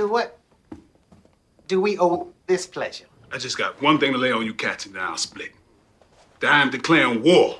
[0.00, 0.38] to what
[1.66, 3.04] do we owe this pleasure?
[3.30, 5.52] I just got one thing to lay on you cats and then I'll split.
[6.40, 7.58] That I am declaring war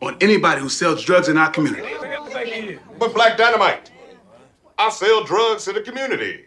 [0.00, 1.86] on anybody who sells drugs in our community.
[2.98, 3.90] But Black Dynamite,
[4.78, 6.46] I sell drugs to the community.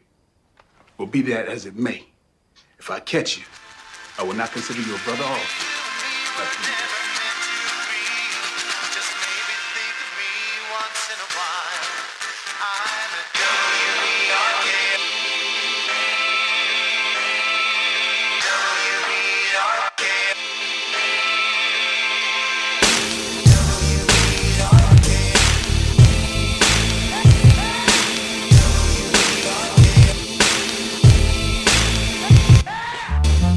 [0.98, 2.08] Well, be that as it may,
[2.80, 3.44] if I catch you,
[4.18, 7.03] I will not consider you a brother off.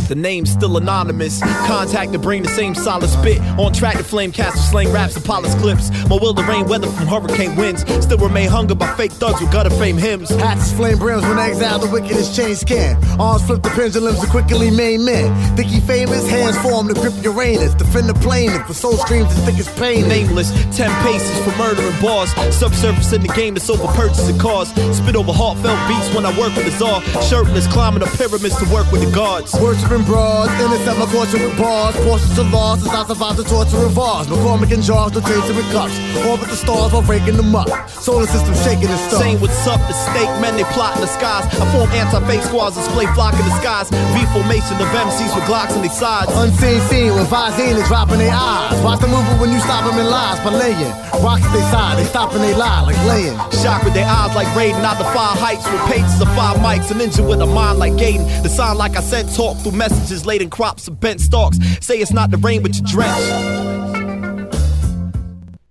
[0.08, 1.40] The name's still anonymous.
[1.66, 3.40] Contact to bring the same solid spit.
[3.58, 5.90] On track to flame cast slang raps and polished clips.
[6.08, 7.82] My will to rain weather from hurricane winds.
[8.04, 10.30] Still remain hunger by fake thugs with gutter fame hymns.
[10.30, 13.02] Hats flame brims when exile the wickedest chain scan.
[13.20, 15.34] Arms flip the pendulums to quickly main men.
[15.56, 16.28] Think he famous?
[16.28, 17.74] Hands form to grip Uranus.
[17.74, 20.08] Defend the plaintiff for soul streams as thick as pain.
[20.08, 22.30] Nameless, 10 paces for murdering bars.
[22.54, 24.68] Subsurface in the game that's over purchasing cars.
[24.96, 27.02] Spit over heartfelt beats when I work with the czar.
[27.22, 29.52] Shirtless, climbing the pyramids to work with the gods.
[29.96, 31.96] Worshiping broads, intercept my fortune with bars.
[32.04, 34.26] Portions of laws as I survive the torture of ours.
[34.26, 35.96] McCormick and jars, no chasing with cups.
[36.28, 37.68] Orbit the stars while breaking them up.
[37.88, 39.22] Solar system shaking and stuff.
[39.24, 41.48] Saying what's up, the stake, men they plot in the skies.
[41.56, 43.88] I form anti-fake squads, display flock in the skies.
[43.88, 46.28] V formation of MCs with Glocks in their sides.
[46.36, 48.76] Unseen scene with Visine is dropping their eyes.
[48.84, 50.92] Watch the movie when you stop them in lies by laying.
[51.24, 53.36] Rocks their side, they stopping they lie like laying.
[53.64, 56.90] Shocked with their eyes like raiding out the five heights with pages of five mics.
[56.92, 58.28] An engine with a mind like Gaten.
[58.42, 61.58] The sign like I said, talk through messages laden crops of bent stalks.
[61.80, 63.75] Say it's not the rain, but you drench.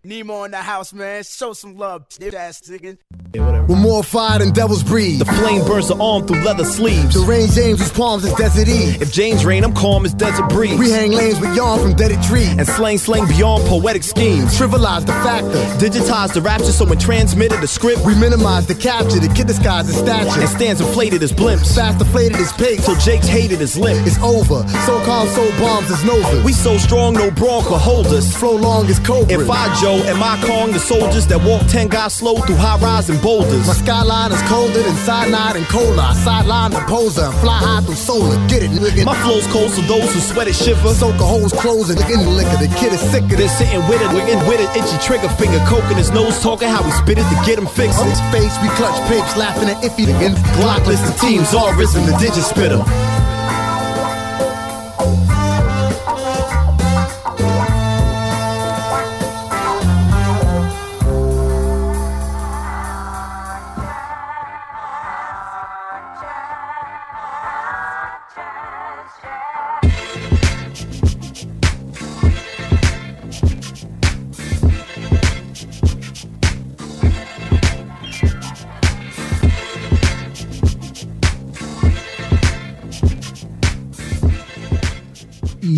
[0.06, 1.23] Nemo in the house, man.
[1.23, 2.98] Show some love, ass nigga.
[3.67, 5.20] We're more fire than devil's breed.
[5.20, 7.16] The flame burns the arm through leather sleeves.
[7.16, 9.02] The rain James whose palms is desert Eve.
[9.02, 10.78] If James rain, I'm calm as desert breeze.
[10.78, 12.50] We hang lanes with yarn from deaded trees.
[12.50, 14.57] and slang slang beyond poetic schemes.
[14.57, 15.59] Trivialize the factor.
[15.84, 19.19] Digitize the rapture so when transmitted the script We minimize the capture.
[19.19, 20.40] The kid disguised as stature.
[20.40, 21.74] and stands inflated as blimps.
[21.75, 22.85] Fast deflated as pigs.
[22.85, 23.97] Till Jake's hated his lip.
[24.06, 24.66] It's over.
[24.85, 26.44] So calm, so bombs is Nova.
[26.46, 28.35] We so strong, no brawl could hold us.
[28.38, 29.34] flow long as Cobra.
[29.41, 33.09] If I And my Kong, the soldiers that walk 10 guys slow through high rise
[33.09, 33.67] and boulders.
[33.67, 36.11] My skyline is colder than cyanide and cola.
[36.11, 38.35] I sideline the poser and fly high through solar.
[38.47, 39.05] Get it, nigga.
[39.05, 40.94] My flow's cold, so those who sweat it shiver.
[40.94, 42.57] Soak a hole's closing in the liquor.
[42.57, 45.59] The kid is sicker They're than sitting with it, looking with it, itchy trigger finger,
[45.67, 48.00] coking his nose, talking how we spit it to get him fixed.
[48.00, 50.05] On his face, we clutch papes, laughing at iffy
[50.57, 52.84] Glockless, the team's all risen, the digit spitter.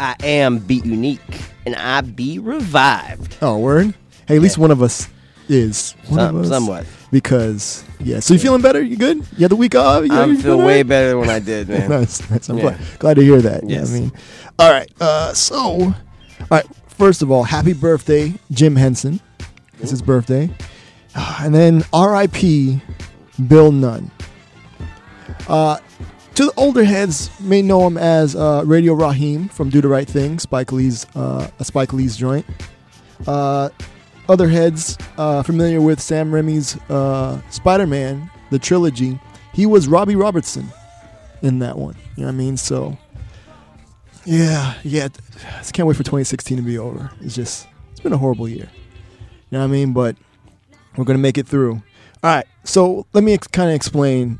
[0.00, 3.36] I am Beet Unique and I be revived.
[3.40, 3.94] Oh, word?
[4.26, 5.08] Hey, at least one of us
[5.52, 5.94] is.
[6.08, 6.48] One Some- of us.
[6.48, 6.86] somewhat.
[7.10, 8.20] Because, yeah.
[8.20, 8.80] So you feeling better?
[8.80, 9.18] You good?
[9.36, 10.04] You had the week off?
[10.06, 10.88] You, I you feel feeling way right?
[10.88, 11.90] better than when I did, man.
[11.90, 12.48] nice, nice.
[12.48, 12.62] I'm Yeah.
[12.62, 13.68] glad, glad to hear that.
[13.68, 13.90] Yeah, Yes.
[13.94, 14.12] I mean,
[14.58, 14.90] all right.
[15.00, 15.94] Uh, so, all
[16.50, 16.64] right.
[16.88, 19.20] First of all, happy birthday, Jim Henson.
[19.80, 20.48] It's his birthday,
[21.16, 22.80] Ah, and then R.I.P.
[23.48, 24.10] Bill Nunn.
[25.48, 25.78] Uh,
[26.34, 30.08] to the older heads, may know him as uh, Radio Raheem from Do the Right
[30.08, 32.46] Thing, Spike Lee's uh, a Spike Lee's joint.
[33.26, 33.68] Uh,
[34.32, 39.20] other heads uh, familiar with Sam Raimi's uh, Spider-Man, the trilogy.
[39.52, 40.66] He was Robbie Robertson
[41.42, 41.94] in that one.
[42.16, 42.56] You know what I mean?
[42.56, 42.96] So,
[44.24, 45.08] yeah, yeah.
[45.54, 47.10] I just can't wait for 2016 to be over.
[47.20, 48.70] It's just, it's been a horrible year.
[49.50, 49.92] You know what I mean?
[49.92, 50.16] But
[50.96, 51.82] we're gonna make it through.
[52.22, 52.46] All right.
[52.64, 54.38] So let me ex- kind of explain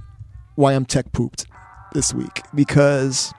[0.55, 1.47] why I'm tech pooped
[1.93, 3.35] this week because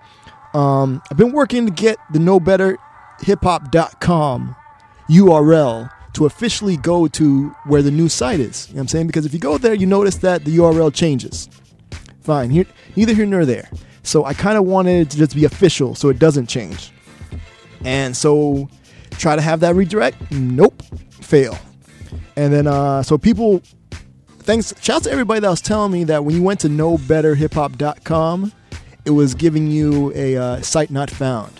[0.53, 2.77] um, I've been working to get the no better
[3.21, 4.55] hiphop.com
[5.09, 8.67] URL to officially go to where the new site is.
[8.67, 9.07] You know what I'm saying?
[9.07, 11.49] Because if you go there, you notice that the URL changes.
[12.21, 12.65] Fine, here,
[12.95, 13.69] neither here nor there.
[14.03, 16.91] So I kind of wanted it to just be official so it doesn't change.
[17.83, 18.69] And so
[19.11, 20.31] try to have that redirect.
[20.31, 20.81] Nope,
[21.11, 21.57] fail.
[22.35, 23.61] And then uh, so people,
[24.39, 24.73] thanks.
[24.81, 28.53] Shout out to everybody that was telling me that when you went to knowbetterhiphop.com,
[29.05, 31.59] it was giving you a uh, site not found.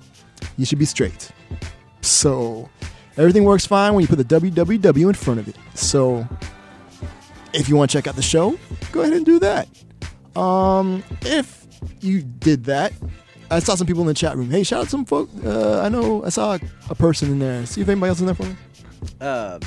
[0.57, 1.31] you should be straight.
[2.01, 2.69] So
[3.17, 5.55] everything works fine when you put the www in front of it.
[5.73, 6.27] So
[7.53, 8.57] if you want to check out the show,
[8.91, 9.67] go ahead and do that.
[10.35, 11.65] Um, if
[12.01, 12.93] you did that,
[13.51, 14.49] I saw some people in the chat room.
[14.49, 15.29] Hey, shout out some folk.
[15.45, 16.57] Uh, I know I saw
[16.89, 17.65] a person in there.
[17.65, 18.55] See if anybody else is in there for me.
[19.21, 19.59] Uh,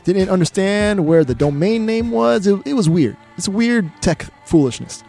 [0.03, 2.45] didn't understand where the domain name was.
[2.45, 3.15] It, it was weird.
[3.37, 5.01] It's weird tech foolishness.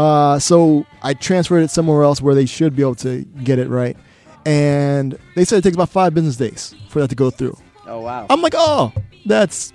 [0.00, 3.68] Uh, so I transferred it somewhere else where they should be able to get it
[3.68, 3.98] right.
[4.46, 7.56] And they said it takes about five business days for that to go through.
[7.86, 8.26] Oh wow.
[8.30, 8.92] I'm like, oh,
[9.26, 9.74] that's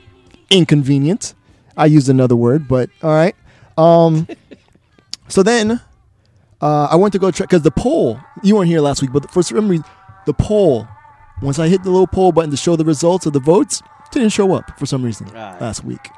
[0.50, 1.36] inconvenient.
[1.77, 3.36] I used another word, but all right.
[3.77, 4.27] Um,
[5.27, 5.80] so then
[6.60, 9.30] uh, I went to go check because the poll, you weren't here last week, but
[9.30, 9.86] for some reason,
[10.25, 10.88] the poll,
[11.44, 14.30] once I hit the little poll button to show the results of the votes, didn't
[14.30, 15.62] show up for some reason Right.
[15.62, 16.10] last week.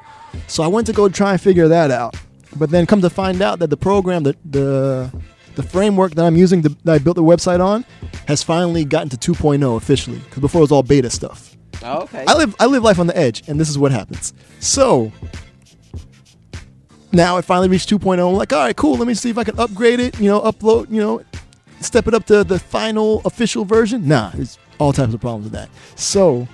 [0.46, 2.14] So I went to go try and figure that out.
[2.56, 5.12] But then come to find out that the program, that the
[5.58, 7.84] the framework that I'm using to, that I built the website on,
[8.28, 10.18] has finally gotten to 2.0 officially.
[10.18, 11.56] Because before it was all beta stuff.
[11.82, 12.24] Oh, okay.
[12.26, 14.32] I live I live life on the edge, and this is what happens.
[14.60, 15.12] So
[17.12, 18.28] now I finally reached 2.0.
[18.28, 18.96] I'm like, all right, cool.
[18.96, 20.18] Let me see if I can upgrade it.
[20.20, 20.90] You know, upload.
[20.90, 21.22] You know,
[21.80, 24.06] step it up to the final official version.
[24.06, 25.70] Nah, there's all types of problems with that.
[25.96, 26.46] So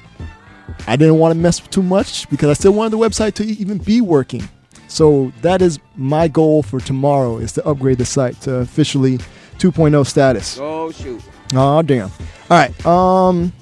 [0.87, 3.79] I didn't want to mess too much because I still wanted the website to even
[3.79, 4.49] be working.
[4.95, 9.19] So that is my goal for tomorrow is to upgrade the site to officially
[9.59, 10.57] 2.0 status.
[10.61, 11.21] oh shoot.
[11.53, 12.11] Oh damn.
[12.49, 12.87] All right.
[12.87, 13.53] Um.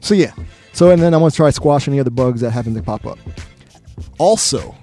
[0.00, 0.32] So yeah.
[0.72, 3.18] So and then I'm gonna try squash any other bugs that happen to pop up.
[4.18, 4.74] Also,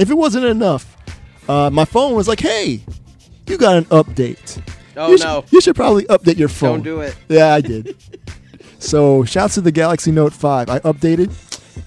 [0.00, 0.96] if it wasn't enough,
[1.48, 2.82] uh, my phone was like, "Hey,
[3.46, 4.60] you got an update.
[4.96, 5.42] Oh you no.
[5.42, 7.16] Should, you should probably update your phone." Don't do it.
[7.28, 7.96] Yeah, I did.
[8.80, 10.68] so shouts to the Galaxy Note 5.
[10.68, 11.30] I updated.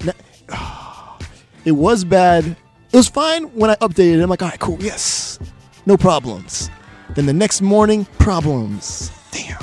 [0.06, 0.14] Na-
[1.66, 2.56] It was bad.
[2.92, 4.20] It was fine when I updated.
[4.20, 4.22] it.
[4.24, 5.40] I'm like, all right, cool, yes,
[5.86, 6.70] no problems.
[7.10, 9.12] Then the next morning, problems.
[9.32, 9.62] Damn.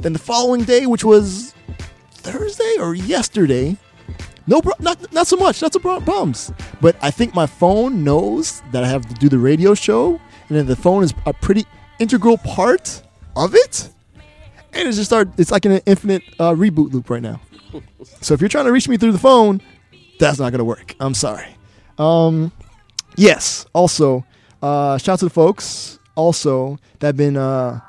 [0.00, 1.54] Then the following day, which was
[2.12, 3.76] Thursday or yesterday,
[4.46, 6.52] no, pro- not not so much, not so problems.
[6.80, 10.58] But I think my phone knows that I have to do the radio show, and
[10.58, 11.64] then the phone is a pretty
[11.98, 13.02] integral part
[13.36, 13.88] of it
[14.74, 15.28] and it's just start.
[15.38, 17.40] It's like an infinite uh, reboot loop right now.
[18.20, 19.60] So if you're trying to reach me through the phone,
[20.18, 20.94] that's not gonna work.
[21.00, 21.56] I'm sorry.
[21.98, 22.52] Um,
[23.16, 23.66] yes.
[23.72, 24.24] Also,
[24.62, 27.80] uh, shout out to the folks also that have been uh,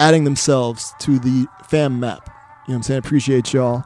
[0.00, 2.28] adding themselves to the fam map.
[2.66, 2.98] You know what I'm saying?
[2.98, 3.84] Appreciate y'all.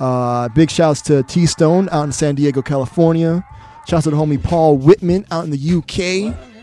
[0.00, 3.44] Uh, big shouts to T Stone out in San Diego, California.
[3.86, 5.98] Shouts to the homie Paul Whitman out in the UK.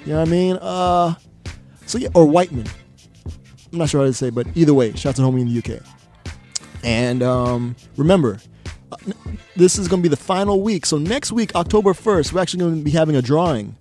[0.06, 0.58] You know what I mean?
[0.62, 1.16] Uh,
[1.86, 2.68] so yeah, or Whiteman.
[3.72, 5.54] I'm not sure how to say, but either way, shout out to the homie in
[5.54, 5.84] the UK.
[6.84, 8.40] And um, remember,
[9.56, 10.86] this is going to be the final week.
[10.86, 13.76] So next week, October 1st, we're actually going to be having a drawing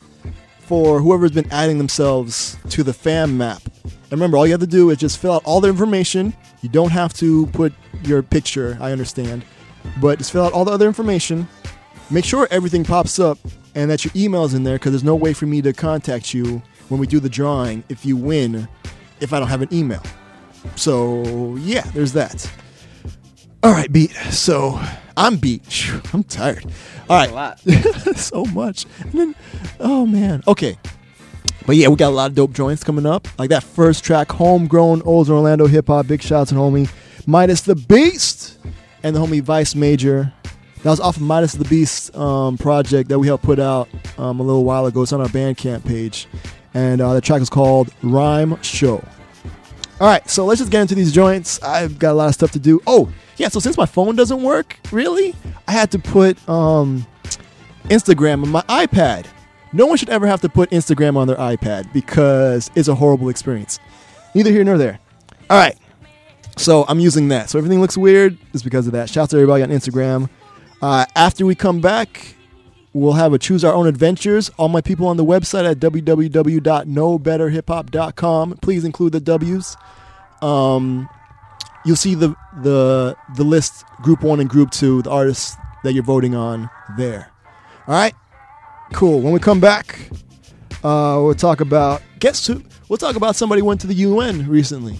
[0.60, 3.62] for whoever's been adding themselves to the fam map.
[3.84, 6.34] And remember, all you have to do is just fill out all the information.
[6.60, 7.72] You don't have to put
[8.04, 9.44] your picture, I understand,
[10.00, 11.48] but just fill out all the other information.
[12.10, 13.38] Make sure everything pops up
[13.74, 16.62] and that your email's in there because there's no way for me to contact you
[16.88, 18.68] when we do the drawing if you win
[19.20, 20.02] if I don't have an email.
[20.76, 22.50] So, yeah, there's that.
[23.62, 24.12] All right, beat.
[24.30, 24.80] So,
[25.16, 25.90] I'm beat.
[26.12, 26.64] I'm tired.
[27.10, 27.58] All right
[28.16, 28.86] so much.
[29.00, 29.34] And then,
[29.80, 30.42] oh man.
[30.46, 30.78] Okay.
[31.66, 33.26] But yeah, we got a lot of dope joints coming up.
[33.38, 36.06] Like that first track, Homegrown Old Orlando Hip Hop.
[36.06, 36.88] Big shouts to homie
[37.26, 38.58] MidaZ the Beast
[39.02, 40.32] and the homie Vis Major.
[40.82, 43.88] That was off of MidaZ the Beast um, project that we helped put out
[44.18, 45.02] um, a little while ago.
[45.02, 46.28] It's on our Bandcamp page.
[46.74, 49.02] And uh, the track is called Rhyme Show.
[50.00, 51.60] All right, so let's just get into these joints.
[51.60, 52.80] I've got a lot of stuff to do.
[52.86, 55.34] Oh, yeah, so since my phone doesn't work, really,
[55.66, 57.04] I had to put um,
[57.86, 59.26] Instagram on my iPad.
[59.72, 63.28] No one should ever have to put Instagram on their iPad because it's a horrible
[63.28, 63.80] experience.
[64.36, 65.00] Neither here nor there.
[65.50, 65.76] All right,
[66.56, 67.50] so I'm using that.
[67.50, 69.10] So everything looks weird is because of that.
[69.10, 70.30] Shout out to everybody on Instagram.
[70.80, 72.36] Uh, after we come back,
[72.92, 74.50] we'll have a choose our own adventures.
[74.56, 78.58] All my people on the website at www.knowbetterhiphop.com.
[78.62, 79.76] Please include the W's.
[80.42, 81.08] Um,
[81.84, 86.04] you'll see the the the list, group one and group two, the artists that you're
[86.04, 87.30] voting on there.
[87.86, 88.14] All right,
[88.92, 89.20] cool.
[89.20, 89.98] When we come back,
[90.84, 92.62] uh, we'll talk about guess who.
[92.88, 94.98] We'll talk about somebody went to the UN recently,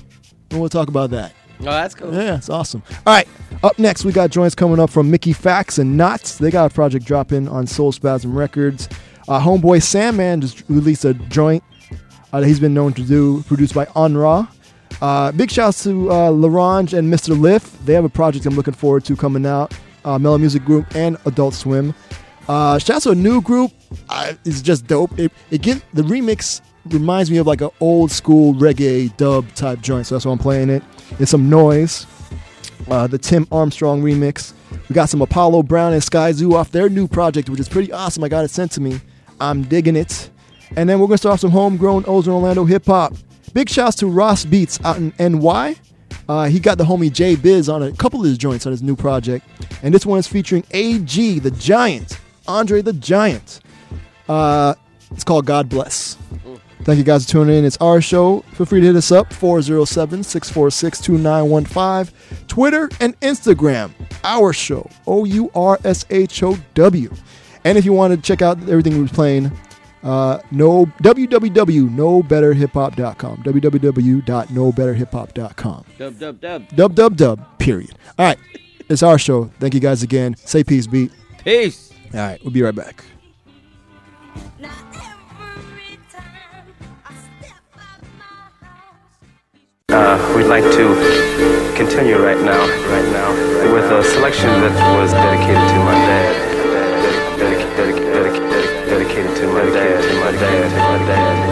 [0.50, 1.32] and we'll talk about that.
[1.60, 2.14] Oh, that's cool.
[2.14, 2.82] Yeah, it's awesome.
[3.06, 3.28] All right,
[3.62, 6.38] up next we got joints coming up from Mickey Factz and Nottz.
[6.38, 8.88] They got a project dropping on Soulspazm Records.
[9.28, 11.62] Uh, homeboy Sandman just released a joint
[12.32, 14.48] uh, that he's been known to do, produced by Onra.
[15.02, 17.38] Uh, big shouts to uh, L'Orange and Mr.
[17.38, 17.78] Lif.
[17.84, 19.72] They have a project I'm looking forward to coming out.
[20.04, 21.94] Uh, Mello Music Group and Adult Swim.
[22.48, 23.72] Uh, shouts to a new group.
[24.08, 25.18] Uh, it's just dope.
[25.18, 29.80] It, it gives the remix reminds me of like an old school reggae dub type
[29.80, 30.06] joint.
[30.06, 30.82] So that's why I'm playing it.
[31.18, 32.06] It's some noise.
[32.88, 34.52] Uh, the Tim Armstrong remix.
[34.88, 38.24] We got some Apollo Brown and Skyzoo off their new project, which is pretty awesome.
[38.24, 39.00] I got it sent to me.
[39.40, 40.30] I'm digging it.
[40.76, 43.14] And then we're gonna start off some homegrown Ozone Orlando hip hop.
[43.52, 45.76] Big shouts to Ras Beats out in NY.
[46.28, 48.94] Uh, he got the homie JBiz on a couple of his joints on his new
[48.94, 49.46] project,
[49.82, 53.60] and this one is featuring AG the Giant, Andre the Giant.
[54.28, 54.74] Uh,
[55.10, 56.18] it's called God Bless.
[56.88, 57.66] Thank you guys for tuning in.
[57.66, 58.40] It's our show.
[58.54, 62.46] Feel free to hit us up 407 646 2915.
[62.46, 63.90] Twitter and Instagram.
[64.24, 64.88] Our show.
[65.06, 67.12] O U R S H O W.
[67.64, 69.52] And if you want to check out everything we're playing,
[70.02, 73.36] uh, no www.knowbetterhiphop.com.
[73.36, 75.84] www.knowbetterhiphop.com.
[75.98, 76.68] Dub, dub, dub.
[76.68, 77.58] Dub dub dub.
[77.58, 77.92] Period.
[78.18, 78.38] All right.
[78.90, 79.50] It's our show.
[79.60, 80.34] Thank you guys again.
[80.36, 81.12] Say peace, beat.
[81.44, 81.92] Peace.
[82.14, 82.42] All right.
[82.42, 83.04] We'll be right back.
[89.90, 90.84] Uh, we'd like to
[91.74, 92.60] continue right now,
[92.92, 93.32] right now,
[93.72, 97.38] with a selection that was dedicated to my dad.
[97.38, 101.47] Dedicated, dedicated, dedicated, dedicated to my dad, dad, to my dad,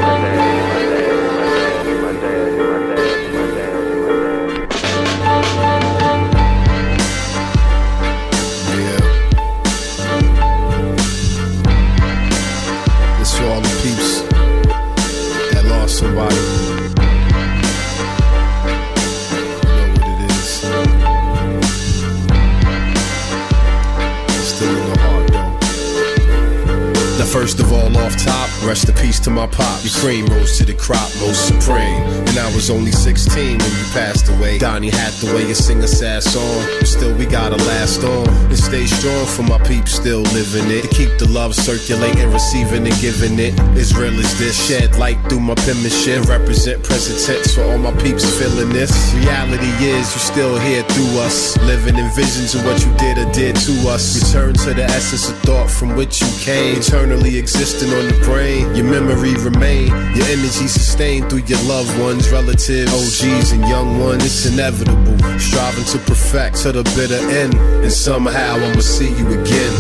[27.47, 29.85] first of all, off top, rest in peace to my pop.
[29.85, 32.03] Your cream rose to the crop, most supreme.
[32.27, 34.59] And I was only 16 when you passed away.
[34.59, 36.67] Donny Hathaway, a sad song.
[36.79, 40.83] But still, we gotta last on and stay strong for my peeps still living it.
[40.83, 43.55] To keep the love circulating, receiving and giving it.
[43.97, 46.25] Real as this, shed light through my penmanship.
[46.27, 48.93] Represent present tense for all my peeps feeling this.
[49.15, 51.57] Reality is, you still here through us.
[51.63, 54.05] Living in visions of what you did or did to us.
[54.21, 56.77] Return to the essence of thought from which you came.
[56.79, 58.56] Eternally existing on the brain.
[58.77, 59.89] Your memory remain.
[60.15, 64.25] Your energy sustained through your loved ones, relatives, OGs, and young ones.
[64.25, 65.19] It's inevitable.
[65.39, 67.55] Striving to perfect to the bitter end.
[67.55, 69.75] And somehow I'ma see you again.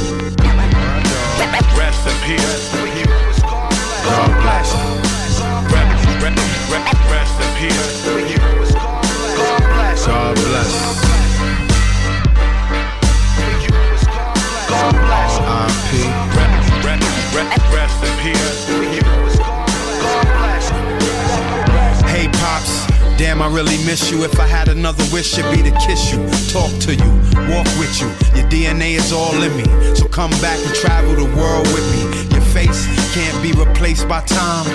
[1.76, 2.70] Rest in peace.
[4.04, 4.68] God bless.
[7.10, 7.96] Rest in peace.
[10.06, 10.72] God bless.
[15.38, 15.90] R.I.P.
[17.74, 18.55] Rest in peace.
[23.36, 24.24] Damn I really miss you.
[24.24, 26.18] If I had another wish, it'd be to kiss you,
[26.52, 27.10] talk to you,
[27.52, 28.08] walk with you.
[28.34, 29.64] Your DNA is all in me,
[29.94, 32.02] so come back and travel the world with me.
[32.34, 34.66] Your face can't be replaced by time.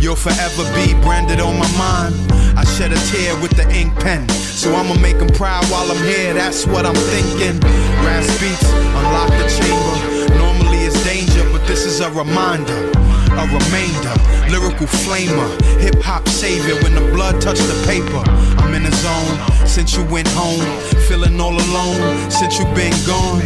[0.00, 2.14] You'll forever be branded on my mind.
[2.58, 6.02] I shed a tear with the ink pen, so I'ma make 'em proud while I'm
[6.04, 6.34] here.
[6.34, 7.60] That's what I'm thinking.
[8.02, 8.68] Brass beats,
[8.98, 10.11] unlock the chamber.
[10.38, 12.92] Normally it's danger, but this is a reminder
[13.38, 14.14] a remainder,
[14.50, 15.48] lyrical flamer,
[15.80, 16.74] hip hop savior.
[16.82, 18.22] When the blood touched the paper,
[18.60, 19.66] I'm in the zone.
[19.66, 20.60] Since you went home,
[21.08, 22.30] feeling all alone.
[22.30, 23.40] Since you've been gone,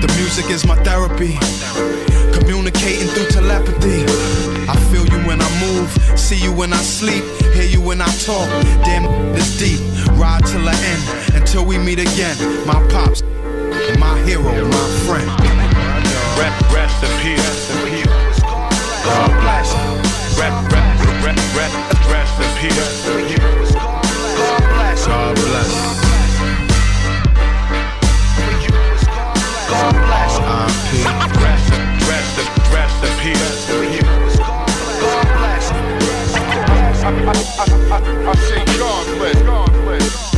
[0.00, 1.38] the music is my therapy.
[2.38, 4.04] Communicating through telepathy.
[4.68, 8.10] I feel you when I move, see you when I sleep, hear you when I
[8.26, 8.48] talk.
[8.84, 9.80] Damn, this deep.
[10.18, 12.36] Ride till the end, until we meet again.
[12.66, 13.22] My pops,
[13.98, 15.55] my hero, my friend.
[16.38, 18.42] Rest, rest in peace.
[19.04, 19.70] God bless.
[20.38, 21.76] Rest, rest, rest, rest,
[22.10, 23.74] rest in peace.
[23.74, 25.06] God bless.
[25.06, 25.72] God bless.
[29.68, 30.34] God bless.
[31.40, 31.70] Rest,
[32.08, 32.36] rest,
[32.74, 34.40] rest in peace.
[37.04, 39.42] I, I, I, I, God bless.
[39.42, 40.34] God bless.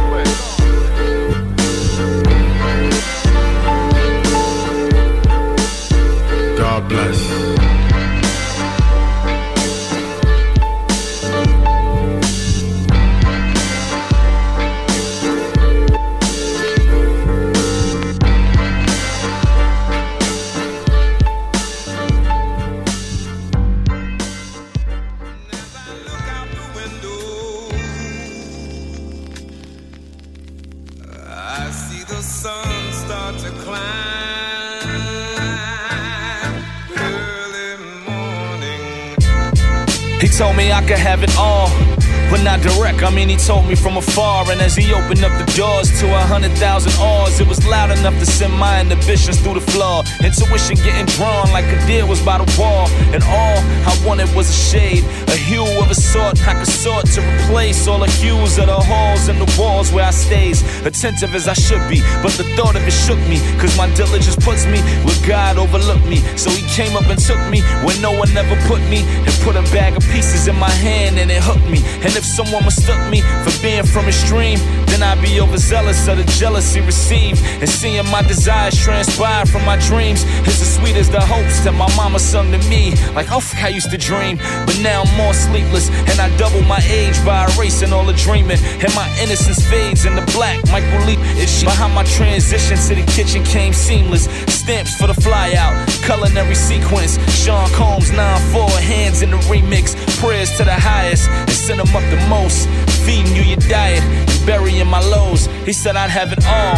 [40.38, 41.87] Told me I could have it all.
[42.30, 44.50] But not direct, I mean, he told me from afar.
[44.52, 47.90] And as he opened up the doors to a hundred thousand R's, it was loud
[47.98, 50.04] enough to send my inhibitions through the floor.
[50.24, 52.88] Intuition getting drawn like a deer was by the wall.
[53.16, 53.58] And all
[53.88, 57.88] I wanted was a shade, a hue of a sort I could sort to replace
[57.88, 60.62] all the hues of the halls and the walls where I stays.
[60.86, 63.40] Attentive as I should be, but the thought of it shook me.
[63.58, 66.18] Cause my diligence puts me where God overlooked me.
[66.36, 69.08] So he came up and took me where no one ever put me.
[69.24, 71.80] And put a bag of pieces in my hand and it hooked me.
[72.04, 74.58] And if someone mistook me for being from extreme,
[74.88, 77.40] then I'd be overzealous of the jealousy received.
[77.62, 81.74] And seeing my desires transpire from my dreams is as sweet as the hopes that
[81.74, 82.96] my mama sung to me.
[83.14, 85.90] Like, oh, fuck, I used to dream, but now I'm more sleepless.
[86.10, 88.58] And I double my age by erasing all the dreaming.
[88.82, 90.58] And my innocence fades in the black.
[90.72, 91.66] Michael Lee issue.
[91.66, 94.26] Behind my transition to the kitchen came seamless.
[94.50, 97.20] Stamps for the flyout, culinary sequence.
[97.32, 99.96] Sean Combs 9-4, hands in the remix.
[100.18, 102.68] Prayers to the highest and send them up the most.
[103.06, 105.46] Feeding you your diet and burying my lows.
[105.66, 106.78] He said I'd have it all.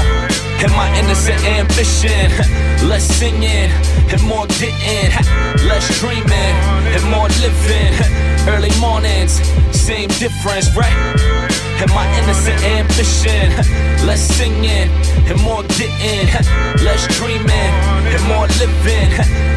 [0.62, 2.29] And my innocent ambition.
[2.89, 3.71] Less singing
[4.12, 5.09] and more getting.
[5.67, 6.55] Less dreaming
[6.95, 7.93] and more living.
[8.48, 9.33] Early mornings,
[9.71, 10.95] same difference, right?
[11.81, 13.51] And my innocent ambition.
[14.07, 14.89] Less singing
[15.29, 16.27] and more getting.
[16.83, 17.71] Less dreaming
[18.13, 19.09] and more living.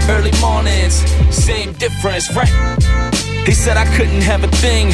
[0.08, 0.94] Early mornings,
[1.30, 3.11] same difference, right?
[3.46, 4.92] He said I couldn't have a thing.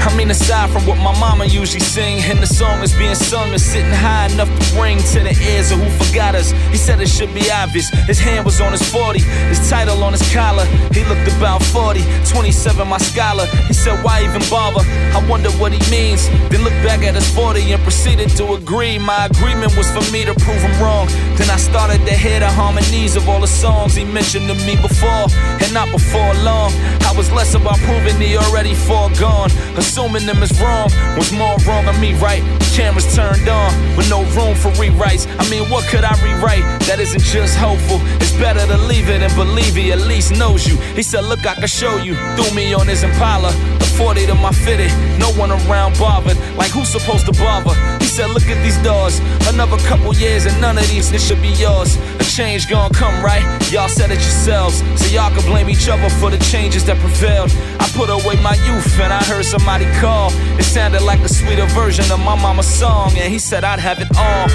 [0.00, 3.50] I mean, aside from what my mama usually sing, and the song is being sung
[3.50, 6.52] and sitting high enough to ring to the ears of who forgot us.
[6.70, 7.90] He said it should be obvious.
[8.06, 10.64] His hand was on his 40, his title on his collar.
[10.94, 13.46] He looked about 40, 27, my scholar.
[13.66, 14.84] He said, Why even bother?
[15.12, 16.28] I wonder what he means.
[16.48, 18.98] Then looked back at his 40 and proceeded to agree.
[18.98, 21.08] My agreement was for me to prove him wrong.
[21.36, 24.80] Then I started to hear the harmonies of all the songs he mentioned to me
[24.80, 25.26] before,
[25.60, 26.72] and not before long.
[27.04, 29.50] I was less about proving he already foregone.
[29.76, 32.42] Assuming them is wrong was more wrong than me, right?
[32.72, 35.26] Cameras turned on with no room for rewrites.
[35.38, 37.98] I mean, what could I rewrite that isn't just hopeful?
[38.16, 40.76] It's better to leave it and believe he at least knows you.
[40.94, 42.14] He said, Look, I can show you.
[42.36, 43.52] Threw me on his Impala.
[44.00, 44.90] The 40 to my fitted.
[45.18, 46.38] No one around bothered.
[46.56, 47.74] Like, who's supposed to bother?
[48.00, 49.20] He said, Look at these doors.
[49.46, 51.96] Another couple years and none of these, this should be yours.
[52.18, 53.44] A change gonna come, right?
[53.70, 54.78] Y'all said it yourselves.
[54.96, 57.50] So y'all can blame each other for the changes that prevailed.
[57.78, 60.30] I put away my youth and I heard somebody call.
[60.58, 63.12] It sounded like a sweeter version of my mama's song.
[63.18, 64.48] And he said I'd have it all.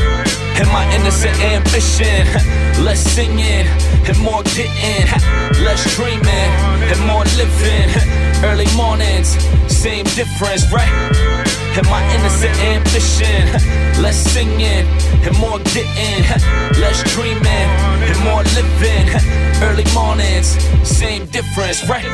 [0.58, 2.26] And my innocent ambition.
[2.84, 3.68] Less singing
[4.10, 5.06] and more getting.
[5.64, 6.50] Less dreaming
[6.90, 8.34] and more living.
[8.46, 9.30] Early mornings,
[9.68, 10.94] same difference, right?
[11.76, 13.44] And my innocent ambition.
[14.04, 14.86] Less singing
[15.26, 16.22] and more getting.
[16.80, 17.70] Less dreaming
[18.06, 19.10] and more living.
[19.64, 20.48] Early mornings,
[20.88, 22.06] same difference, right?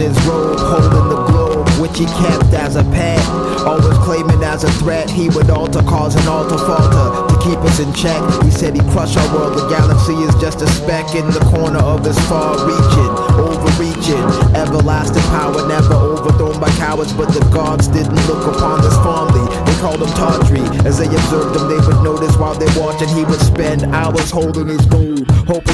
[0.00, 3.20] His robe, holding the globe, which he kept as a pet.
[3.66, 7.80] Always claiming as a threat, he would alter, cause an alter falter to keep us
[7.80, 8.20] in check.
[8.44, 11.80] He said he'd crush our world, the galaxy is just a speck in the corner
[11.80, 14.24] of his far reaching, overreaching.
[14.54, 19.44] Everlasting power, never overthrown by cowards, but the gods didn't look upon this fondly.
[19.66, 20.64] They called him Tawdry.
[20.86, 24.30] As they observed him, they would notice while they watched, and he would spend hours
[24.30, 25.17] holding his gold,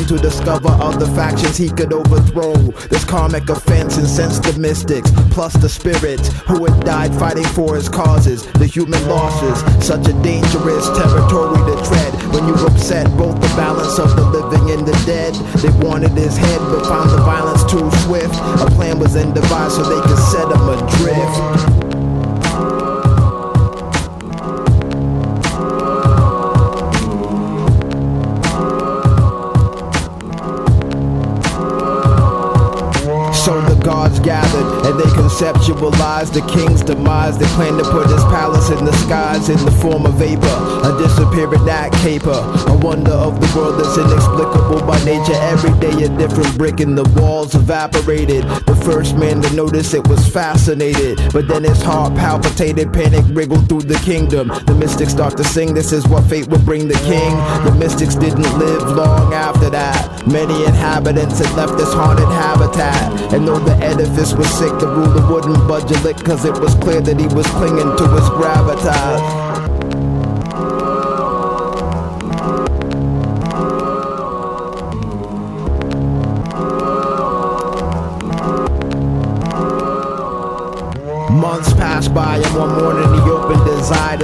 [0.08, 2.54] to discover other factions he could overthrow.
[2.90, 7.88] This karmic offense incensed the mystics, plus the spirits who had died fighting for his
[7.88, 8.44] causes.
[8.52, 12.12] The human losses, such a dangerous territory to tread.
[12.34, 16.36] When you upset both the balance of the living and the dead, they wanted his
[16.36, 18.34] head but found the violence too swift.
[18.60, 21.73] A plan was then devised so they could set him adrift.
[35.44, 37.38] Conceptualized the king's demise.
[37.38, 40.96] They plan to put his palace in the skies in the form of vapor, a
[40.98, 45.34] disappearing act caper, a wonder of the world that's inexplicable by nature.
[45.34, 48.44] Every day a different brick in the walls evaporated.
[48.64, 53.68] The first man to notice it was fascinated, but then his heart palpitated, panic wriggled
[53.68, 54.48] through the kingdom.
[54.48, 57.32] The mystics start to sing, this is what fate would bring the king.
[57.64, 60.26] The mystics didn't live long after that.
[60.26, 63.34] Many inhabitants had left this haunted habitat.
[63.34, 66.76] And though the edifice was sick, the ruler wouldn't budge a lick, cause it was
[66.76, 69.43] clear that he was clinging to his gravitas.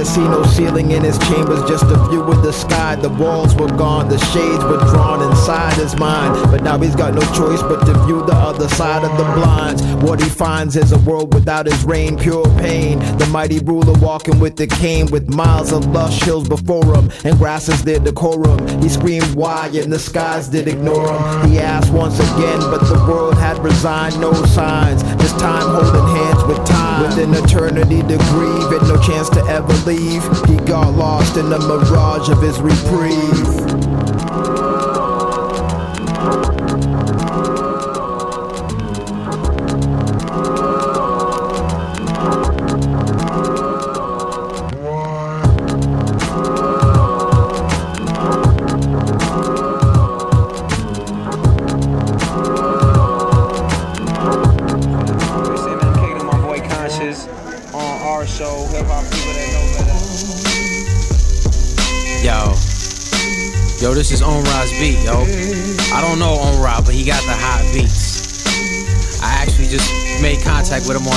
[0.03, 2.95] To see no ceiling in his chambers, just a view of the sky.
[2.95, 6.33] The walls were gone, the shades were drawn inside his mind.
[6.49, 9.83] But now he's got no choice but to view the other side of the blinds.
[10.03, 12.97] What he finds is a world without his rain, pure pain.
[13.19, 17.37] The mighty ruler walking with the cane, with miles of lush hills before him, and
[17.37, 18.81] grasses their decorum.
[18.81, 21.51] He screamed why, and the skies did ignore him.
[21.51, 25.03] He asked once again, but the world had resigned, no signs.
[25.31, 27.03] Just time holding hands with time.
[27.03, 30.21] With an eternity to grieve and no chance to ever leave.
[30.49, 33.60] He got lost in the mirage of his reprieve.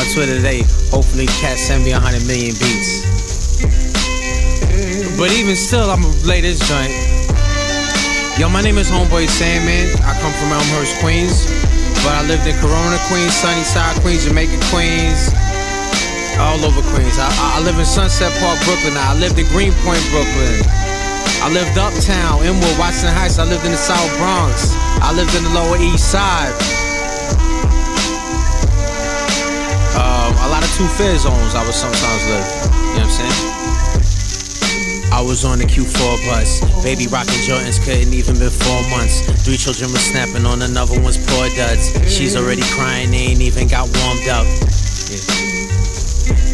[0.05, 0.62] On Twitter today.
[0.90, 3.05] Hopefully, Cat send me 100 million beats.
[5.17, 6.93] but even still, I'ma lay this joint.
[8.37, 9.87] Yo, my name is Homeboy Sandman.
[10.03, 11.47] I come from Elmhurst, Queens.
[12.03, 15.31] But I lived in Corona, Queens, Sunnyside, Queens, Jamaica, Queens.
[16.37, 17.17] All over Queens.
[17.17, 18.97] I, I- live in Sunset Park, Brooklyn.
[18.99, 20.59] I lived in Greenpoint, Brooklyn.
[21.40, 23.38] I lived uptown, Inwood, Washington Heights.
[23.38, 24.75] I lived in the South Bronx.
[25.01, 26.53] I lived in the Lower East Side.
[29.95, 32.47] Um, a lot of two fare zones I would sometimes live.
[32.95, 33.75] You know what I'm saying?
[35.15, 36.59] I was on the Q4 bus.
[36.83, 39.23] Baby rocking Jordans couldn't even been four months.
[39.47, 41.95] Three children were snapping on another one's poor duds.
[42.11, 44.43] She's already crying, they ain't even got warmed up.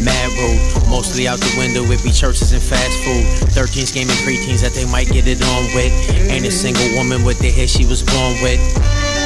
[0.05, 1.81] Mad road, mostly out the window.
[1.89, 3.25] It be churches and fast food.
[3.57, 5.89] 13s gaming preteens that they might get it on with.
[6.29, 8.61] Ain't a single woman with the hair she was born with.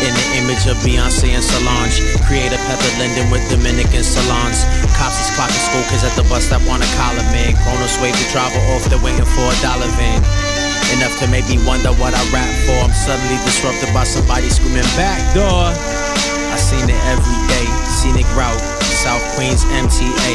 [0.04, 4.68] In the image of Beyonce and Solange, creator Pepper Linden with Dominican salons.
[5.00, 7.56] Cops is clocking school kids at the bus stop on a collar man.
[7.64, 10.20] Kronos wave the driver off, they're waiting for a dollar van.
[11.00, 12.76] Enough to make me wonder what I rap for.
[12.84, 15.72] I'm suddenly disrupted by somebody screaming back door.
[15.72, 18.60] I seen it every day, scenic route,
[19.00, 20.34] South Queens MTA.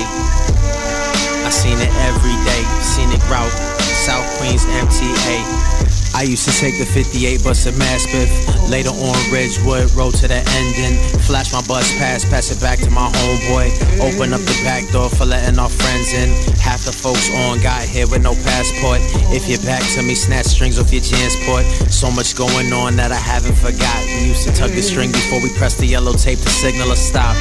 [1.45, 5.90] I seen it every day, scenic route, South Queens MTA.
[6.15, 10.43] I used to take the 58 bus to Maspeth, later on Ridgewood, road to the
[10.59, 10.99] ending.
[11.21, 13.71] Flash my bus pass, pass it back to my homeboy.
[14.01, 16.31] Open up the back door for letting our friends in.
[16.59, 19.01] Half the folks on got here with no passport.
[19.33, 21.65] If you're back to me, snatch strings off your transport.
[21.91, 24.05] So much going on that I haven't forgot.
[24.05, 26.97] We used to tug the string before we pressed the yellow tape to signal a
[26.97, 27.37] stop.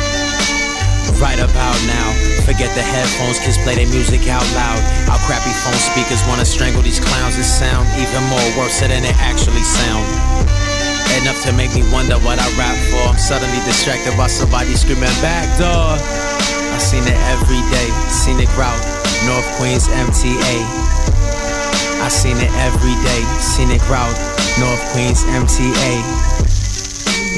[1.17, 2.07] Right about now,
[2.45, 4.77] forget the headphones, kids play their music out loud.
[5.09, 9.17] Our crappy phone speakers wanna strangle these clowns and sound even more worse than it
[9.17, 10.05] actually sound.
[11.21, 13.09] Enough to make me wonder what I rap for.
[13.09, 15.97] I'm suddenly distracted by somebody screaming back door.
[15.97, 18.79] I seen it every day, scenic route,
[19.25, 20.63] North Queens MTA.
[21.99, 24.15] I seen it every day, scenic route,
[24.59, 26.58] North Queens MTA.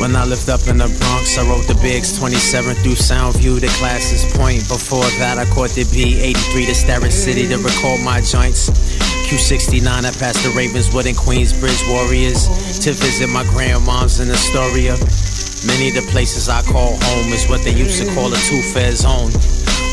[0.01, 3.67] When I lived up in the Bronx, I wrote the Bigs 27 through Soundview to
[3.77, 4.67] Clason Point.
[4.67, 8.71] Before that, I caught the B83 to Starrett City to record my joints.
[9.29, 12.49] Q69, I passed the Ravenswood and Queensbridge Warriors
[12.81, 14.97] to visit my grandmoms in Astoria.
[15.69, 18.95] Many of the places I call home is what they used to call a two-fare
[18.97, 19.29] zone.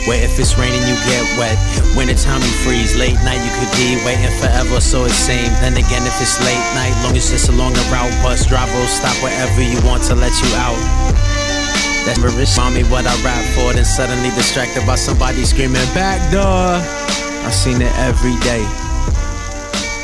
[0.09, 1.53] Where if it's raining, you get wet.
[1.93, 2.97] Wintertime, you freeze.
[2.97, 5.53] Late night, you could be waiting forever, so it's same.
[5.61, 8.89] Then again, if it's late night, long as it's along the route, bus driver will
[8.89, 10.81] stop wherever you want to let you out.
[12.09, 16.81] That's rich mommy what I rap for, then suddenly distracted by somebody screaming back door.
[17.45, 18.65] I seen it every day.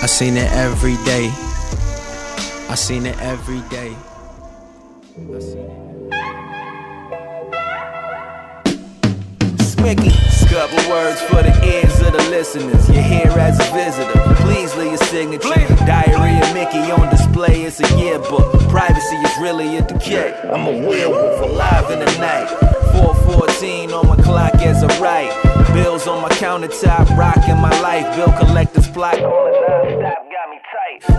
[0.02, 1.32] I seen it every day.
[2.68, 3.96] I seen it every day.
[5.16, 5.93] I seen it.
[9.84, 10.24] Smicky.
[10.48, 12.88] Couple words for the ears of the listeners.
[12.88, 14.18] You're here as a visitor.
[14.36, 15.66] Please leave your signature.
[15.84, 17.64] Diarrhea Mickey on display.
[17.64, 18.60] It's a yearbook.
[18.70, 20.32] Privacy is really a decay.
[20.44, 22.48] I'm a werewolf alive in the night.
[22.92, 25.74] 414 on my clock as I write.
[25.74, 28.14] Bills on my countertop, rocking my life.
[28.16, 29.16] Bill collectors plot.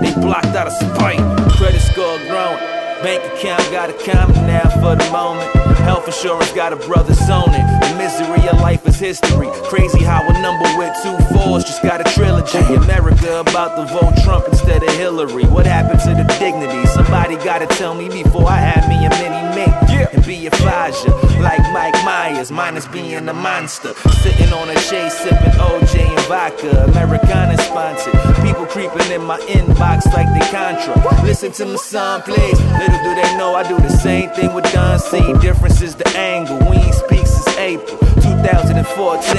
[0.02, 1.20] They blocked out of spite.
[1.58, 2.85] Credit score growing.
[3.04, 5.52] Bank account got a comment now for the moment.
[5.86, 7.66] Health insurance got a brother zoning.
[7.82, 9.50] The misery of life is history.
[9.66, 12.58] Crazy how a number with two fours just got a trilogy.
[12.74, 15.46] America about to vote Trump instead of Hillary.
[15.46, 16.86] What happened to the dignity?
[16.88, 19.85] Somebody gotta tell me before I have me a mini me.
[20.16, 21.10] And be a Faja,
[21.42, 23.94] like Mike Myers, minus being a monster.
[24.24, 26.86] Sitting on a chase, sipping OJ and vodka.
[26.86, 28.14] Americana sponsored.
[28.42, 30.96] People creeping in my inbox like they Contra.
[31.26, 32.58] Listen to my son, please.
[32.80, 35.20] Little do they know I do the same thing with Don C.
[35.42, 36.60] Difference is the angle.
[36.70, 39.36] We ain't speak since April 2014.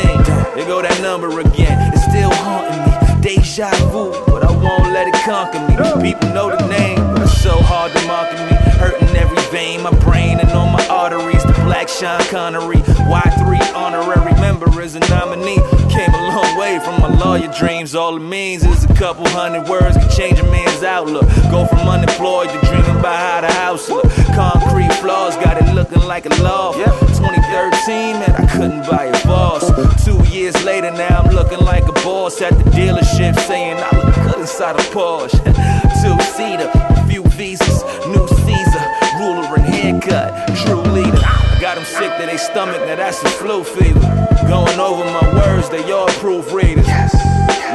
[0.56, 1.90] There go that number again.
[1.94, 3.22] It's still haunting me.
[3.22, 6.12] Deja vu, but I won't let it conquer me.
[6.12, 8.56] People know the name, but it's so hard to market me.
[8.78, 10.38] Hurting every vein, my brain
[11.98, 12.76] Sean Connery.
[13.08, 15.56] Y3 honorary member is a nominee.
[15.88, 17.94] Came a long way from my lawyer dreams.
[17.94, 21.24] All it means is a couple hundred words can change a man's outlook.
[21.50, 24.04] Go from unemployed to dreaming about how the house look.
[24.34, 26.76] Concrete floors got it looking like a loft.
[26.76, 29.64] 2013, man, I couldn't buy a boss.
[30.04, 34.14] Two years later, now I'm looking like a boss at the dealership, saying I look
[34.16, 35.40] good inside a Porsche.
[36.02, 36.68] Two seater,
[42.36, 44.00] their stomach, now that's the flu fever.
[44.48, 46.86] Going over my words, they all proofreaders.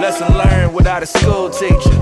[0.01, 1.97] Lesson learned without a school teacher.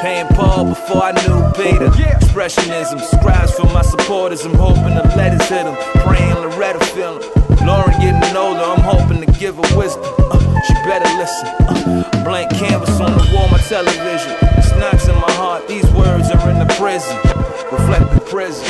[0.00, 1.88] Paying Paul before I knew Peter.
[1.88, 4.44] Expressionism, scribes for my supporters.
[4.44, 5.76] I'm hoping the letters hit them.
[6.04, 7.66] Praying Loretta feel 'em.
[7.66, 10.04] Lauren getting older, I'm hoping to give her wisdom.
[10.30, 11.48] Uh, she better listen.
[11.68, 14.32] Uh, blank canvas on the wall, my television.
[14.58, 17.16] It's knocks in my heart, these words are in the prison.
[17.72, 18.66] Reflect the prison.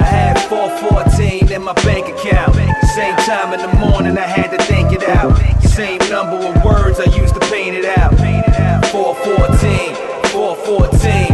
[0.00, 2.54] I had 414 in my bank account.
[2.94, 5.36] Same time in the morning, I had to think it out.
[5.62, 8.14] Same number of words I used to paint it out.
[8.90, 9.94] 414,
[10.32, 11.33] 414.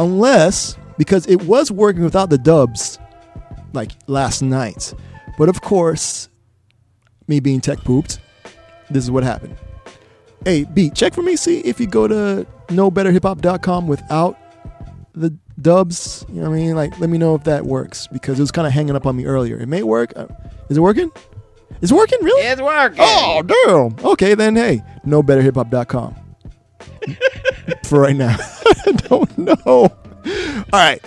[0.00, 2.98] Unless, because it was working without the dubs
[3.72, 4.92] like last night.
[5.38, 6.28] But of course,
[7.28, 8.18] me being tech pooped,
[8.90, 9.56] this is what happened.
[10.44, 11.36] Hey, B, check for me.
[11.36, 14.38] See if you go to knowbetterhiphop.com without
[15.14, 16.24] the dubs.
[16.28, 16.74] You know what I mean?
[16.74, 19.16] Like, let me know if that works because it was kind of hanging up on
[19.16, 19.58] me earlier.
[19.58, 20.12] It may work.
[20.16, 20.26] Uh,
[20.68, 21.10] Is it working?
[21.82, 22.18] Is it working?
[22.22, 22.42] Really?
[22.46, 22.98] It's working.
[23.00, 24.04] Oh, damn.
[24.06, 26.14] Okay, then, hey, knowbetterhiphop.com
[27.84, 28.36] for right now.
[28.86, 29.56] I don't know.
[29.64, 29.90] All
[30.72, 31.02] right.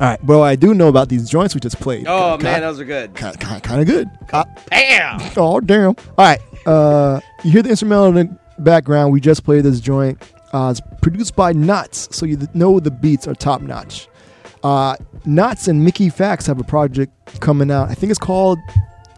[0.00, 0.22] All right.
[0.24, 2.06] Well, I do know about these joints we just played.
[2.06, 3.14] Oh Ki- man, those are good.
[3.14, 3.34] Kind
[3.80, 4.08] of good.
[4.70, 5.20] Bam!
[5.36, 5.88] Oh damn!
[5.88, 6.38] All right,
[6.68, 9.12] uh, you hear the instrumental in the background.
[9.12, 10.22] We just played this joint.
[10.52, 14.08] Uh, it's produced by Nottz, so you know the beats are top notch.
[14.62, 17.88] Uh, Nottz and Mickey Factz have a project coming out.
[17.88, 18.58] I think it's called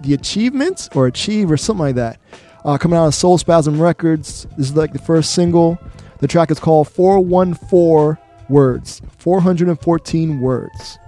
[0.03, 2.21] The Achievements or Achieve or something like that.
[2.65, 4.47] Uh, coming out on Soulspazm Records.
[4.57, 5.79] This is like the first single.
[6.19, 9.01] The track is called 414 Words.
[9.19, 10.99] 414 words.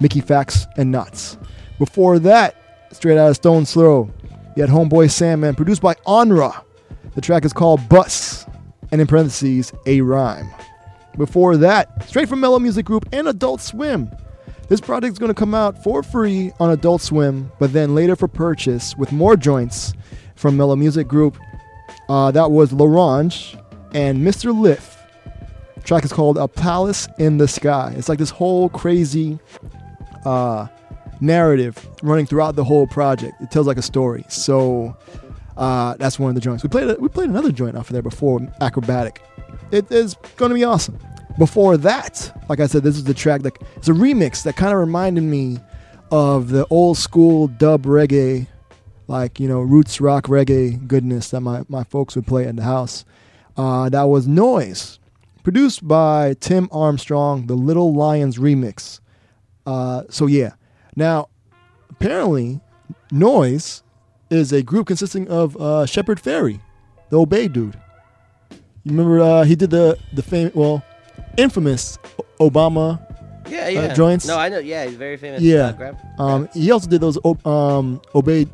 [0.00, 1.36] Mickey Factz and Nottz.
[1.78, 2.56] Before that,
[2.92, 4.10] straight out of Stone's Throw,
[4.56, 6.64] you had Homeboy Sandman, produced by Onra.
[7.14, 8.46] The track is called Bus,
[8.92, 10.50] and in parentheses, a rhyme.
[11.16, 14.10] Before that, straight from Mello Music Group and Adult Swim.
[14.68, 18.14] This project is going to come out for free on Adult Swim, but then later
[18.14, 19.94] for purchase with more joints
[20.36, 21.36] from Mello Music Group.
[22.08, 23.60] Uh, that was L'Orange
[23.92, 24.56] and Mr.
[24.56, 24.96] Lif.
[25.74, 27.94] The track is called A Palace in the Sky.
[27.96, 29.38] It's like this whole crazy
[30.24, 30.68] uh,
[31.20, 33.40] narrative running throughout the whole project.
[33.40, 34.24] It tells like a story.
[34.28, 34.96] So
[35.56, 36.62] uh, that's one of the joints.
[36.62, 39.22] We played we played another joint off of there before, Acrobatic.
[39.70, 40.98] It is going to be awesome.
[41.38, 44.72] Before that, like I said, this is the track that it's a remix that kind
[44.72, 45.58] of reminded me
[46.10, 48.46] of the old school dub reggae,
[49.06, 52.62] like you know roots rock reggae goodness that my, my folks would play at the
[52.62, 53.04] house.
[53.56, 54.98] Uh, that was Noise,
[55.42, 59.00] produced by Tim Armstrong, the Little Lions remix.
[59.66, 60.54] Uh, so yeah,
[60.96, 61.28] now
[61.90, 62.60] apparently
[63.10, 63.82] Noise
[64.30, 66.60] is a group consisting of uh, Shepard Fairey,
[67.10, 67.78] the Obey dude.
[68.84, 70.82] You remember uh, he did the the famous, well,
[71.36, 71.98] infamous
[72.38, 72.98] Obama
[73.48, 73.94] Yeah, uh, yeah.
[73.94, 74.26] joints.
[74.26, 74.58] No, I know.
[74.58, 75.42] Yeah, he's very famous.
[75.42, 75.66] Yeah.
[75.66, 78.46] Uh, grab Um, he also did those um Obey.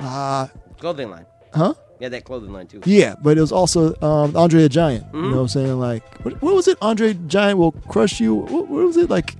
[0.00, 0.46] Uh,
[0.78, 1.26] clothing line.
[1.54, 1.74] huh?
[2.00, 2.80] Yeah, that clothing line too.
[2.86, 5.04] Yeah, but it was also um, Andre the Giant.
[5.12, 5.30] You Mhm.
[5.30, 5.78] know what I'm saying?
[5.78, 6.78] Like, what, what was it?
[6.80, 8.34] Andre Giant will crush you.
[8.36, 9.36] What, what was it like?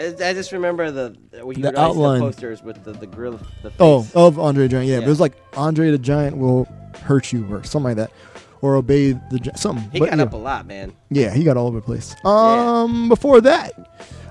[0.00, 2.20] I I just remember the The outline.
[2.20, 3.38] the posters with the the grill.
[3.62, 3.76] The face.
[3.80, 4.88] Oh, of Andre the Giant.
[4.88, 6.66] Yeah, but it was like Andre the Giant will
[7.02, 8.10] hurt you or something like that,
[8.62, 9.88] or obey the something.
[9.92, 10.24] he But got yeah.
[10.24, 10.92] up a lot, man.
[11.10, 12.14] Yeah, he got all over the place.
[12.24, 13.72] Um, before that,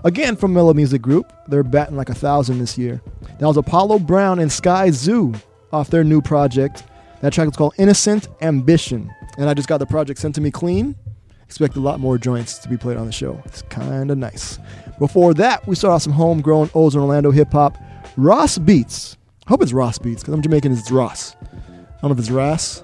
[0.04, 3.02] again from Mello Music Group, they're batting like a thousand this year.
[3.40, 5.40] That was Apollo Brown and Skyzoo
[5.72, 6.84] off their new project.
[7.22, 10.52] That track was called Innocent Ambition, and I just got the project sent to me
[10.52, 10.96] clean.
[11.44, 13.42] Expect a lot more joints to be played on the show.
[13.46, 14.60] It's kind of nice.
[15.00, 17.78] Before that, we saw some homegrown Ozone Orlando hip hop.
[18.18, 19.18] Ross Beats.
[19.48, 20.74] I hope it's Ross Beats because I'm Jamaican.
[20.74, 21.36] It's Ross.
[21.42, 22.84] I don't know if it's Ross,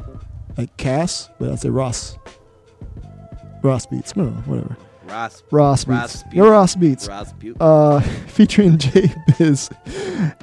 [0.57, 2.18] like Cass, but I'd say Ross.
[3.61, 4.16] Ross Beats.
[4.16, 4.78] No, whatever.
[5.07, 5.43] Ross.
[5.51, 6.36] Ross Ross Beats.
[6.36, 7.07] You're Ross Beats.
[7.07, 7.57] Ross Beats.
[7.59, 9.70] Uh, featuring J Biz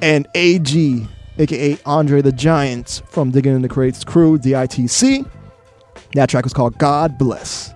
[0.01, 1.07] and AG,
[1.39, 5.29] aka Andre the Giant from Digging in the Crates crew, DITC.
[6.13, 7.73] That track was called God Bless.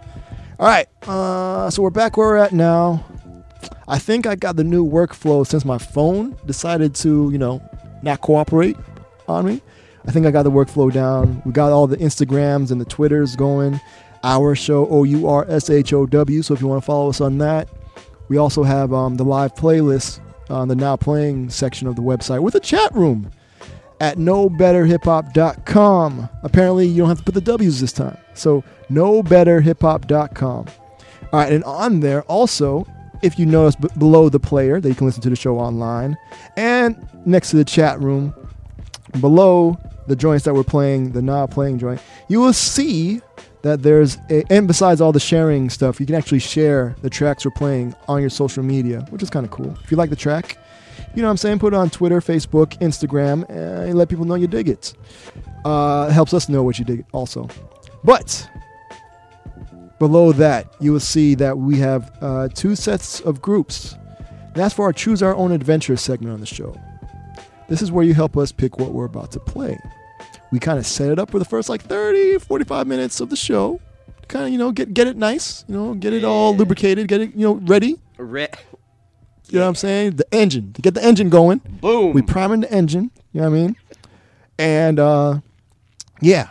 [0.60, 0.88] All right.
[1.08, 3.06] Uh, so we're back where we're at now.
[3.88, 7.62] I think I got the new workflow since my phone decided to, you know,
[8.02, 8.78] not cooperate
[9.28, 9.62] on me.
[10.08, 11.42] I think I got the workflow down.
[11.46, 13.80] We got all the Instagrams and the Twitters going.
[14.24, 16.42] Our show, O U R S H O W.
[16.42, 17.68] So if you want to follow us on that,
[18.30, 22.42] we also have um, the live playlist on the now playing section of the website
[22.42, 23.32] with a chat room
[24.00, 26.30] at knowbetterhiphop.com.
[26.44, 28.18] Apparently, you don't have to put the W's this time.
[28.34, 30.66] So, knowbetterhiphop.com.
[31.34, 32.88] All right, and on there also,
[33.22, 36.18] if you notice b- below the player that you can listen to the show online,
[36.56, 38.34] and next to the chat room,
[39.20, 43.22] below the joints that we're playing, the now playing joint, you will see
[43.62, 47.44] that there's a, and besides all the sharing stuff, you can actually share the tracks
[47.44, 49.76] we're playing on your social media, which is kind of cool.
[49.84, 50.58] If you like the track,
[51.16, 54.36] you know what I'm saying, put it on Twitter, Facebook, Instagram, and let people know
[54.36, 54.94] you dig it.
[55.66, 57.50] Uh, helps us know what you dig also.
[58.04, 58.48] But
[60.00, 63.96] below that, you will see that we have uh, two sets of groups.
[64.54, 66.76] That's for our Choose Our Own Adventure segment on the show.
[67.70, 69.78] This is where you help us pick what we're about to play.
[70.52, 73.36] We kind of set it up for the first like 30, 45 minutes of the
[73.36, 73.80] show.
[74.30, 77.22] Kind of, you know, get get it nice, you know, get it all lubricated, get
[77.22, 77.98] it, you know, ready.
[78.18, 78.48] Re-
[79.50, 80.18] You know what I'm saying?
[80.18, 81.60] The engine to get the engine going.
[81.82, 82.14] Boom.
[82.14, 83.10] We priming the engine.
[83.32, 83.76] You know what I mean?
[84.60, 85.40] And uh,
[86.22, 86.50] yeah,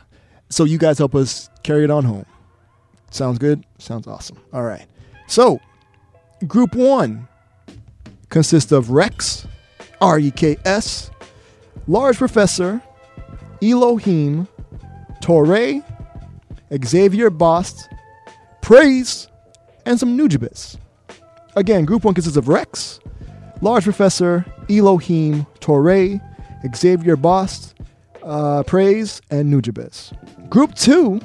[0.49, 2.24] so you guys help us carry it on home.
[3.16, 3.64] Sounds good.
[3.78, 4.36] Sounds awesome.
[4.52, 4.84] All right.
[5.26, 5.58] So,
[6.46, 7.26] group one
[8.28, 9.46] consists of REKS,
[10.02, 11.10] R E K S,
[11.88, 12.82] Large Professor,
[13.62, 14.46] Elohim,
[15.22, 15.82] Torae,
[16.84, 17.88] Xavier Bost,
[18.60, 19.28] Praise,
[19.86, 20.76] and some Nujabes.
[21.56, 23.00] Again, group one consists of REKS,
[23.62, 26.20] Large Professor, Elohim, Torae,
[26.74, 27.74] Xavier Bost,
[28.22, 30.12] uh, Praise, and Nujabes.
[30.50, 31.20] Group two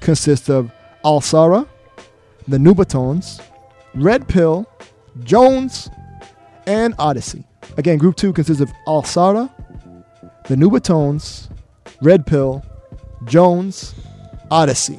[0.00, 0.70] consists of
[1.04, 1.68] Alsara,
[2.48, 3.40] the Nubatones,
[3.94, 4.66] Red Pill,
[5.22, 5.90] Jones,
[6.66, 7.44] and Odyssey.
[7.76, 9.50] Again, group two consists of Alsara,
[10.48, 11.50] the Nubatones,
[12.02, 12.62] Red Pill,
[13.24, 13.94] Jones,
[14.50, 14.98] Odyssey.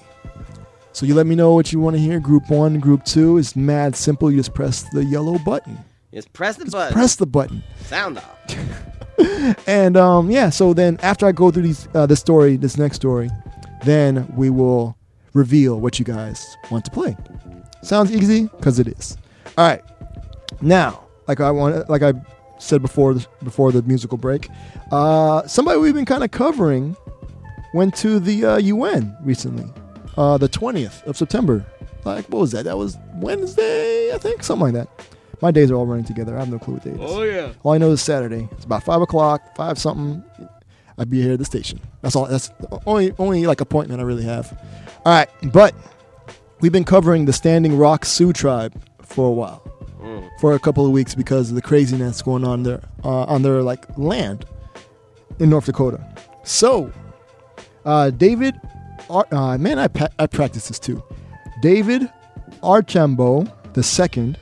[0.92, 2.20] So you let me know what you want to hear.
[2.20, 4.32] Group one, group two is mad simple.
[4.32, 5.78] You just press the yellow button.
[6.14, 6.94] Just press the button.
[6.94, 7.64] Press the button.
[7.82, 9.68] Sound off.
[9.68, 12.96] and um, yeah, so then after I go through these uh, this story, this next
[12.96, 13.30] story,
[13.84, 14.98] then we will
[15.36, 17.16] reveal what you guys want to play.
[17.84, 19.18] Sounds easy because it is.
[19.58, 19.84] All right,
[20.62, 22.14] now like I want, like I
[22.58, 24.50] said before the, before the musical break,
[24.92, 26.98] uh, somebody we've been kind of covering
[27.76, 29.72] went to the uh, UN recently,
[30.18, 31.64] uh, the twentieth of September.
[32.06, 32.64] Like what was that?
[32.64, 35.08] That was Wednesday, I think, something like that.
[35.42, 36.36] My days are all running together.
[36.36, 37.12] I have no clue what day it is.
[37.12, 37.52] Oh, yeah.
[37.64, 38.48] All I know is Saturday.
[38.54, 40.24] It's about five o'clock, five something.
[40.98, 41.80] I'd be here at the station.
[42.02, 42.26] That's all.
[42.26, 42.50] That's
[42.86, 44.52] only only like appointment I really have.
[45.06, 45.76] All right, but
[46.62, 49.62] we've been covering the Standing Rock Sioux tribe for a while,
[50.40, 53.62] for a couple of weeks because of the craziness going on there uh, on their
[53.62, 54.46] like land
[55.40, 56.04] in North Dakota.
[56.44, 56.92] So,
[57.84, 58.56] uh, David,
[59.10, 61.04] Ar- uh, man, I pa- I practice this too.
[61.62, 62.10] David
[62.64, 64.38] Archambault the second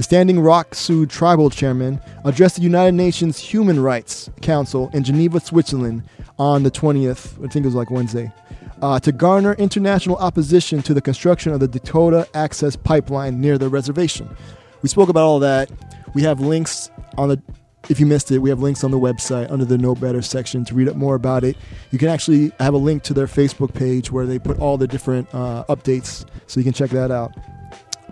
[0.00, 5.40] the Standing Rock Sioux tribal chairman addressed the United Nations Human Rights Council in Geneva,
[5.40, 6.04] Switzerland
[6.38, 8.32] on the 20th, I think it was like Wednesday,
[8.80, 13.68] uh, to garner international opposition to the construction of the Dakota Access Pipeline near the
[13.68, 14.34] reservation.
[14.80, 15.70] We spoke about all that.
[16.14, 17.42] We have links on the,
[17.90, 20.64] if you missed it, we have links on the website under the Know Better section
[20.64, 21.58] to read up more about it.
[21.90, 24.88] You can actually have a link to their Facebook page where they put all the
[24.88, 27.34] different uh, updates, so you can check that out.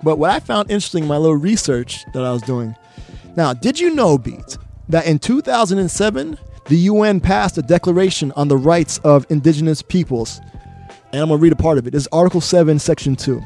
[0.03, 2.75] But what I found interesting in my little research that I was doing.
[3.37, 8.57] Now, did you know, Beat, that in 2007, the UN passed a declaration on the
[8.57, 10.41] rights of indigenous peoples?
[11.13, 11.95] And I'm going to read a part of it.
[11.95, 13.43] Is Article 7, Section 2.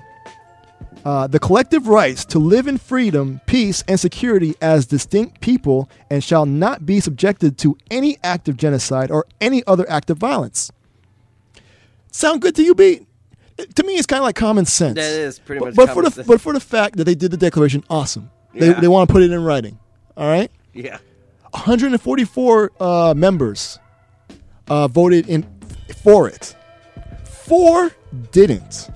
[1.05, 6.22] Uh, the collective rights to live in freedom, peace, and security as distinct people and
[6.22, 10.70] shall not be subjected to any act of genocide or any other act of violence.
[12.12, 13.07] Sound good to you, Beat?
[13.74, 14.94] To me, it's kind of like common sense.
[14.96, 16.26] That is pretty But- much But, for the sense.
[16.26, 18.30] but for the fact that they did the declaration, awesome.
[18.54, 18.80] They Yeah.
[18.80, 19.78] they want to put it in writing.
[20.16, 20.50] All right.
[20.74, 20.98] Yeah.
[21.52, 23.78] 144 uh, members
[24.68, 25.46] uh, voted in
[26.02, 26.54] for it.
[27.24, 27.92] Four
[28.30, 28.88] didn't.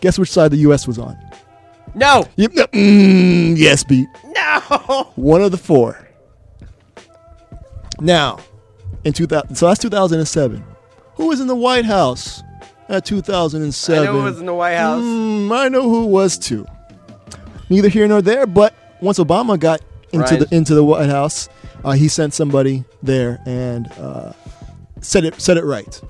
[0.00, 0.86] Guess which side the U.S.
[0.86, 1.16] was on?
[1.94, 2.24] No.
[2.36, 2.52] Yep.
[2.54, 2.72] yep.
[2.72, 4.06] Mm, yes, beat.
[4.24, 5.10] No.
[5.16, 6.08] One of the four.
[8.00, 8.38] Now,
[9.04, 10.64] in 2000, so that's 2007.
[11.16, 12.42] Who was in the White House
[12.88, 14.02] at 2007?
[14.02, 15.02] I know who was in the White House.
[15.02, 16.66] Mm, I know who was too.
[17.70, 18.46] Neither here nor there.
[18.46, 19.80] But once Obama got
[20.12, 20.40] into Right.
[20.48, 21.48] the into the White House,
[21.84, 24.32] uh, he sent somebody there and uh,
[25.00, 26.00] said it said it right,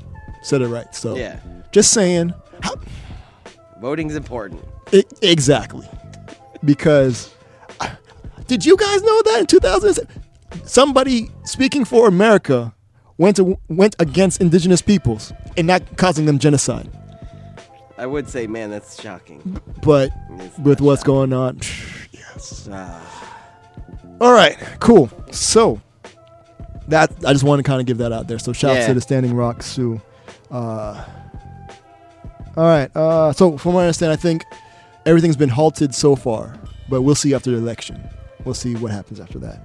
[0.43, 0.95] said it right.
[0.95, 1.39] So Yeah.
[1.73, 2.33] just saying.
[2.63, 2.75] How,
[3.81, 4.61] Voting's important.
[4.93, 5.87] I- exactly.
[6.65, 7.31] Because
[8.47, 10.09] did you guys know that in 2007
[10.65, 12.73] somebody speaking for America
[13.19, 16.89] went to, went against indigenous peoples and not causing them genocide?
[17.97, 19.61] I would say, man, that's shocking.
[19.83, 21.15] But It's with what's shocking.
[21.15, 21.59] going on,
[22.13, 22.69] yes.
[22.73, 23.15] Ah.
[24.21, 25.11] All right, cool.
[25.31, 25.81] So
[26.89, 28.39] that I just want to kind of give that out there.
[28.39, 30.01] So shout out to the Standing Rock Sioux.
[30.51, 31.05] Uh,
[32.57, 32.91] all right.
[32.97, 34.45] Uh, so from what I understand, I think
[35.07, 36.59] everything's been halted so far,
[36.89, 38.03] but we'll see after the election.
[38.45, 39.61] We'll see what happens after that.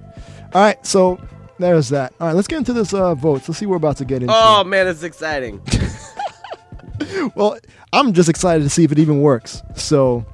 [0.52, 0.84] All right.
[0.86, 1.18] So
[1.58, 2.12] there's that.
[2.20, 2.36] All right.
[2.36, 3.48] Let's get into this uh, votes.
[3.48, 4.34] Let's see what we're about to get into.
[4.36, 5.60] Oh man, it's exciting.
[7.34, 7.58] Well,
[7.92, 9.62] I'm just excited to see if it even works.
[9.74, 10.24] So.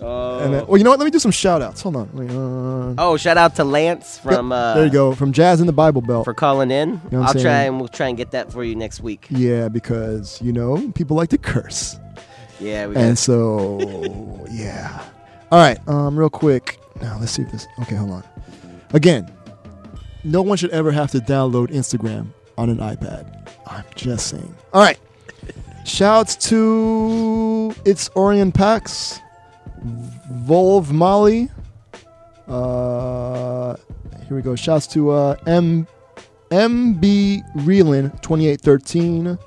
[0.00, 0.64] And then, Oh.
[0.68, 0.98] well, you know what?
[0.98, 1.82] Let me do some shout outs.
[1.82, 2.08] Hold on.
[2.30, 4.50] Uh, Oh, shout out to Lance from.
[4.50, 5.14] Uh, there you go.
[5.14, 6.24] From Jazz in the Bible Belt.
[6.24, 7.00] For calling in.
[7.10, 9.26] You know I'll try and we'll try and get that for you next week.
[9.28, 11.98] Yeah, because you know people like to curse,
[12.58, 15.02] Yeah, we and so yeah.
[15.52, 16.80] All right, um, real quick.
[17.02, 17.66] Now let's see if this.
[17.82, 18.24] Okay, hold on.
[18.94, 19.30] Again,
[20.24, 23.48] no one should ever have to download Instagram on an iPad.
[23.66, 24.54] I'm just saying.
[24.72, 24.98] All right.
[25.84, 29.20] Shouts to it's Orion Pax,
[30.44, 31.50] Volv Molly.
[32.46, 33.76] Uh,
[34.26, 34.54] here we go.
[34.54, 35.86] Shouts to uh, M
[36.50, 39.38] MB Reelin 2813.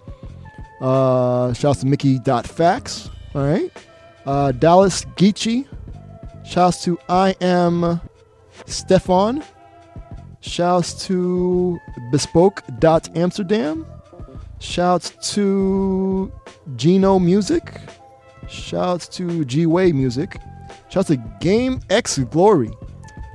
[0.81, 3.09] Uh, shouts to Mickey Dot Facts.
[3.35, 3.71] All right.
[4.25, 5.67] Uh, Dallas Geechee.
[6.45, 8.01] Shouts to I am
[8.65, 9.43] Stefan.
[10.43, 11.79] Shouts to
[12.11, 13.85] Bespoke Dot Amsterdam.
[14.59, 16.31] Shouts to
[16.75, 17.79] Gino Music.
[18.49, 20.37] Shouts to G Way Music.
[20.89, 22.71] Shouts to Game X Glory.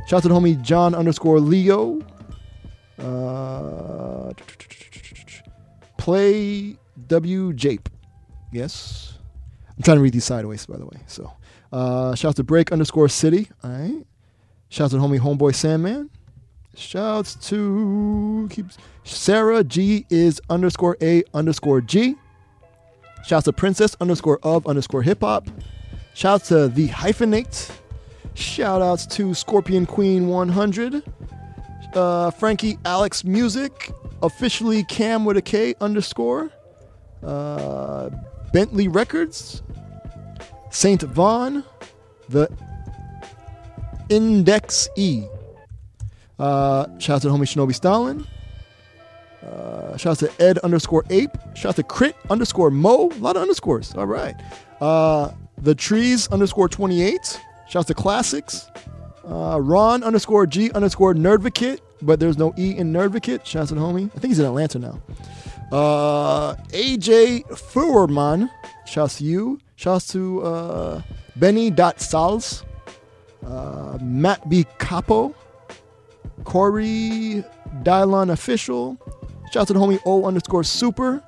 [0.06, 1.98] Shouts to the homie John underscore Leo.
[2.98, 4.32] Uh,
[5.96, 7.88] play W Jape.
[8.52, 9.14] Yes.
[9.76, 11.00] I'm trying to read these sideways, by the way.
[11.06, 11.32] So,
[11.72, 13.48] uh, shouts to Break underscore City.
[13.64, 14.06] All right.
[14.68, 16.10] Shouts to homie Homeboy Sandman.
[16.78, 22.14] Shouts to keeps Sarah G is underscore A underscore G.
[23.26, 25.48] Shouts to Princess underscore of underscore hip hop.
[26.14, 27.72] Shouts to the hyphenate.
[28.34, 31.02] Shout outs to Scorpion Queen 100.
[31.94, 33.90] Uh, Frankie Alex Music.
[34.22, 36.48] Officially Cam with a K underscore.
[37.24, 38.10] Uh,
[38.52, 39.64] Bentley Records.
[40.70, 41.64] Saint Vaughn.
[42.28, 42.48] The
[44.08, 45.24] Index E.
[46.38, 48.26] Uh, shout out to homie Shinobi Stalin.
[49.44, 51.30] Uh, shout out to Ed underscore ape.
[51.54, 53.10] Shout out to Crit underscore Mo.
[53.10, 53.94] A lot of underscores.
[53.94, 54.34] All right.
[54.80, 57.40] Uh, the Trees underscore 28.
[57.68, 58.70] Shout out to Classics.
[59.24, 63.44] Uh, Ron underscore G underscore Nerdvacate, but there's no E in Nerdvacate.
[63.44, 64.10] Shout out to the homie.
[64.16, 65.00] I think he's in Atlanta now.
[65.70, 68.48] Uh, AJ Furman.
[68.86, 69.60] Shout out to you.
[69.76, 71.02] Shout out to uh,
[71.36, 72.64] Benny.Sals.
[73.46, 74.66] Uh, Matt B.
[74.78, 75.34] Capo.
[76.44, 77.44] Corey
[77.82, 78.96] Dylon Official.
[79.52, 81.22] Shout out to the homie O underscore super.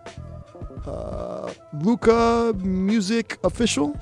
[0.86, 3.96] Uh, Luca Music Official.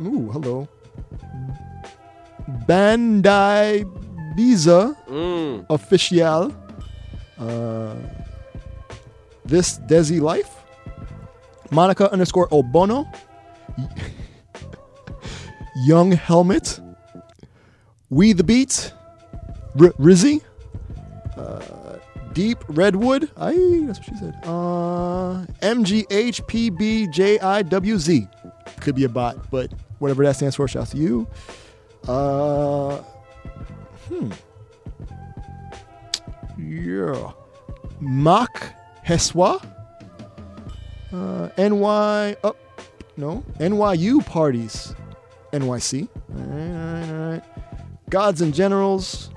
[0.00, 0.68] Ooh, hello.
[2.66, 3.84] Bandai
[4.36, 5.66] Biza Mm.
[5.70, 6.52] Official.
[7.38, 7.94] Uh,
[9.44, 10.50] this Desi Life.
[11.70, 13.06] Monica underscore Obono.
[15.84, 16.80] Young Helmet.
[18.10, 18.92] We the Beat.
[19.80, 20.42] R- Rizzy.
[21.36, 21.98] Uh,
[22.32, 23.30] Deep Redwood.
[23.36, 23.52] I
[23.86, 24.34] that's what she said.
[24.44, 26.40] Uh, MGHPBJIWZ.
[28.80, 31.26] Could be a bot, but whatever that stands for, shouts to you.
[32.08, 32.96] Uh,
[34.08, 34.30] hmm.
[36.58, 37.32] Yeah.
[38.00, 38.74] Mak
[39.06, 39.62] Heswa.
[41.12, 42.36] Uh, NY.
[42.42, 42.56] Oh,
[43.16, 43.44] no.
[43.58, 44.94] NYU parties.
[45.52, 46.08] NYC.
[46.34, 47.42] All right, all right, all right.
[48.08, 49.30] Gods and Generals.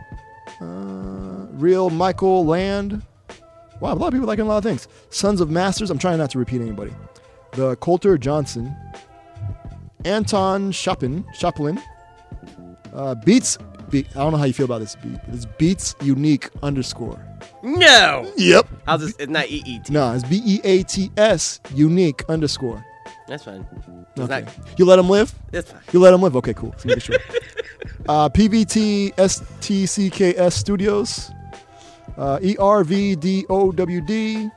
[0.61, 3.01] Uh, Real Michael Land.
[3.81, 4.87] Wow, a lot of people liking a lot of things.
[5.09, 5.89] Sons of Masters.
[5.91, 6.93] I'm trying not to repeat anybody.
[7.51, 8.75] The Coulter Johnson.
[10.05, 11.25] Anton Shopin.
[11.33, 11.81] Shoplin.
[12.93, 13.57] Uh, Beats.
[13.89, 15.19] Be- I don't know how you feel about this beat.
[15.27, 17.23] It's Beats Unique underscore.
[17.61, 18.31] No.
[18.37, 18.67] Yep.
[18.85, 19.15] How's this?
[19.19, 19.89] It's not EET.
[19.89, 22.83] No, it's B E A T S unique underscore.
[23.28, 23.65] That's fine.
[24.15, 24.41] It's Okay.
[24.45, 25.34] not- You let him live?
[25.51, 25.82] It's fine.
[25.91, 26.36] You let him live?
[26.38, 26.71] Okay, cool.
[26.71, 27.17] Just making sure.
[28.09, 31.32] uh, PVT STCKS Studios.
[32.17, 32.38] Uh,
[33.45, 34.51] ERVDOWD.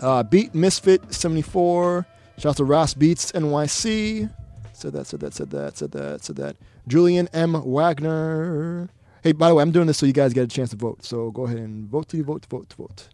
[0.00, 2.06] Uh, Beat Misfit 74.
[2.38, 4.30] Shout out to Ross Beats NYC.
[4.72, 6.56] Said that, said that, said that, said that, said that.
[6.88, 7.52] Julian M.
[7.66, 8.88] Wagner.
[9.22, 11.04] Hey, by the way, I'm doing this so you guys get a chance to vote.
[11.04, 13.08] So go ahead and vote to vote, to vote, to vote.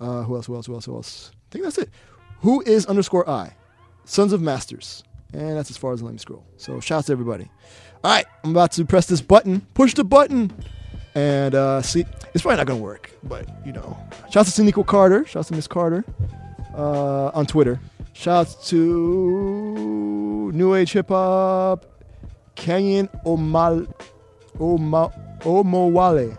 [0.00, 0.46] Uh, who else?
[0.46, 0.66] Who else?
[0.66, 0.86] Who else?
[0.86, 1.30] Who else?
[1.34, 1.90] I think that's it.
[2.40, 3.54] Who is underscore I?
[4.08, 5.04] Sons of Masters.
[5.34, 6.44] And that's as far as let me scroll.
[6.56, 7.50] So shouts to everybody.
[8.02, 9.60] All right, I'm about to press this button.
[9.74, 10.50] Push the button.
[11.14, 13.98] And uh, see, it's probably not gonna work, but you know.
[14.30, 15.26] Shouts to Nico Carter.
[15.26, 16.04] Shouts to Miss Carter
[16.74, 17.78] uh, on Twitter.
[18.14, 21.84] Shouts to New Age Hip Hop,
[22.54, 23.92] Kenyon Omal,
[24.58, 26.38] Oma, Omowale,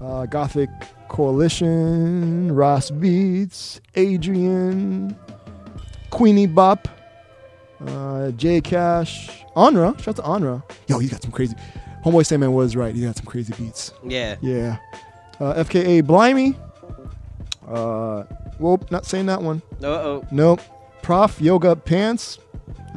[0.00, 0.68] uh, Gothic
[1.08, 5.16] Coalition, Ross Beats, Adrian,
[6.10, 6.88] Queenie Bop,
[7.86, 9.98] uh, J Cash, Onra.
[10.00, 10.62] Shout out to Onra.
[10.86, 11.54] Yo, you got some crazy.
[12.04, 12.94] Homeboy Sandman was right.
[12.94, 13.92] You got some crazy beats.
[14.04, 14.36] Yeah.
[14.40, 14.78] Yeah.
[15.40, 16.54] Uh, FKA Blimey.
[17.66, 18.22] Uh,
[18.58, 19.60] whoop, not saying that one.
[19.82, 20.24] Uh-oh.
[20.30, 20.60] Nope.
[21.02, 22.38] Prof Yoga Pants.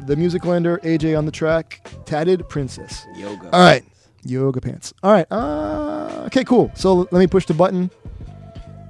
[0.06, 1.86] The music lender AJ on the track.
[2.06, 3.04] Tatted Princess.
[3.16, 3.50] Yoga.
[3.52, 3.84] All right.
[4.24, 4.94] Yoga Pants.
[5.02, 5.26] All right.
[5.30, 6.70] Uh, okay, cool.
[6.74, 7.90] So let me push the button,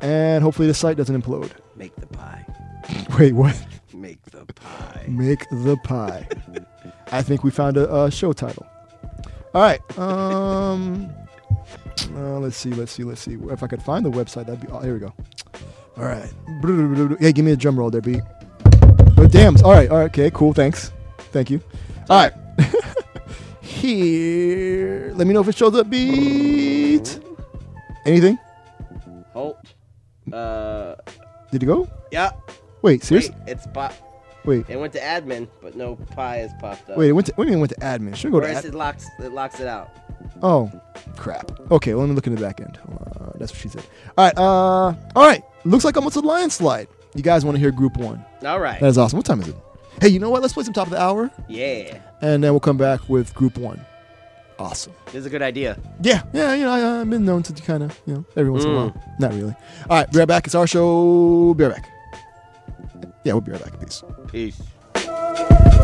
[0.01, 1.51] and hopefully the site doesn't implode.
[1.77, 2.45] Make the pie.
[3.19, 3.57] Wait, what?
[4.41, 5.05] Make the pie.
[5.07, 6.27] Make the pie.
[7.13, 8.67] I think we found a, a show title.
[9.55, 9.99] All right.
[9.99, 11.11] Um.
[12.15, 12.71] uh, let's see.
[12.71, 13.05] Let's see.
[13.05, 13.37] Let's see.
[13.51, 14.69] If I could find the website, that'd be.
[14.69, 15.13] Oh, here we go.
[15.99, 16.33] All right.
[17.21, 18.21] Hey, give me a drum roll there, B.
[19.19, 19.57] Oh, damn.
[19.59, 19.91] All right.
[19.91, 20.07] All right.
[20.07, 20.31] Okay.
[20.31, 20.55] Cool.
[20.55, 20.91] Thanks.
[21.33, 21.61] Thank you.
[22.09, 22.33] All right.
[23.61, 25.13] Here.
[25.17, 25.91] Let me know if it shows up.
[25.91, 27.21] Beat.
[28.07, 28.39] Anything?
[29.35, 29.59] Halt.
[30.33, 30.95] Uh.
[31.53, 31.87] Did it go?
[32.11, 32.31] Yeah.
[32.81, 33.05] Wait.
[33.05, 33.35] Seriously?
[33.41, 33.93] Wait, it's pop.
[34.45, 34.65] Wait.
[34.69, 36.97] It went to admin, but no pie has popped up.
[36.97, 37.09] Wait.
[37.09, 37.33] It went to.
[37.35, 38.17] What do you mean it went to admin?
[38.17, 38.49] Should go to.
[38.51, 39.07] Ad- it locks.
[39.19, 39.91] It locks it out.
[40.43, 40.71] Oh,
[41.17, 41.51] crap.
[41.71, 42.79] Okay, well, let me look in the back end.
[42.89, 43.85] Uh, that's what she said.
[44.17, 44.37] All right.
[44.39, 45.43] Uh, all right.
[45.65, 46.89] Looks like almost a landslide.
[47.15, 48.25] You guys want to hear Group One?
[48.47, 48.81] All right.
[48.81, 49.19] That is awesome.
[49.19, 49.57] What time is it?
[50.01, 50.41] Hey, you know what?
[50.41, 51.99] Let's play some top of the hour, Yeah.
[52.23, 53.85] and then we'll come back with Group One.
[54.59, 54.93] Awesome.
[55.07, 55.79] This is a good idea.
[56.03, 56.55] Yeah, yeah.
[56.55, 58.75] You know, I, I've been known to kind of, you know, every once in a
[58.75, 58.77] Mm.
[58.95, 59.15] while.
[59.19, 59.55] Not really.
[59.89, 60.11] All right.
[60.11, 60.47] Be right back.
[60.47, 61.53] It's our show.
[61.55, 61.91] Be right back.
[63.25, 63.79] Yeah, we'll be right back.
[63.81, 64.03] Peace.
[64.29, 65.80] Peace.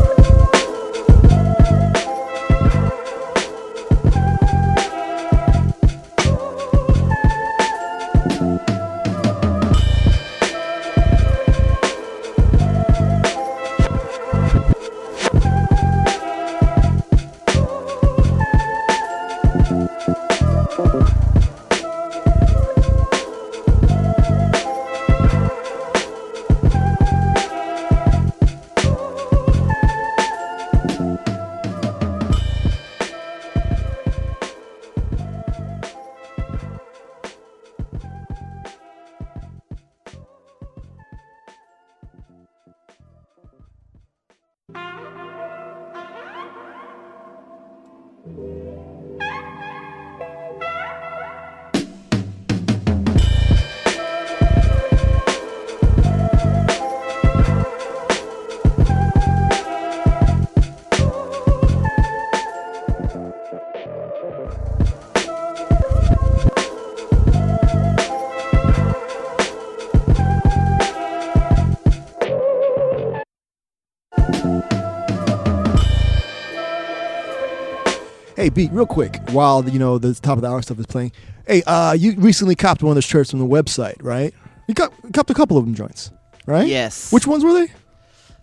[78.47, 81.11] Hey, beat real quick while you know the top of the hour stuff is playing.
[81.45, 84.33] Hey, uh, you recently copped one of those shirts from the website, right?
[84.69, 86.11] You got copped a couple of them joints,
[86.45, 86.65] right?
[86.65, 87.11] Yes.
[87.11, 87.67] Which ones were they?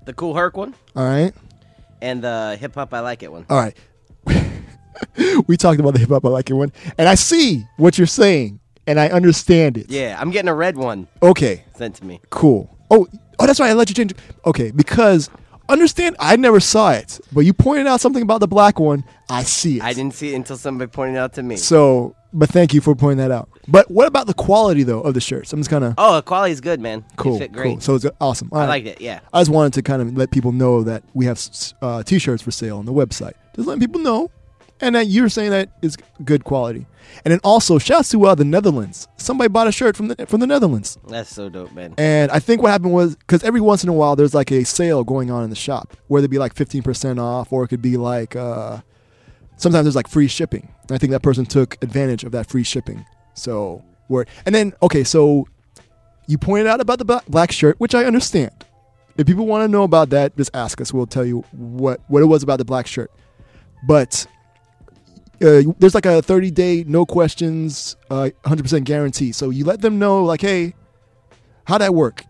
[0.05, 1.33] The Kool Herc one All right,
[2.03, 3.47] and the Hip Hop I Like It one.
[3.49, 3.75] all right.
[5.47, 8.07] we talked about the hip hop I like it one, and I see what you're
[8.07, 9.87] saying, and I understand it.
[9.89, 12.21] Yeah, I'm getting a red one Okay, sent to me.
[12.29, 12.77] cool.
[12.91, 13.07] Oh,
[13.39, 13.71] oh, that's right.
[13.71, 14.13] I let you change.
[14.45, 15.31] Okay, because
[15.69, 19.05] understand, I never saw it, but you pointed out something about the black one.
[19.29, 19.83] I see it.
[19.83, 21.57] I didn't see it until somebody pointed it out to me.
[21.57, 23.49] So, but thank you for pointing that out.
[23.69, 25.53] But what about the quality though of the shirts?
[25.53, 27.05] I'm just kind of oh, the quality's good, man.
[27.17, 27.39] Cool.
[27.39, 27.65] fit great.
[27.65, 27.81] Cool.
[27.81, 28.49] So it's awesome.
[28.53, 28.69] All I right.
[28.69, 29.21] liked it, yeah.
[29.33, 31.41] I just wanted to kind of let people know that we have
[31.81, 33.35] uh, t-shirts for sale on the website.
[33.57, 34.31] Just letting people know,
[34.81, 36.87] and that you're saying that is good quality.
[37.25, 39.09] And then also, shouts to uh, the Netherlands.
[39.17, 40.99] Somebody bought a shirt from the from the Netherlands.
[41.07, 41.95] That's so dope, man.
[41.99, 44.65] And I think what happened was because every once in a while there's like a
[44.65, 47.83] sale going on in the shop where there'd be like 15% off, or it could
[47.83, 48.81] be like uh,
[49.57, 50.73] sometimes there's like free shipping.
[50.83, 53.05] And I think that person took advantage of that free shipping.
[53.35, 55.47] So where and then okay, so
[56.27, 58.53] you pointed out about the black shirt, which I understand.
[59.17, 60.93] If people want to know about that, just ask us.
[60.93, 63.11] We'll tell you what what it was about the black shirt.
[63.87, 64.27] But
[65.45, 69.33] uh, there's like a 30 day no questions, uh, 100% guarantee.
[69.33, 70.75] So you let them know like, hey,
[71.65, 72.25] how'd that work?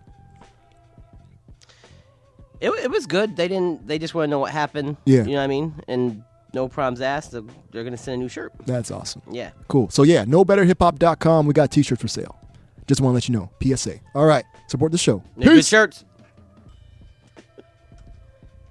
[2.60, 3.36] It, it was good.
[3.36, 3.86] They didn't.
[3.86, 4.96] They just want to know what happened.
[5.04, 5.24] Yeah.
[5.24, 5.74] You know what I mean?
[5.86, 7.32] And no problems asked.
[7.32, 8.52] They're, gonna send a new shirt.
[8.64, 9.22] That's awesome.
[9.30, 9.50] Yeah.
[9.68, 9.90] Cool.
[9.90, 11.46] So yeah, knowbetterhiphop.com.
[11.46, 12.38] We got t-shirts for sale.
[12.86, 13.50] Just want to let you know.
[13.62, 14.00] PSA.
[14.14, 14.44] All right.
[14.68, 15.22] Support the show.
[15.36, 16.04] They're good shirts.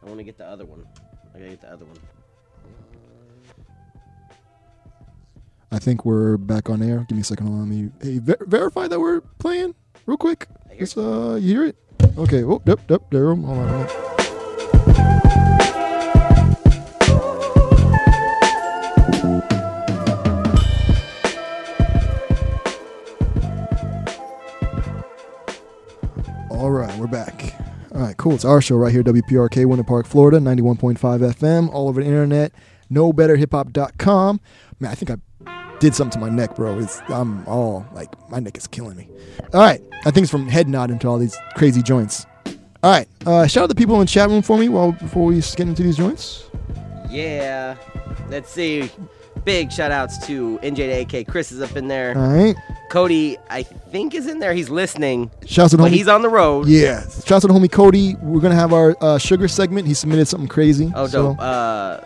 [0.02, 0.86] I want to get the other one.
[1.36, 1.98] I gotta get the other one.
[5.74, 7.03] I think we're back on air.
[7.09, 7.47] Give me a second.
[7.47, 7.89] Let me.
[7.99, 9.74] Hey, ver- verify that we're playing
[10.05, 10.47] real quick.
[10.78, 11.76] Just, uh, you hear it?
[12.15, 12.43] Okay.
[12.43, 13.01] Oh, yep, yep.
[13.09, 13.34] There.
[13.34, 13.88] Hold on.
[13.88, 15.03] Hold on.
[26.51, 27.55] All right, we're back.
[27.95, 28.36] All right, cool.
[28.36, 32.51] It's our show right here, WPRK, Winter Park, Florida, 91.5 FM, all over the internet,
[32.91, 34.39] knowbetterhiphop.com.
[34.80, 35.15] Man, I think I
[35.84, 36.79] did something to my neck, bro.
[36.79, 39.09] It's I'm all like my neck is killing me.
[39.53, 42.25] All right, I think it's from head nodding to all these crazy joints.
[42.81, 45.25] All right, uh, shout out the people in the chat room for me while before
[45.25, 46.45] we get into these joints.
[47.09, 47.75] Yeah.
[48.29, 48.89] Let's see.
[49.43, 51.27] Big shout outs to NJ to AK.
[51.27, 52.17] Chris is up in there.
[52.17, 52.55] All right.
[52.89, 54.53] Cody, I think, is in there.
[54.53, 55.31] He's listening.
[55.45, 56.67] Shouts to the homie- he's on the road.
[56.67, 58.15] Yeah, shouts to the homie Cody.
[58.21, 59.86] We're gonna have our uh, sugar segment.
[59.88, 60.91] He submitted something crazy.
[60.95, 61.38] Oh, so- dope.
[61.41, 61.97] Uh,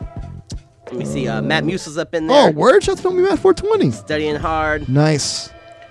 [0.87, 1.27] let me see.
[1.27, 2.49] Uh, Matt Musil's up in there.
[2.49, 2.83] Oh, word!
[2.83, 3.91] Shouts to homie Matt 420.
[3.91, 4.87] Studying hard.
[4.89, 5.49] Nice.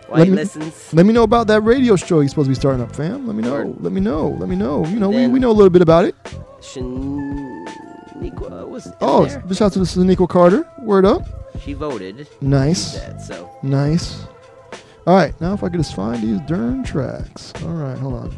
[0.08, 0.94] While let he me, listens.
[0.94, 3.26] Let me know about that radio show you're supposed to be starting up, fam.
[3.26, 3.74] Let me know.
[3.80, 4.28] Let me know.
[4.38, 4.86] Let me know.
[4.86, 6.14] You know, we, Then- we know a little bit about it.
[6.60, 9.42] Shaniqua was Oh, there.
[9.54, 10.64] shout out to Shaniqua Carter.
[10.82, 11.22] Word up.
[11.64, 12.28] She voted.
[12.40, 12.94] Nice.
[12.98, 14.24] That, so Nice.
[15.06, 17.52] All right, now if I could just find these darn tracks.
[17.62, 18.30] All right, hold on.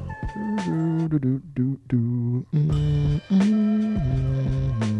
[0.64, 2.46] Do, do, do, do, do.
[2.54, 4.97] Mm, mm,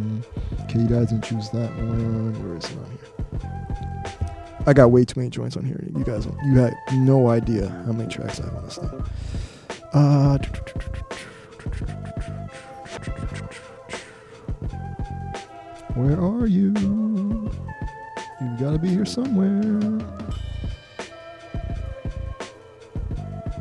[0.69, 2.35] Okay, you guys didn't choose that one.
[2.47, 4.63] Where is it on here?
[4.67, 5.83] I got way too many joints on here.
[5.97, 9.05] You guys, you had no idea how many tracks I have on this thing.
[9.95, 10.39] Uh,
[15.95, 16.73] where are you?
[18.41, 19.63] You gotta be here somewhere.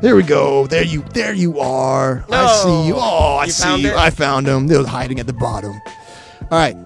[0.00, 0.66] There we go.
[0.68, 2.24] There you, there you are.
[2.30, 2.94] I see you.
[2.96, 3.88] Oh, I You see you.
[3.88, 3.96] it?
[3.96, 4.68] I found him.
[4.68, 5.72] They was hiding at the bottom.
[5.72, 6.76] All right.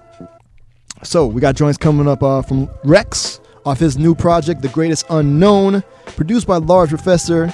[1.03, 5.05] So we got joints coming up uh, from REKS off his new project, The Greatest
[5.09, 7.53] Unknown, produced by Large Professor.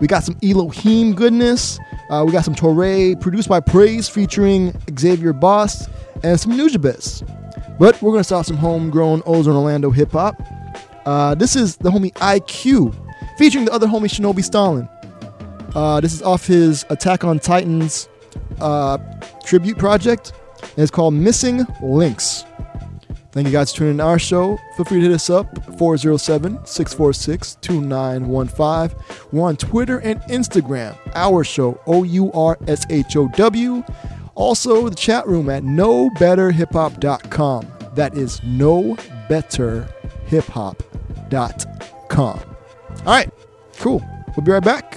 [0.00, 1.78] We got some Elohim goodness.
[2.10, 5.88] Uh, we got some Torae, produced by Praise, featuring Xavier Bost,
[6.22, 7.26] and some Nujabes.
[7.78, 10.40] But we're gonna start some homegrown Ozone Orlando hip hop.
[11.06, 12.94] Uh, this is the homie EyeQ,
[13.38, 14.88] featuring the other homie Shinobi Stalin.
[15.74, 18.08] Uh, this is off his Attack on Titans
[18.60, 18.98] uh,
[19.44, 20.32] tribute project,
[20.62, 22.44] and it's called Missing Links.
[23.32, 24.58] Thank you guys for tuning in to our show.
[24.76, 25.46] Feel free to hit us up
[25.78, 28.98] 407 646 2915.
[29.30, 30.96] We're on Twitter and Instagram.
[31.14, 33.84] Our show, O U R S H O W.
[34.34, 37.72] Also, the chat room at knowbetterhiphop.com.
[37.94, 40.76] That is knowbetterhiphop.com.
[42.18, 42.40] All
[43.06, 43.30] right,
[43.78, 44.02] cool.
[44.36, 44.96] We'll be right back.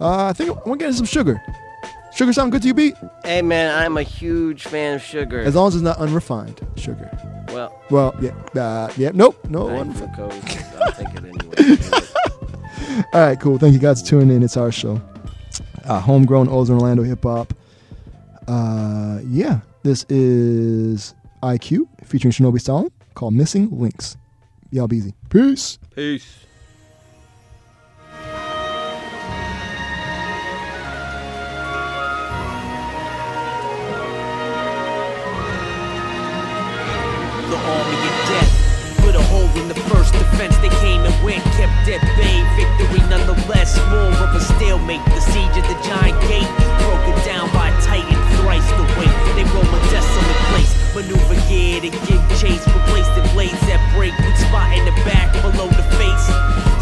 [0.00, 1.40] Uh, I think I'm gonna get some sugar.
[2.14, 2.94] Sugar sound good to you, Beat?
[3.24, 5.40] Hey man, I'm a huge fan of sugar.
[5.40, 7.10] As long as it's not unrefined sugar.
[7.52, 9.68] Well, Well, yeah, uh, yeah, nope, no.
[9.68, 10.14] I'm unrefined.
[10.82, 13.04] I'll take it anyway.
[13.12, 13.58] All right, cool.
[13.58, 14.42] Thank you guys for tuning in.
[14.42, 15.00] It's our show.
[15.84, 17.54] Uh, homegrown Ozone Orlando hip hop.
[18.46, 24.16] Uh, yeah, this is EyeQ featuring Shinobi Stalin called Missing Links.
[24.70, 25.14] Y'all be easy.
[25.30, 25.78] Peace.
[25.94, 26.44] Peace.
[37.48, 38.52] The army of death.
[39.00, 40.56] Put a hole in the first defense.
[40.58, 42.44] They came and went, kept at bay.
[42.60, 45.00] Victory nonetheless, more of a stalemate.
[45.16, 46.50] The siege of the giant gate,
[46.84, 49.16] broken down by Titan, thrice the weight.
[49.32, 52.60] They roam a desolate place, maneuver gear to give chase.
[52.68, 56.26] Replace the blades that break, weak spot in the back, below the face.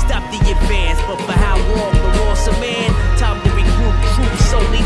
[0.03, 1.95] Stop the advance, but for how long?
[1.95, 2.91] The loss of man.
[3.19, 4.83] Time to regroup troops, only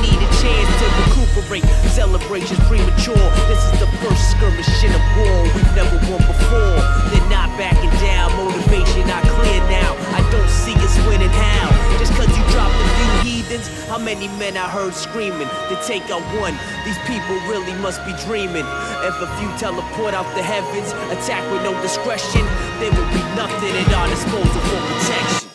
[1.41, 1.65] recuperate.
[1.91, 3.17] Celebrations premature.
[3.49, 6.77] This is the first skirmish in a war we've never won before.
[7.11, 9.97] They're not backing down, motivation not clear now.
[10.13, 11.99] I don't see us winning how.
[11.99, 16.09] Just cause you dropped a few heathens, how many men I heard screaming to take
[16.11, 16.55] out one?
[16.85, 18.67] These people really must be dreaming.
[19.05, 22.45] If a few teleport out the heavens, attack with no discretion,
[22.79, 25.50] there will be nothing at our disposal for protection.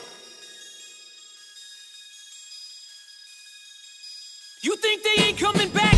[5.17, 5.94] Ain't coming back?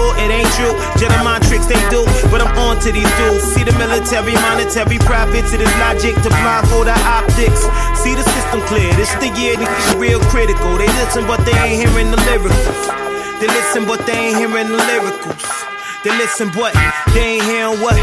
[0.00, 0.72] fool, it ain't true.
[0.96, 3.44] Jedi mind tricks they do, but I'm on to these dudes.
[3.52, 7.68] See the military, monetary profits, it is logic to blindfold the optics.
[8.00, 10.76] See the system clear, this the year niggas real critical.
[10.80, 12.64] They listen, but they ain't hearing the lyrics.
[13.40, 15.44] They listen, but they ain't hearing the lyricals.
[16.04, 16.72] They listen, but
[17.12, 17.96] they ain't hearing what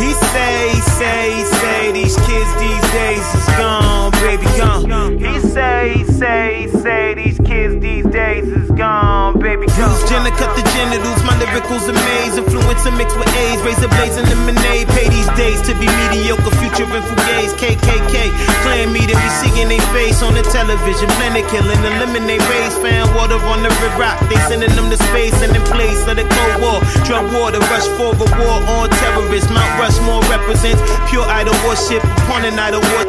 [0.00, 1.92] he say, say, say.
[1.92, 5.18] These kids these days is gone, baby, gone.
[5.18, 7.14] He say, say, say.
[7.14, 9.68] These kids these days is gone, baby.
[9.76, 9.84] Go.
[9.84, 12.34] Bruce Jenner cut the genitals, my lyricals amaze.
[12.40, 14.88] Influencer mixed with AIDS, razor blazing lemonade.
[14.96, 17.52] Pay these days to be mediocre, future and gays.
[17.60, 18.32] KKK,
[18.64, 21.08] clan me to be seeing they face on the television.
[21.20, 22.76] Planet killing, eliminate race.
[22.80, 26.16] Fan water on the red rock, they sending them to space and in place of
[26.16, 26.78] the Cold War.
[27.04, 29.50] Drug war, the rush for a war on terrorists.
[29.52, 30.80] Mount Rushmore represents
[31.12, 33.04] pure idol worship upon an idol war.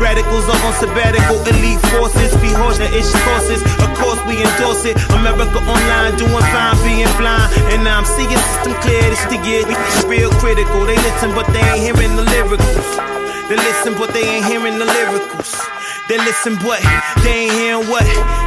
[0.00, 2.32] Radicals are on sabbatical, elite forces.
[2.40, 3.60] Be horse, ish courses.
[3.82, 4.96] Of course, we endorse it.
[5.18, 7.50] America Online doing fine, being blind.
[7.74, 9.66] And I'm seeing system clear this to get
[10.06, 10.86] real critical.
[10.86, 12.88] They listen, but they ain't hearing the lyricals.
[13.48, 15.52] They listen, but they ain't hearing the lyricals.
[16.08, 16.80] They listen, but
[17.22, 18.04] they ain't hearing what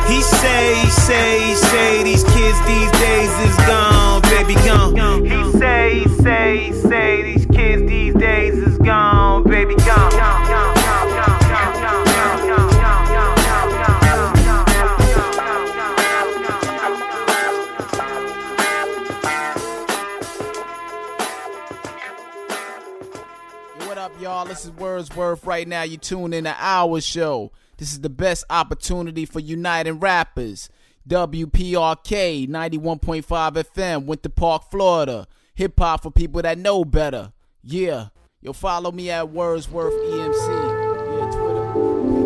[0.09, 0.75] he say,
[1.07, 2.03] say, say.
[2.03, 5.25] These kids these days is gone, baby, gone.
[5.25, 7.21] He say, say, say.
[7.23, 8.64] These kids these days
[24.55, 25.83] This is Wordsworth right now.
[25.83, 27.51] You tune in to our show.
[27.75, 30.69] This is the best opportunity for uniting rappers.
[31.09, 35.27] WPRK 91.5 FM, Winter Park, Florida.
[35.55, 37.33] Hip hop for people that know better.
[37.63, 38.07] Yeah.
[38.41, 41.17] Yo, follow me at Wordsworth EMC.
[41.19, 42.24] Yeah, Twitter.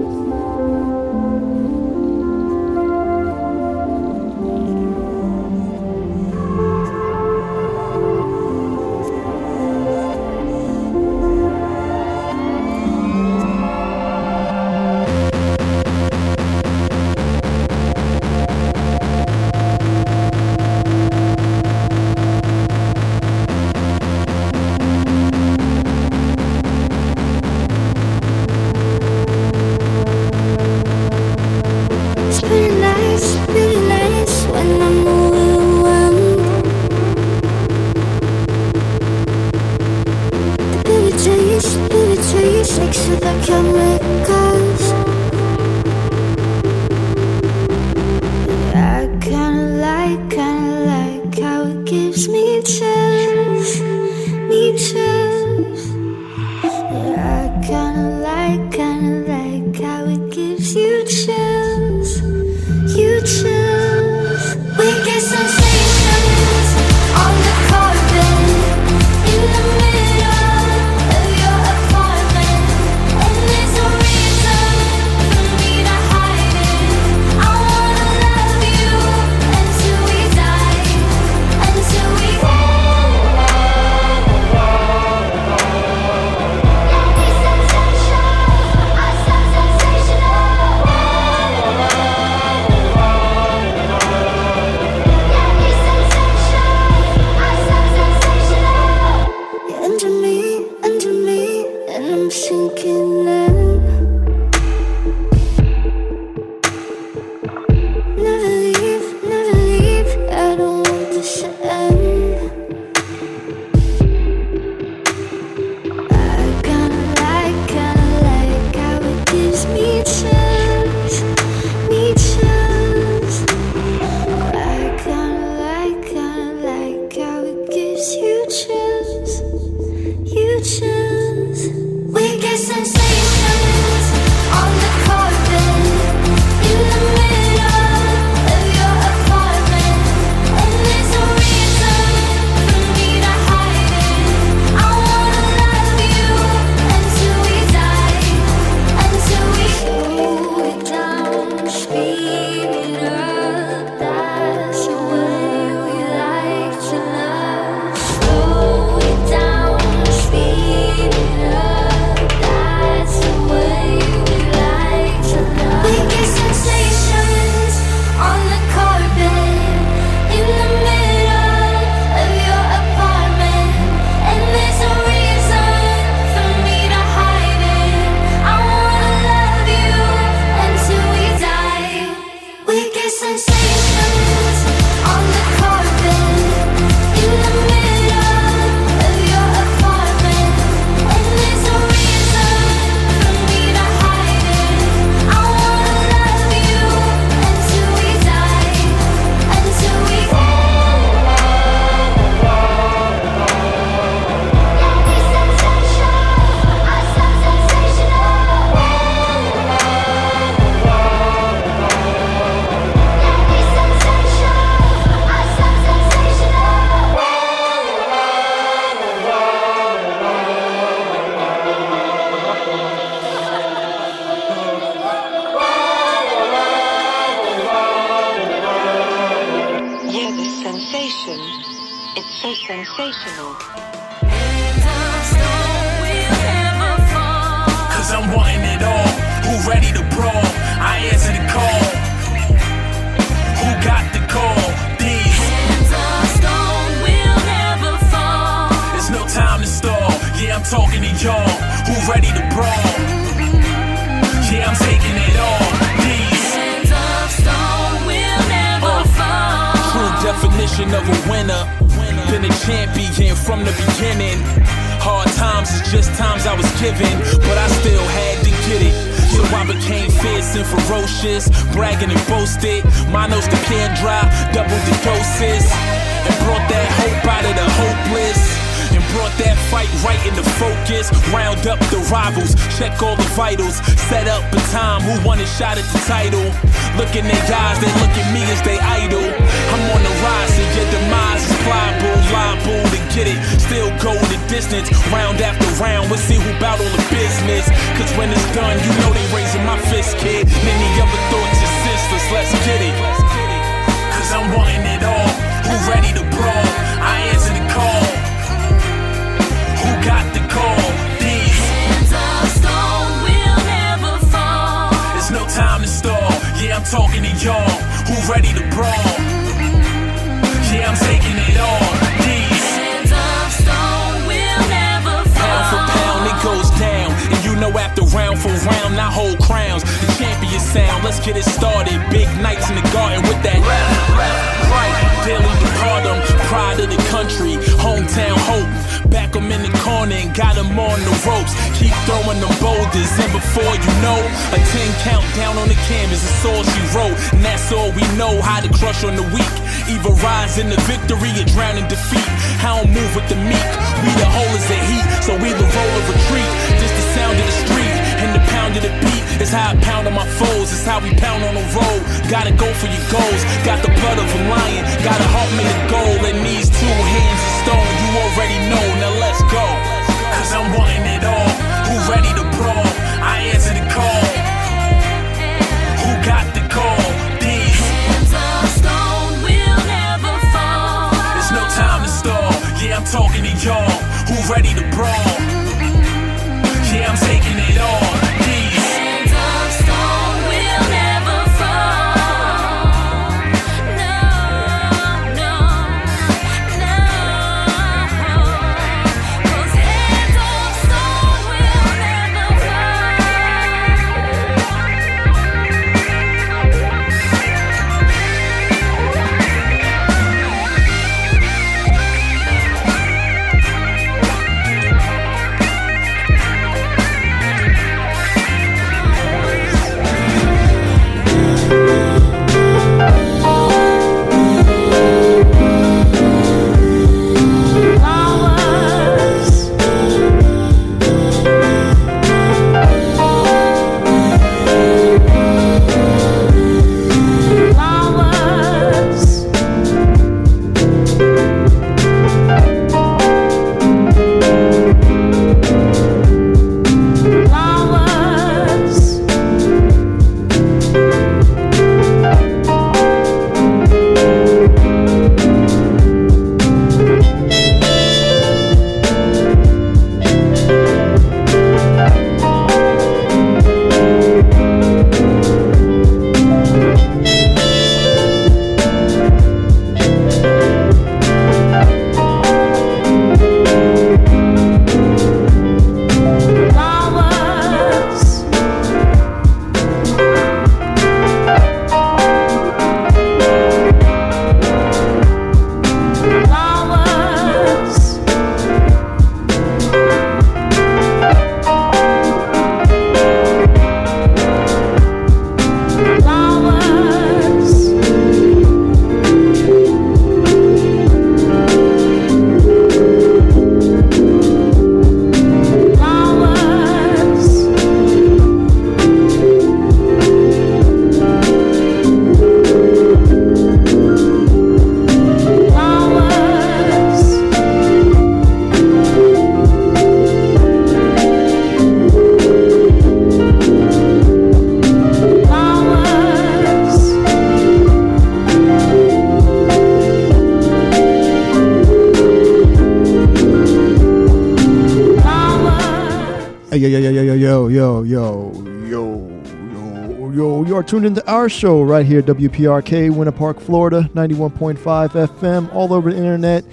[540.90, 546.18] tuned into our show right here, WPRK, Winter Park, Florida, 91.5 FM, all over the
[546.18, 546.66] internet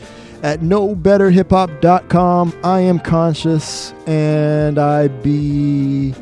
[0.42, 2.58] at knowbetterhiphop.com.
[2.64, 6.14] I am conshus and I be.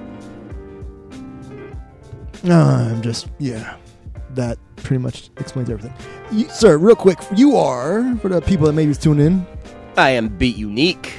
[2.48, 3.76] Ah, I'm just, yeah,
[4.30, 5.94] that pretty much explains everything.
[6.32, 9.46] You, sir, real quick, you are, for the people that maybe tune in,
[9.96, 11.14] I am Beet Unique,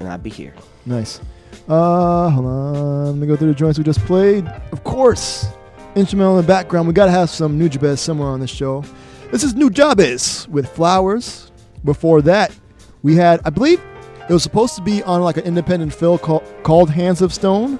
[0.00, 0.54] and I'll be here.
[0.86, 1.20] Nice.
[1.68, 3.04] Uh, hold on.
[3.06, 4.46] Let me go through the joints we just played.
[4.72, 5.48] Of course,
[5.96, 6.86] instrumental in the background.
[6.86, 8.84] We got to have some Nujabes somewhere on this show.
[9.32, 11.50] This is Nujabes with Flowers.
[11.84, 12.56] Before that,
[13.02, 13.80] we had, I believe,
[14.28, 17.78] it was supposed to be on like an independent film called, called Hands of Stone,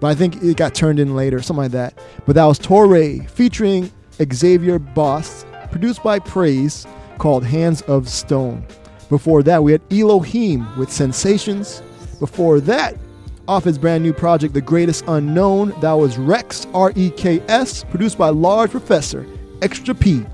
[0.00, 1.98] but I think it got turned in later, something like that.
[2.26, 3.92] But that was Torae featuring
[4.32, 6.86] Xavier Bost, produced by Praise,
[7.18, 8.66] called Hands of Stone.
[9.08, 11.82] Before that, we had Elohim with Sensations.
[12.18, 12.96] Before that,
[13.46, 17.84] off his brand new project, The Greatest Unknown, that was REKS, R E K S,
[17.84, 19.26] produced by Large Professor,
[19.62, 20.24] Extra P.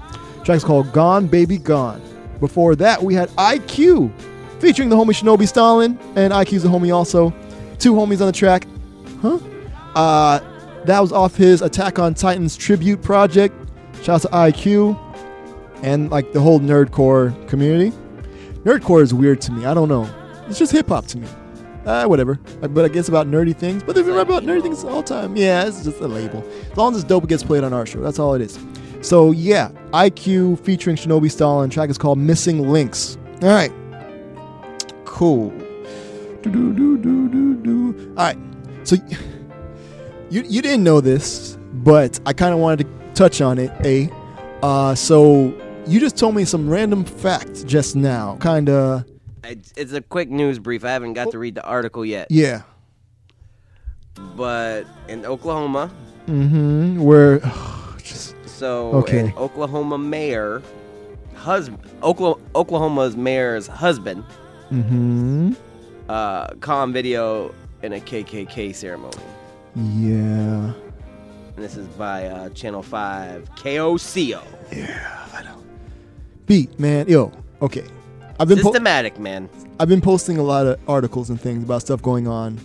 [0.45, 2.01] Track's called Gone Baby Gone.
[2.41, 4.12] Before that, we had EyeQ,
[4.61, 7.31] featuring the homie Shinobi Stalin, and EyeQ's the homie also.
[7.78, 8.66] Two homies on the track.
[9.20, 9.39] Huh?
[9.95, 10.41] Uh,
[10.85, 13.55] that was off his Attack on Titans tribute project.
[14.03, 14.99] Shout out to EyeQ
[15.82, 17.97] and like the whole nerdcore community.
[18.65, 19.66] Nerdcore is weird to me.
[19.66, 20.09] I don't know.
[20.49, 21.28] It's just hip hop to me.
[21.91, 22.39] Uh, whatever.
[22.62, 23.83] Uh, But I guess about nerdy things.
[23.83, 25.37] But they've been about nerdy things all the time.
[25.37, 26.45] Yeah, it's just a label.
[26.71, 28.01] As long as it's dope, it gets played on our show.
[28.01, 28.59] That's all it is.
[29.01, 31.69] So yeah, EyeQ featuring Shinobi Stalin.
[31.69, 33.19] Track is called Missing Links.
[33.43, 33.73] All right.
[35.05, 35.51] Cool.
[36.43, 38.15] Do, do, do, do, do, do.
[38.17, 38.39] All right.
[38.85, 38.97] So
[40.31, 43.73] you you didn't know this, but I kind of wanted to touch on it.
[43.85, 44.09] A,
[44.62, 45.53] uh, so
[45.87, 48.37] you just told me some random fact just now.
[48.37, 49.10] Kind of.
[49.45, 50.85] It's, it's a quick news brief.
[50.85, 52.29] I haven't got to read the article yet.
[52.31, 52.62] Yeah.
[54.37, 55.91] But in Oklahoma,
[56.27, 57.01] Mm-hmm.
[57.03, 57.41] Where.
[58.47, 59.21] so Okay.
[59.21, 60.62] an Oklahoma mayor,
[61.35, 64.23] husband, Oklahoma, Oklahoma's mayor's husband,
[64.71, 65.55] Mm-hmm.
[66.09, 67.53] uh, calm video
[67.83, 69.17] in a KKK ceremony.
[69.75, 70.73] Yeah.
[71.57, 74.43] And this is by uh, Channel 5 KOCO.
[74.73, 75.57] Yeah, I know.
[76.47, 77.33] Beat man, yo.
[77.62, 77.85] Okay.
[78.41, 79.51] I've been po- Systematic, man.
[79.79, 82.59] I've been posting a lot of articles and things about stuff going on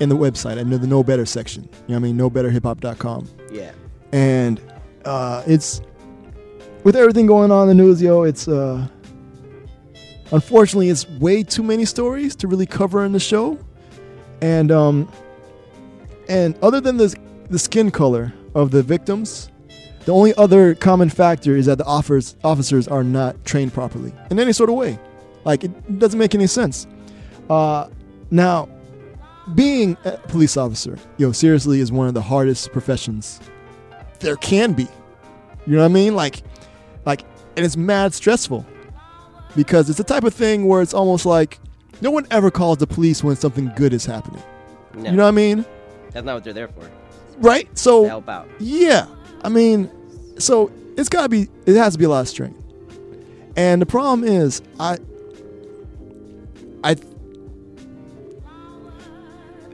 [0.00, 0.58] in the website.
[0.58, 1.64] I know the Know Better section.
[1.64, 2.18] You know what I mean?
[2.18, 3.28] KnowBetterHipHop.com.
[3.50, 3.72] Yeah.
[4.12, 4.58] And
[5.04, 5.82] uh, it's
[6.82, 8.22] with everything going on in the news, yo.
[8.22, 8.88] It's uh,
[10.32, 13.58] unfortunately it's way too many stories to really cover in the show,
[14.40, 15.12] and um,
[16.28, 17.14] and other than the
[17.50, 19.50] the skin color of the victims,
[20.04, 24.38] the only other common factor is that the offers, officers are not trained properly in
[24.38, 24.98] any sort of way.
[25.44, 26.86] Like it doesn't make any sense.
[27.48, 27.88] Uh,
[28.30, 28.68] now,
[29.54, 33.40] being a police officer, yo, seriously, is one of the hardest professions
[34.20, 34.88] there can be.
[35.66, 36.14] You know what I mean?
[36.14, 36.42] Like,
[37.04, 37.22] like,
[37.56, 38.64] and it's mad stressful
[39.56, 41.58] because it's the type of thing where it's almost like
[42.00, 44.42] no one ever calls the police when something good is happening.
[44.94, 45.10] No.
[45.10, 45.64] You know what I mean?
[46.10, 46.88] That's not what they're there for.
[47.38, 47.68] Right?
[47.76, 48.48] So To help out.
[48.58, 49.06] Yeah.
[49.44, 49.90] I mean,
[50.38, 52.62] so it's got to be it has to be a lot of strength.
[53.56, 54.98] And the problem is I
[56.84, 56.96] I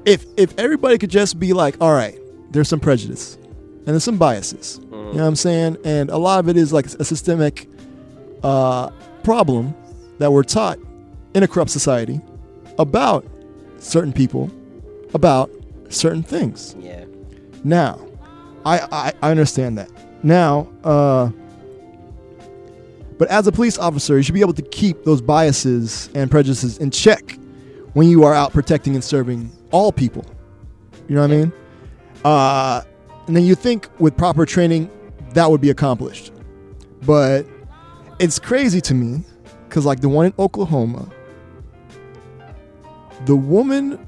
[0.04, 2.18] if if everybody could just be like, all right,
[2.50, 4.80] there's some prejudice and there's some biases.
[5.08, 5.78] You know what I'm saying?
[5.84, 7.66] And a lot of it is like a systemic
[8.42, 8.90] uh,
[9.22, 9.74] problem
[10.18, 10.78] that we're taught
[11.34, 12.20] in a corrupt society
[12.78, 13.24] about
[13.78, 14.50] certain people,
[15.14, 15.50] about
[15.88, 16.76] certain things.
[16.78, 17.04] Yeah.
[17.64, 18.07] Now,
[18.68, 19.90] I, I, I understand that.
[20.22, 21.30] Now, uh,
[23.16, 26.76] but as a police officer, you should be able to keep those biases and prejudices
[26.78, 27.38] in check
[27.94, 30.24] when you are out protecting and serving all people.
[31.08, 31.52] You know what I mean?
[32.24, 32.82] Uh,
[33.26, 34.90] and then you think with proper training,
[35.32, 36.32] that would be accomplished.
[37.06, 37.46] But
[38.18, 39.24] it's crazy to me
[39.68, 41.08] because, like the one in Oklahoma,
[43.24, 44.06] the woman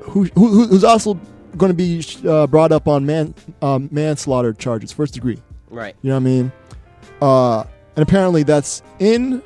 [0.00, 1.18] who, who who's also
[1.56, 5.40] going to be uh, brought up on man um, manslaughter charges, first degree.
[5.70, 5.94] Right.
[6.02, 6.52] You know what I mean?
[7.20, 7.60] Uh,
[7.96, 9.42] and apparently that's in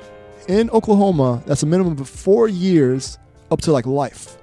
[0.47, 1.41] in Oklahoma.
[1.45, 3.17] That's a minimum of four years
[3.49, 4.37] up to like life.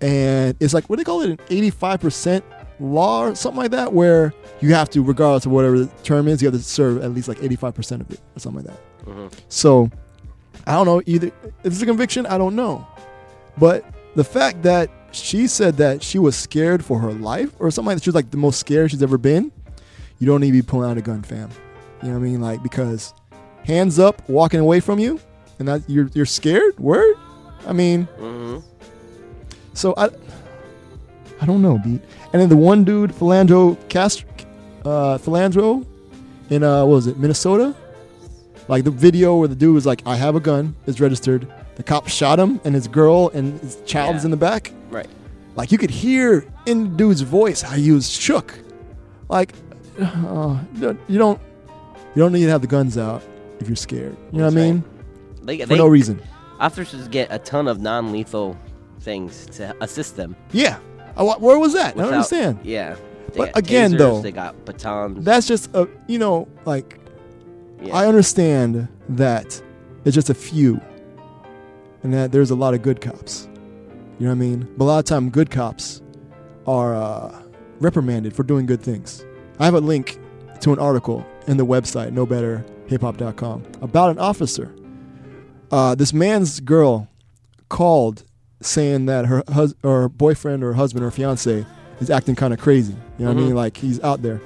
[0.00, 1.30] And it's like what do they call it?
[1.30, 2.44] An eighty-five percent
[2.80, 6.40] law or something like that, where you have to, regardless of whatever the term is,
[6.40, 9.06] you have to serve at least like eighty-five percent of it or something like that.
[9.06, 9.32] Mhm.
[9.48, 9.90] So
[10.66, 11.26] I don't know either.
[11.28, 12.86] If it's a conviction, I don't know.
[13.58, 13.84] But
[14.16, 17.96] the fact that she said that she was scared for her life or something like
[17.98, 19.50] that, she was like the most scared she's ever been,
[20.18, 21.50] you don't need to be pulling out a gun, fam.
[22.02, 22.40] You know what I mean?
[22.40, 23.12] Like because
[23.64, 25.20] hands up, walking away from you,
[25.58, 26.78] and that you're you're scared.
[26.78, 27.14] Word.
[27.66, 28.58] I mean, Mm-hmm.
[29.74, 30.08] so I
[31.42, 32.02] I don't know, Beet.
[32.32, 34.24] And then the one dude, Philandro Cast,
[34.84, 35.86] uh, Philandro,
[36.50, 37.74] in uh, what was it, Minnesota?
[38.68, 41.46] Like the video where the dude was like, "I have a gun," is registered.
[41.80, 44.70] The cop shot him, and his girl and his child is in the back.
[44.90, 45.06] Right.
[45.56, 48.58] Like you could hear in the dude's voice how he was shook.
[49.30, 49.54] Like,
[49.98, 50.58] uh,
[51.08, 51.40] you don't
[52.14, 53.22] you don't need to have the guns out
[53.60, 54.14] if you're scared.
[54.30, 54.84] You know what I mean?
[55.42, 56.20] They, For they- no reason.
[56.58, 58.58] Officers get a ton of non-lethal
[59.00, 60.36] things to assist them.
[60.52, 60.78] Yeah.
[61.16, 61.86] I, wa- where was that?
[61.86, 62.58] I don't without- understand.
[62.62, 62.96] Yeah.
[63.32, 65.24] They But got again, tasers, though, they got batons.
[65.24, 67.00] That's just a you know like
[67.80, 67.96] Yeah.
[67.96, 69.62] I understand that
[70.04, 70.78] it's just a few.
[72.02, 73.48] And that there's a lot of good cops.
[74.18, 74.74] You know what I mean?
[74.76, 76.02] But a lot of time, good cops
[76.66, 77.42] are uh,
[77.80, 79.24] reprimanded for doing good things.
[79.58, 80.18] I have a link
[80.60, 84.74] to an article in the website knowbetterhiphop.com about an officer.
[85.70, 87.08] Uh, this man's girl
[87.68, 88.24] called
[88.60, 91.64] saying that her hus- or boyfriend or husband or fiance
[92.00, 92.92] is acting kind of crazy.
[93.18, 93.52] You know what I mean?
[93.52, 93.56] Mhm.
[93.56, 94.40] Like he's out there.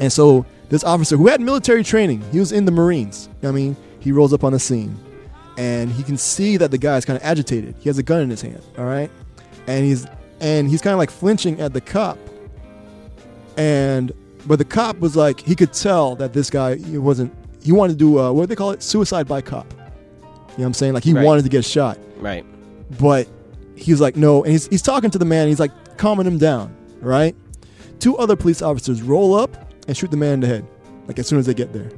[0.00, 3.26] And so this officer who had military training, he was in the Marines.
[3.26, 3.76] You know what I mean?
[4.00, 4.96] He rolls up on the scene
[5.56, 7.74] and he can see that the guy is kind of agitated.
[7.78, 9.10] He has a gun in his hand, all right?
[9.66, 10.06] And he's
[10.40, 12.18] and he's kind of like flinching at the cop.
[13.56, 14.12] And
[14.46, 17.94] but the cop was like he could tell that this guy he wasn't he wanted
[17.94, 18.82] to do uh, what do they call it?
[18.82, 19.66] Suicide by cop.
[19.72, 19.84] You know
[20.56, 20.92] what I'm saying?
[20.94, 21.24] Like he Right.
[21.24, 22.44] wanted to get shot Right.
[22.98, 23.28] but
[23.74, 24.42] he was like, no.
[24.42, 25.48] And he's, he's talking to the man.
[25.48, 27.36] He's like calming him down, right?
[27.98, 29.54] Two other police officers roll up
[29.86, 30.66] and shoot the man in the head,
[31.06, 31.90] like as soon as they get there.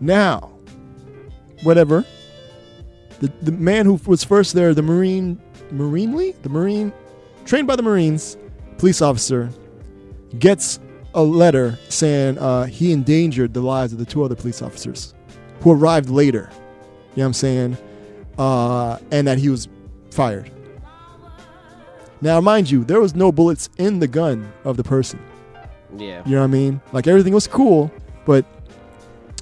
[0.00, 0.52] Now,
[1.64, 2.04] whatever.
[3.20, 6.32] The, the man who was first there, the Marine, Marinely?
[6.42, 6.92] The Marine,
[7.44, 8.36] trained by the Marines,
[8.78, 9.50] police officer,
[10.38, 10.80] gets
[11.14, 15.14] a letter saying uh, he endangered the lives of the two other police officers
[15.60, 16.50] who arrived later.
[16.52, 16.62] You know
[17.14, 17.78] what I'm saying?
[18.36, 19.68] Uh, and that he was
[20.10, 20.50] fired.
[22.20, 25.20] Now, mind you, there was no bullets in the gun of the person.
[25.96, 26.22] Yeah.
[26.26, 26.80] You know what I mean?
[26.92, 27.92] Like everything was cool,
[28.24, 28.44] but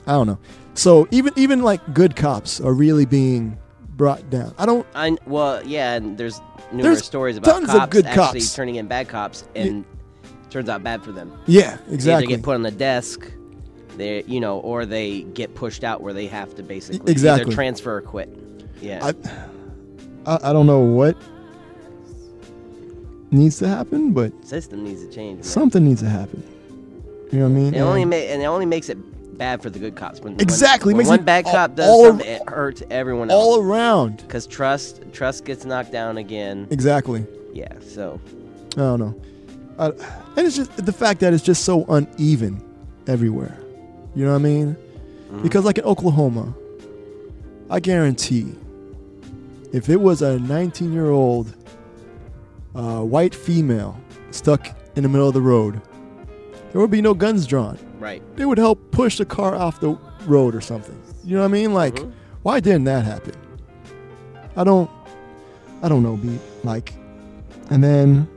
[0.06, 0.38] I don't know.
[0.74, 3.58] So even even like good cops are really being
[3.96, 4.54] brought down.
[4.58, 4.86] I don't.
[4.94, 6.40] I well, yeah, and there's
[6.72, 8.54] numerous There's stories about tons of cops good actually cops.
[8.54, 9.84] turning in bad cops, and
[10.50, 11.32] turns out bad for them.
[11.46, 12.26] Yeah, exactly.
[12.26, 13.30] They get put on the desk,
[13.96, 17.46] they you know, or they get pushed out where they have to basically Exactly.
[17.46, 18.28] either transfer or quit.
[18.80, 19.12] Yeah.
[20.26, 21.16] I, I don't know what
[23.30, 25.36] needs to happen, but System needs to change.
[25.36, 25.42] man.
[25.44, 26.42] something needs to happen.
[27.32, 27.74] You know what I mean?
[27.74, 28.98] It only ma- and it only makes it
[29.42, 30.20] bad for the good cops.
[30.20, 33.28] When, when- Exactly, When, makes one bad all- cop does all something, it hurts everyone
[33.28, 33.44] else.
[33.44, 34.18] all around.
[34.18, 36.68] Because trust trust gets knocked down again.
[36.70, 37.26] Exactly.
[37.52, 37.72] Yeah.
[37.80, 38.20] So.
[38.76, 39.14] I don't know.
[39.78, 42.62] And it's just the fact that it's just so uneven
[43.08, 43.58] everywhere.
[44.14, 44.76] You know what I mean?
[44.76, 45.42] Mm-hmm.
[45.42, 46.54] Because like in Oklahoma,
[47.68, 48.54] I guarantee
[49.72, 51.52] if it was a 19 year old
[52.76, 53.98] uh, white female
[54.30, 55.80] stuck in the middle of the road,
[56.72, 57.78] there would be no guns drawn.
[57.98, 58.22] Right.
[58.36, 59.96] They would help push the car off the
[60.26, 61.00] road or something.
[61.24, 61.72] You know what I mean?
[61.74, 62.10] Like, Mm-hmm.
[62.42, 63.34] why didn't that happen?
[64.56, 64.90] I don't,
[65.82, 66.16] I don't know.
[66.16, 66.92] Be like,
[67.70, 68.28] and then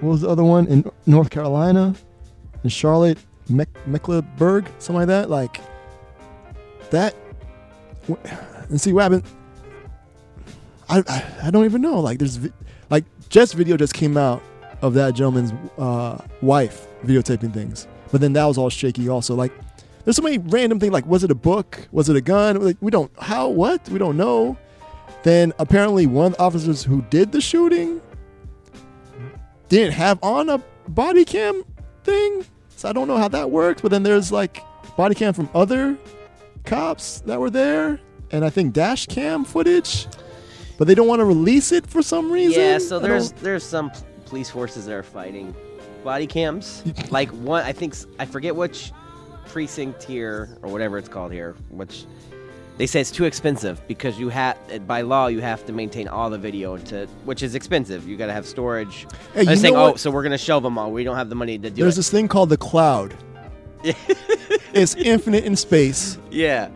[0.00, 1.94] what was the other one in North Carolina,
[2.64, 3.18] in Charlotte,
[3.48, 5.28] Meck- Mecklenburg, something like that.
[5.30, 5.60] Like
[6.90, 7.14] that.
[8.68, 9.24] And see what happened.
[10.88, 12.00] I, I I don't even know.
[12.00, 12.52] Like there's vi-
[12.88, 14.42] like just video just came out
[14.82, 19.34] of that gentleman's uh, wife videotaping things, but then that was all shaky also.
[19.34, 19.52] Like
[20.04, 20.92] there's so many random things.
[20.92, 21.88] Like was it a book?
[21.92, 22.60] Was it a gun?
[22.60, 24.56] Like, we don't how what we don't know.
[25.22, 28.00] Then apparently one of the officers who did the shooting
[29.68, 31.62] didn't have on a body cam
[32.04, 32.44] thing.
[32.76, 33.82] So I don't know how that works.
[33.82, 34.62] But then there's like
[34.96, 35.96] body cam from other
[36.64, 38.00] cops that were there,
[38.30, 40.06] and I think dash cam footage.
[40.78, 42.60] But they don't want to release it for some reason.
[42.60, 43.92] Yeah, so there's there's some
[44.30, 45.54] police forces that are fighting
[46.02, 46.82] body cams.
[47.10, 48.92] like one, I think I forget which
[49.46, 51.56] precinct here or whatever it's called here.
[51.68, 52.06] Which
[52.78, 56.30] they say it's too expensive because you have by law you have to maintain all
[56.30, 58.08] the video to which is expensive.
[58.08, 59.06] You got to have storage.
[59.34, 60.90] Hey, I was you saying, oh, so we're gonna shelve them all.
[60.90, 61.84] We don't have the money to do it.
[61.84, 61.98] There's it.
[61.98, 63.14] this thing called the cloud.
[63.82, 66.68] it's infinite in space yeah.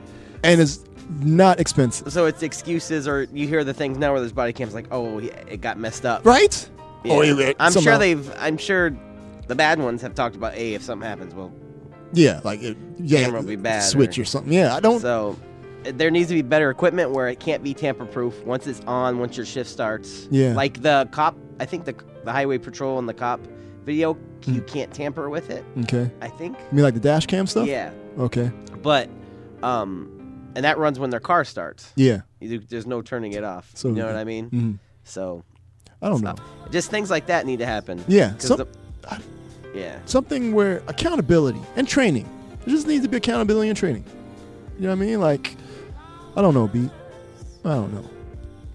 [0.42, 0.82] and it's
[1.20, 2.10] not expensive.
[2.10, 5.18] So it's excuses, or you hear the things now where there's body cams like, oh,
[5.18, 6.68] it got messed up, Right?
[7.04, 7.22] Yeah.
[7.22, 8.32] Yeah, I'm somehow- sure they've.
[8.38, 8.96] I'm sure
[9.46, 11.52] the bad ones have talked about, hey, if something happens, well,
[12.12, 13.82] Yeah, like it, yeah, camera will be bad.
[13.82, 14.52] switch or something.
[14.52, 15.00] Yeah, I don't.
[15.00, 15.36] So
[15.84, 19.18] there needs to be better equipment where it can't be tamper proof once it's on,
[19.18, 20.28] once your shift starts.
[20.30, 20.54] Yeah.
[20.54, 21.94] Like the cop, I think the
[22.24, 23.38] the highway patrol and the cop
[23.84, 24.16] video,
[24.46, 24.66] you Hmm.
[24.66, 25.62] can't tamper with it.
[25.82, 26.10] Okay.
[26.22, 26.56] I think.
[26.58, 27.66] You mean like the dash cam stuff?
[27.66, 27.90] Yeah.
[28.18, 28.50] Okay.
[28.82, 29.10] But,
[29.62, 30.08] um,
[30.56, 31.92] and that runs when their car starts.
[31.96, 32.22] Yeah.
[32.40, 33.70] You, there's no turning it off.
[33.74, 34.50] So- you know what I mean?
[34.50, 34.78] Mhm.
[35.04, 35.44] So.
[36.02, 36.34] I don't know.
[36.70, 38.02] Just things like that need to happen.
[38.08, 38.68] Yeah, some- the-
[39.74, 39.98] yeah.
[40.06, 42.28] Something where accountability and training.
[42.64, 44.04] There just needs to be accountability and training.
[44.78, 45.20] You know what I mean?
[45.20, 45.56] Like,
[46.36, 46.90] I don't know, Beet.
[47.64, 48.04] I don't know,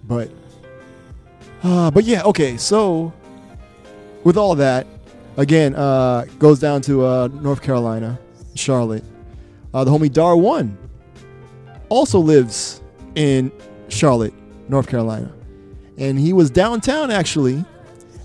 [0.07, 0.29] but,
[1.63, 2.57] uh, but yeah, okay.
[2.57, 3.13] So,
[4.23, 4.87] with all that,
[5.37, 8.17] again, uh, goes down to uh, North Carolina,
[8.55, 9.03] Charlotte.
[9.73, 10.75] Uh, the homie Dar-1
[11.89, 12.81] also lives
[13.15, 13.51] in
[13.89, 14.33] Charlotte,
[14.67, 15.31] North Carolina,
[15.99, 17.63] and he was downtown actually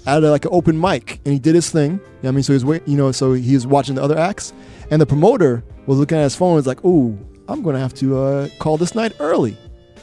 [0.07, 1.93] at a, like an open mic, and he did his thing.
[1.93, 4.19] You know what I mean, so he's you know, so he was watching the other
[4.19, 4.53] acts,
[4.91, 6.49] and the promoter was looking at his phone.
[6.51, 7.19] and Was like, "Ooh,
[7.49, 9.57] I'm gonna have to uh, call this night early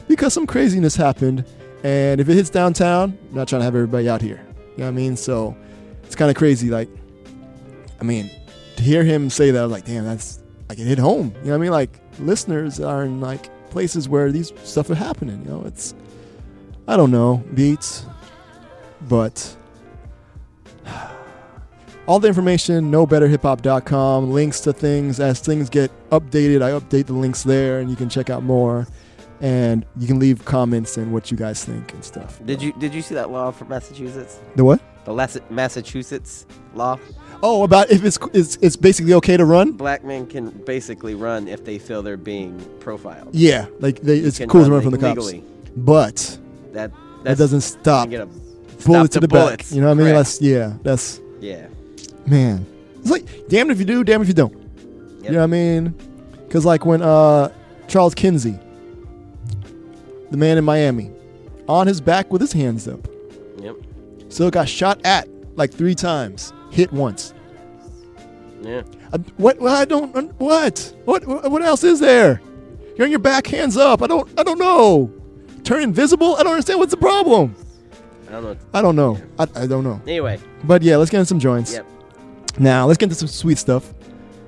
[0.08, 1.44] because some craziness happened.
[1.84, 4.40] And if it hits downtown, I'm not trying to have everybody out here.
[4.56, 5.16] You know what I mean?
[5.16, 5.56] So
[6.04, 6.70] it's kind of crazy.
[6.70, 6.88] Like,
[8.00, 8.30] I mean,
[8.76, 11.34] to hear him say that, I was like, damn, that's like it hit home.
[11.38, 11.70] You know what I mean?
[11.72, 15.42] Like listeners are in like places where these stuff are happening.
[15.44, 15.94] You know, it's
[16.88, 18.04] I don't know beats,
[19.08, 19.56] but
[22.06, 26.62] all the information knowbetterhiphop.com links to things as things get updated.
[26.62, 28.86] I update the links there, and you can check out more.
[29.40, 32.40] And you can leave comments and what you guys think and stuff.
[32.44, 34.38] Did you did you see that law from Massachusetts?
[34.54, 34.80] The what?
[35.04, 36.96] The Las- Massachusetts law.
[37.42, 39.72] Oh, about if it's it's it's basically okay to run.
[39.72, 43.34] Black men can basically run if they feel they're being profiled.
[43.34, 45.44] Yeah, like they, it's cool to run run from the cops, legally.
[45.76, 46.38] but
[46.72, 46.90] That
[47.24, 48.06] that doesn't stop.
[48.06, 49.40] you get a- bullet to the the back.
[49.46, 49.72] bullets.
[49.72, 50.06] You know what I mean?
[50.08, 50.18] Correct.
[50.18, 50.72] That's yeah.
[50.82, 51.66] That's Yeah.
[52.26, 52.66] man.
[53.00, 54.52] It's like damn if you do, damn if you don't.
[55.22, 55.94] You know what I mean?
[56.46, 57.50] Because like when uh
[57.88, 58.58] Charles Kinsey,
[60.30, 61.10] the man in Miami,
[61.68, 63.06] on his back with his hands up,
[63.60, 63.76] Yep.
[64.30, 67.34] still got shot at like three times, hit once.
[68.62, 68.82] Yeah.
[69.12, 69.60] Uh, what?
[69.60, 69.72] What?
[69.72, 70.32] I don't.
[70.40, 70.94] What?
[71.04, 71.26] What?
[71.26, 72.40] What else is there?
[72.96, 74.02] You're on your back, hands up.
[74.02, 74.28] I don't.
[74.38, 75.10] I don't know.
[75.64, 76.36] Turn invisible.
[76.36, 76.80] I don't understand.
[76.80, 77.54] What's the problem?
[78.28, 78.56] I don't know.
[78.72, 79.20] I don't know.
[79.38, 80.00] I, I don't know.
[80.06, 80.38] Anyway.
[80.64, 81.74] But yeah, let's get into some joints.
[81.74, 81.86] Yep.
[82.58, 83.92] Now let's get into some sweet stuff.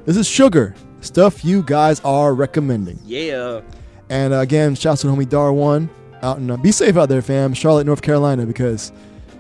[0.06, 2.98] This is sugar stuff you guys are recommending.
[3.04, 3.60] Yeah.
[4.08, 5.88] And uh, again, shouts to the homie Dar-1
[6.22, 6.50] out in.
[6.50, 7.54] Uh, be safe out there, fam.
[7.54, 8.92] Charlotte, North Carolina, because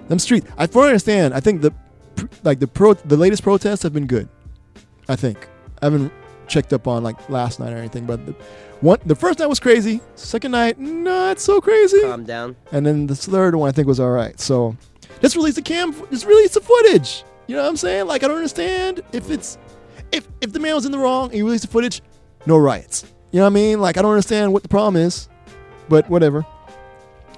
[0.08, 0.44] them street.
[0.56, 1.34] I fully understand.
[1.34, 1.72] I think the
[2.42, 4.28] like the pro the latest protests have been good.
[5.08, 5.48] I think
[5.82, 6.12] I haven't
[6.46, 8.34] checked up on like last night or anything, but the
[8.84, 10.00] one the first night was crazy.
[10.14, 12.00] Second night, not so crazy.
[12.02, 12.54] Calm down.
[12.70, 14.38] And then the third one I think was all right.
[14.38, 14.76] So
[15.20, 15.92] just release the cam.
[16.10, 17.24] Just release the footage.
[17.46, 18.06] You know what I'm saying?
[18.06, 19.58] Like I don't understand if it's
[20.12, 22.02] if if the man was in the wrong and you release the footage,
[22.46, 23.04] no riots.
[23.32, 23.80] You know what I mean?
[23.80, 25.28] Like I don't understand what the problem is,
[25.88, 26.46] but whatever.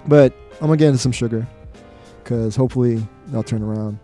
[0.06, 1.46] But I'm gonna get into some sugar
[2.22, 3.98] because hopefully they'll turn around.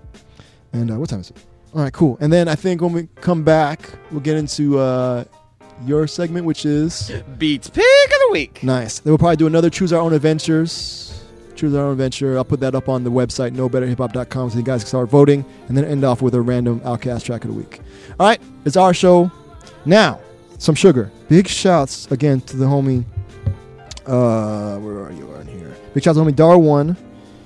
[0.72, 1.36] And uh, what time is it?
[1.74, 2.18] All right, cool.
[2.20, 5.24] And then I think when we come back, we'll get into uh,
[5.84, 8.62] your segment, which is Beet's pick of the week.
[8.62, 9.00] Nice.
[9.00, 11.24] Then we'll probably do another choose our own adventures.
[11.54, 12.36] Choose our own adventure.
[12.36, 15.76] I'll put that up on the website, knowbetterhiphop.com, so you guys can start voting, and
[15.76, 17.80] then end off with a random OutKast track of the week.
[18.18, 19.30] All right, it's our show.
[19.84, 20.20] Now,
[20.58, 21.10] some sugar.
[21.28, 23.04] Big shouts again to the homie.
[24.06, 25.32] Uh, where are you?
[25.34, 25.76] In here.
[25.94, 26.96] Big shouts to homie Dar-1.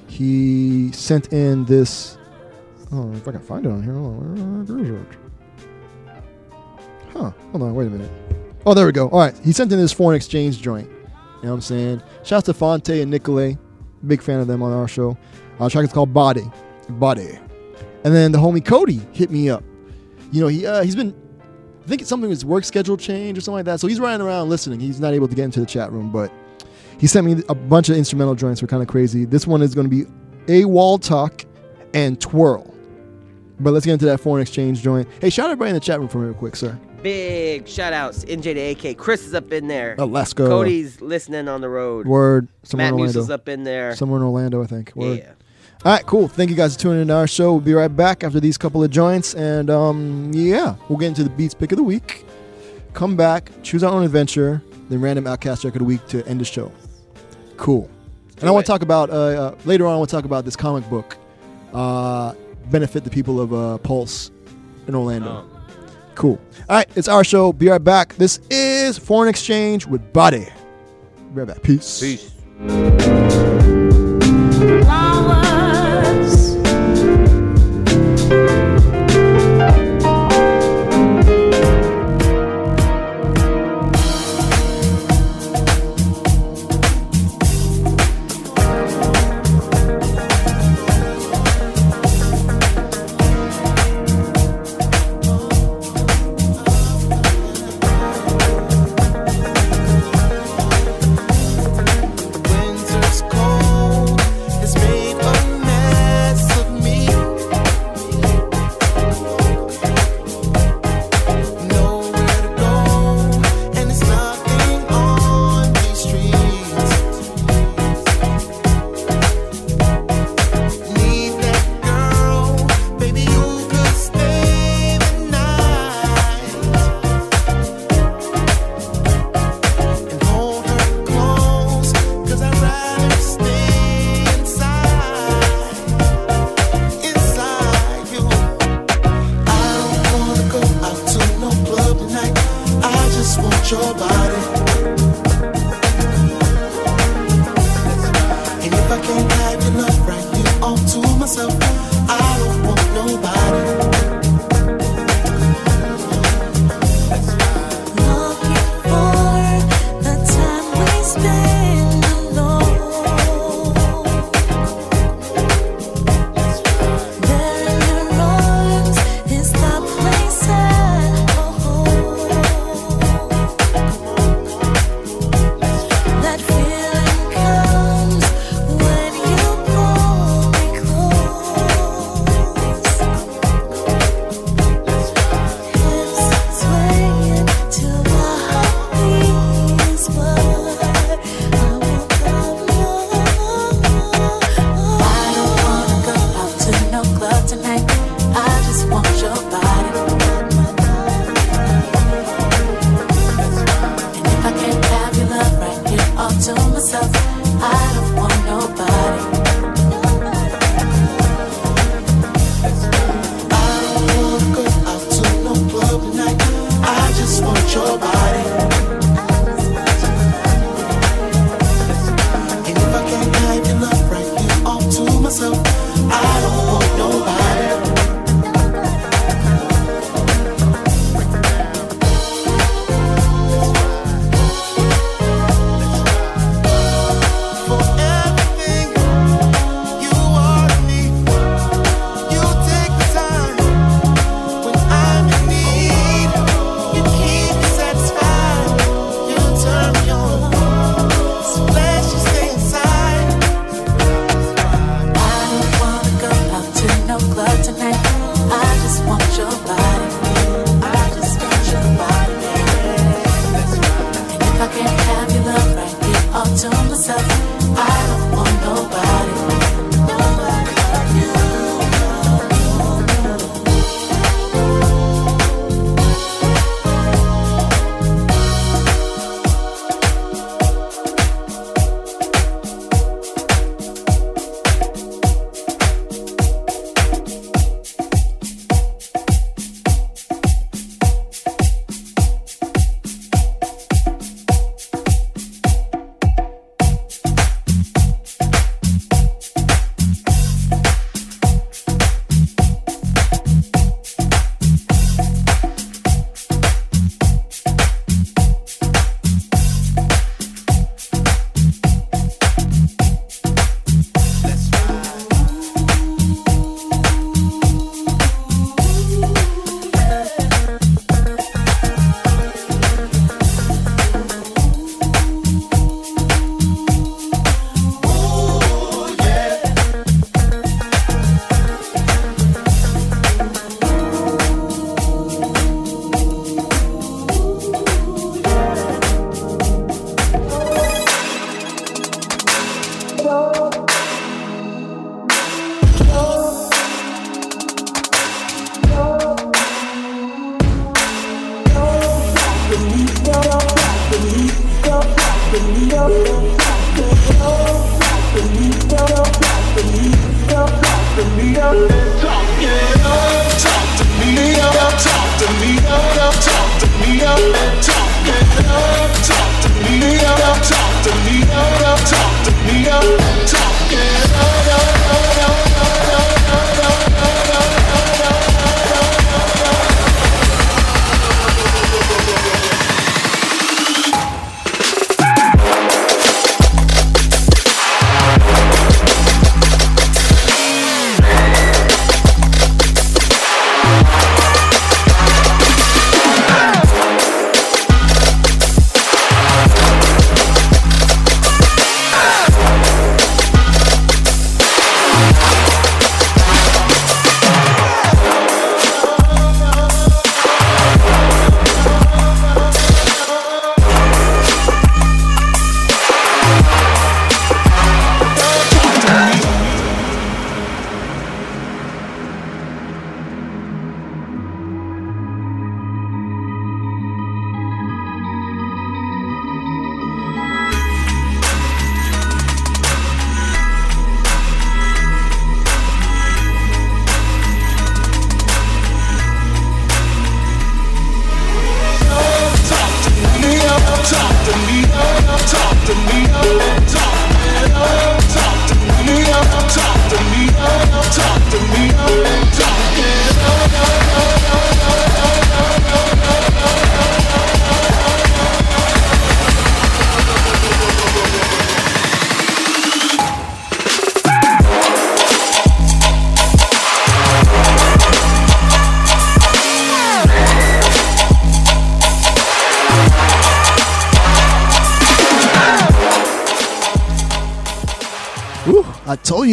[0.07, 2.16] He sent in this.
[2.93, 3.94] Oh, if I can find it on here.
[3.94, 4.66] Hold on.
[4.66, 5.26] Where is it?
[7.16, 7.32] Huh.
[7.52, 7.74] Hold on.
[7.74, 8.10] Wait a minute.
[8.66, 9.09] Oh, there we go.
[9.09, 9.34] All right.
[9.44, 10.88] He sent in this foreign exchange joint.
[10.88, 10.97] You
[11.44, 12.02] know what I'm saying?
[12.24, 13.56] Shouts to Phonte and Nicolay.
[14.06, 15.16] Big fan of them on our show.
[15.59, 16.44] Our track is called Body.
[16.90, 17.38] Body.
[18.05, 19.64] And then the homie Coty hit me up.
[20.30, 21.14] You know, he uh, he's been
[21.84, 23.80] I think it's something his work schedule changed or something like that.
[23.80, 24.80] So he's running around listening.
[24.80, 26.32] He's not able to get into the chat room, but
[26.98, 29.24] he sent me a bunch of instrumental joints were kind of crazy.
[29.24, 30.10] This one is going to be
[30.52, 31.44] Awoltalk
[31.94, 32.74] and Twerl.
[33.60, 35.09] But let's get into that foreign exchange joint.
[35.20, 36.78] Hey, shout out everybody in the chat room for me real quick, sir.
[37.07, 38.24] Big shout outs.
[38.24, 38.43] NJ
[38.83, 38.99] to AK.
[38.99, 39.95] Chris is up in there.
[39.97, 40.49] Oh, let's go.
[40.49, 42.05] Coty's listening on the road.
[42.05, 42.49] Word.
[42.65, 43.20] Somewhere Matt in Orlando.
[43.20, 43.95] is up in there.
[43.95, 44.91] Somewhere in Orlando, I think.
[44.97, 45.19] Word.
[45.19, 45.33] Yeah.
[45.85, 46.27] All right, cool.
[46.27, 47.53] Thank you guys for tuning in to our show.
[47.53, 49.35] We'll be right back after these couple of joints.
[49.37, 52.24] And um, yeah, we'll get into the Beet's Pick of the Week.
[52.93, 56.41] Come back, choose our own adventure, then random OutKast Track of the Week to end
[56.41, 56.73] the show.
[57.57, 57.89] Cool.
[58.41, 60.45] And I want to talk about, uh, uh, later on, I want to talk about
[60.45, 61.16] this comic book,
[61.73, 62.35] uh,
[62.69, 64.33] benefit the people of uh, Pulse
[64.89, 65.49] in Orlando.
[66.16, 66.40] Cool.
[66.68, 67.52] All right, it's our show.
[67.52, 68.14] Be right back.
[68.16, 70.47] This is Foreign Exchange with Body.
[71.34, 71.62] Be right back.
[71.62, 72.01] Peace.
[72.01, 72.32] Peace.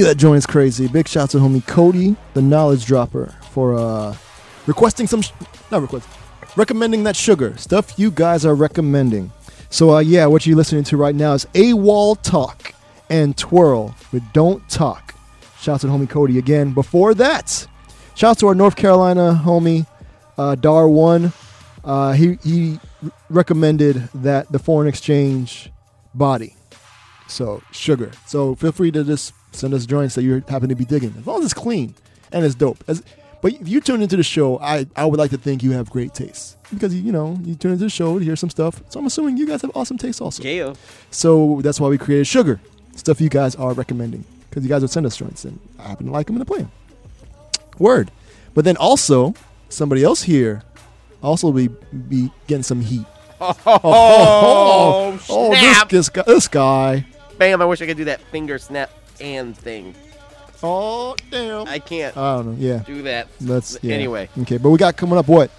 [0.04, 0.90] You that joint's crazy.
[0.90, 4.14] Big shout to homie Coty, the knowledge dropper, for uh,
[4.68, 5.32] requesting some, sh-
[5.72, 6.10] not request,
[6.58, 9.32] recommending that sugar stuff you guys are recommending.
[9.70, 12.74] So uh, yeah, what you're listening to right now is Awoltalk
[13.10, 15.16] and Twerl with Don't Talk.
[15.62, 16.74] Shout out to homie Coty again.
[16.74, 17.66] Before that,
[18.16, 19.88] shout out to our North Carolina homie
[20.38, 21.32] uh, Dar-1.
[21.86, 22.78] Uh, he he
[23.30, 25.72] recommended that the foreign exchange
[26.14, 26.58] body.
[27.28, 28.12] So sugar.
[28.26, 31.28] So feel free to just send us joints that you happen to be digging, as
[31.28, 31.96] long as it's clean
[32.32, 32.84] and it's dope.
[32.88, 33.04] As,
[33.42, 35.90] but if you tune into the show, I, I would like to think you have
[35.90, 38.82] great taste because you know you tune into the show to hear some stuff.
[38.90, 40.44] So I'm assuming you guys have awesome taste also.
[40.44, 40.74] Yeah.
[41.12, 42.62] So that's why we created sugar,
[42.96, 46.06] stuff you guys are recommending because you guys would send us joints and I happen
[46.06, 46.72] to like them and to play them.
[47.80, 48.12] Word.
[48.54, 49.34] But then also
[49.68, 50.64] somebody else here
[51.22, 53.06] also be be getting some heat.
[53.42, 55.90] Oh, oh, oh, oh, oh this, snap.
[55.90, 57.06] this guy, this guy.
[57.38, 57.62] Bam!
[57.62, 58.90] I wish I could do that finger snap
[59.24, 59.95] and thing.
[60.62, 61.68] Oh damn!
[61.68, 62.16] I can't.
[62.16, 62.56] I don't know.
[62.58, 62.80] Yeah.
[62.86, 63.28] Do that.
[63.41, 63.95] That's yeah.
[63.95, 64.30] Anyway.
[64.41, 65.50] Okay, but we got coming up what?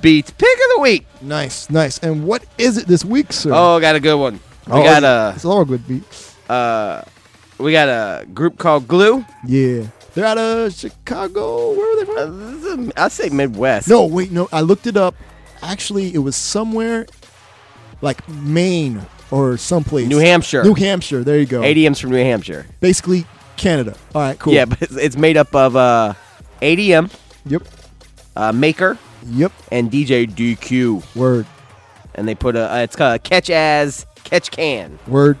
[0.00, 1.06] Beet's pick of the week.
[1.20, 1.98] Nice, nice.
[1.98, 3.50] And what is it this week, sir?
[3.52, 4.34] Oh, got a good one.
[4.66, 5.32] We Oh, got a.
[5.34, 6.04] It's all good beat.
[6.48, 7.02] Uh,
[7.58, 9.24] we got a group called Glue.
[9.46, 11.72] Yeah, they're out of Chicago.
[11.72, 12.88] Where are they from?
[12.88, 13.88] Uh, I say Midwest.
[13.88, 14.48] No, wait, no.
[14.52, 15.16] I looked it up.
[15.62, 17.06] Actually, it was somewhere
[18.00, 19.00] like Maine
[19.32, 20.06] or someplace.
[20.08, 20.62] New Hampshire.
[20.62, 21.24] New Hampshire.
[21.24, 21.62] There you go.
[21.62, 22.66] Adeem's from New Hampshire.
[22.80, 23.26] Basically,
[23.56, 23.96] Canada.
[24.14, 24.52] All right, cool.
[24.52, 26.14] Yeah, but it's, it's made up of uh,
[26.60, 27.12] Adeem.
[27.46, 27.62] Yep.
[28.36, 28.98] Uh, Maker.
[29.26, 29.52] Yep.
[29.72, 31.16] And DJ DQ.
[31.16, 31.46] Word.
[32.14, 32.72] And they put a.
[32.72, 34.98] Uh, it's called Catch As Catch Can.
[35.08, 35.38] Word.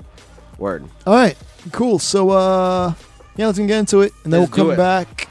[0.58, 0.88] Word.
[1.06, 1.36] All right,
[1.72, 1.98] cool.
[1.98, 2.94] So, uh,
[3.36, 4.76] yeah, let's get into it, and then Let's we'll do come it.
[4.76, 5.28] back.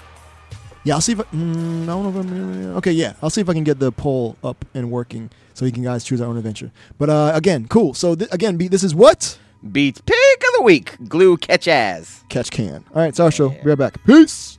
[0.83, 2.91] Yeah, I'll see if I, mm, I don't know if I'm okay.
[2.91, 5.83] Yeah, I'll see if I can get the poll up and working so you can
[5.83, 6.71] guys choose our own adventure.
[6.97, 7.93] But uh, again, cool.
[7.93, 9.37] So th- again, B, this is what
[9.71, 10.15] Beet's pick
[10.47, 10.97] of the week.
[11.07, 12.23] Glue Catch As.
[12.29, 12.83] catch can.
[12.95, 13.49] All right, it's our show.
[13.49, 14.03] Be right back.
[14.05, 14.57] Peace.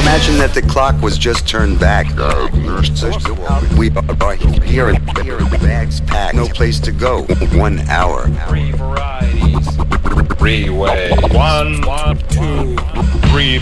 [0.00, 2.06] Imagine that the clock was just turned back.
[2.08, 2.18] We
[2.68, 2.82] are
[4.64, 4.96] here in
[5.60, 7.22] bags packed, no place to go.
[7.54, 8.28] One hour.
[8.48, 9.68] Three varieties.
[10.38, 11.10] Freeway.
[11.32, 11.82] One,
[12.28, 12.76] two,
[13.38, 13.58] three.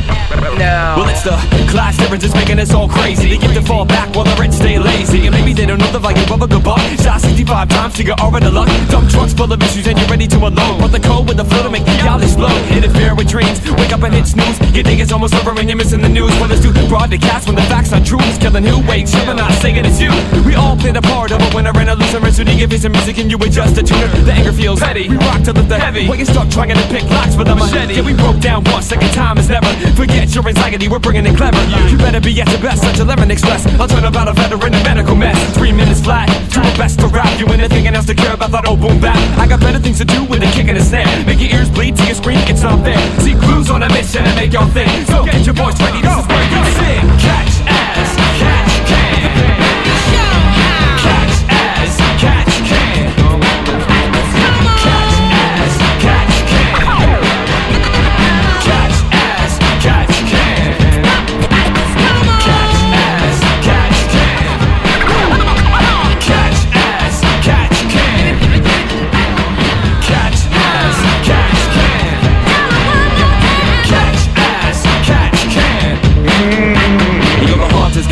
[0.56, 1.36] Well, it's the
[1.68, 3.28] class differences making us all crazy.
[3.28, 5.26] They get to fall back while the rich stay lazy.
[5.26, 6.80] And maybe they don't know the value of a good buck.
[7.04, 8.68] Shot 65 times to get over the luck.
[8.88, 10.80] Dump trucks full of issues and you're ready to unload.
[10.80, 12.56] Put the code with the flow to make y'all explode.
[12.72, 13.60] Interfere with dreams.
[13.76, 14.56] Wake up and hit snooze.
[14.74, 16.32] You think it's almost over and you're missing the news.
[16.40, 18.20] Well, it's too broadcast when the facts are true.
[18.22, 18.80] It's killing who?
[18.88, 20.10] Wait, sure, I'm not saying it's you.
[20.48, 22.24] We all play the part of a winner and a loser.
[22.24, 24.08] And so you give me some music and you adjust the tuner.
[24.24, 25.08] The anger feels heavy.
[25.08, 26.08] We rock to lift the heavy.
[26.08, 27.94] When you start trying to pick locks with a machete.
[27.94, 28.86] Yeah, we broke down once.
[28.86, 29.65] Second time is never.
[29.96, 30.88] Forget your anxiety.
[30.88, 31.62] We're bringing it clever.
[31.90, 32.82] You better be at your best.
[32.82, 33.66] Such a lemon express.
[33.80, 35.36] I'll turn about a veteran in medical mess.
[35.56, 36.28] Three minutes flat.
[36.52, 37.38] Do my best to rap.
[37.38, 39.16] You anything else to care about that old oh, boom bap.
[39.38, 41.06] I got better things to do with a kick and a snare.
[41.26, 42.38] Make your ears bleed till you scream.
[42.48, 42.98] It's not fair.
[43.20, 44.90] See clues on a mission and make y'all think.
[45.06, 46.00] So get your voice ready.
[46.00, 47.04] This is where you sing.
[47.20, 48.15] Catch ass.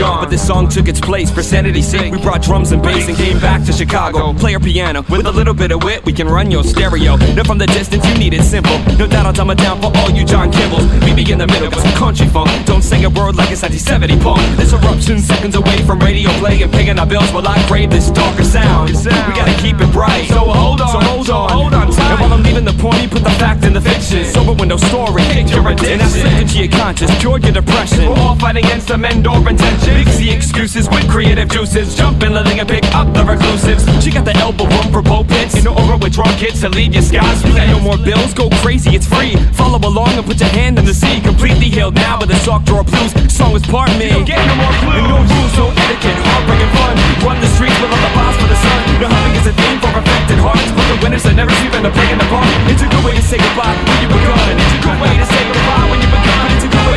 [0.05, 1.31] Gone, but this song took its place.
[1.31, 4.33] For sanity's sake, we brought drums and bass and came back to Chicago.
[4.33, 6.03] Play our piano with a little bit of wit.
[6.07, 7.17] We can run your stereo.
[7.37, 8.79] Now from the distance, you need it simple.
[8.97, 10.87] No doubt I'll dumb it down for all you John Kibbles.
[11.05, 12.49] We be in the middle with some country funk.
[12.65, 14.41] Don't say a word like it's 1970 punk.
[14.57, 18.09] This eruption seconds away from radio play and paying our bills while I crave this
[18.09, 18.89] darker sound.
[18.91, 20.29] We gotta keep it bright.
[20.29, 22.13] So hold on, so hold on, hold on tight.
[22.13, 24.25] And while I'm leaving the point, put the fact in the fiction.
[24.25, 26.01] Sober window story, kick your addiction.
[26.01, 28.09] And I slip into your conscience, cure your depression.
[28.09, 30.14] We're all fighting against the men door intention.
[30.15, 31.97] Mixy excuses with creative juices.
[31.97, 33.83] Jump in the thing and pick up the reclusives.
[33.99, 35.59] She got the elbow room for both pits.
[35.59, 37.43] In the over with drunk kids to leave your skies.
[37.43, 39.35] We got no more bills, go crazy, it's free.
[39.59, 41.19] Follow along and put your hand in the sea.
[41.21, 43.11] Completely healed now with a sock drawer blues.
[43.27, 44.07] Song is part me.
[44.07, 45.03] You don't get no more clues.
[45.03, 46.95] No rules, no etiquette, heartbreaking fun.
[47.27, 48.79] Run the streets with all the boss for the sun.
[49.03, 50.71] No humming is a theme for affected hearts.
[50.79, 52.47] But the winners are never sleeping play in the park.
[52.71, 54.63] It's a good way to say goodbye when you begun.
[54.63, 56.44] It's a good way to say goodbye when you begun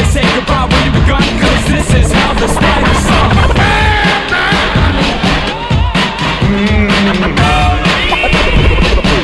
[0.05, 3.31] say goodbye when you begun, cause this is how the spider's song.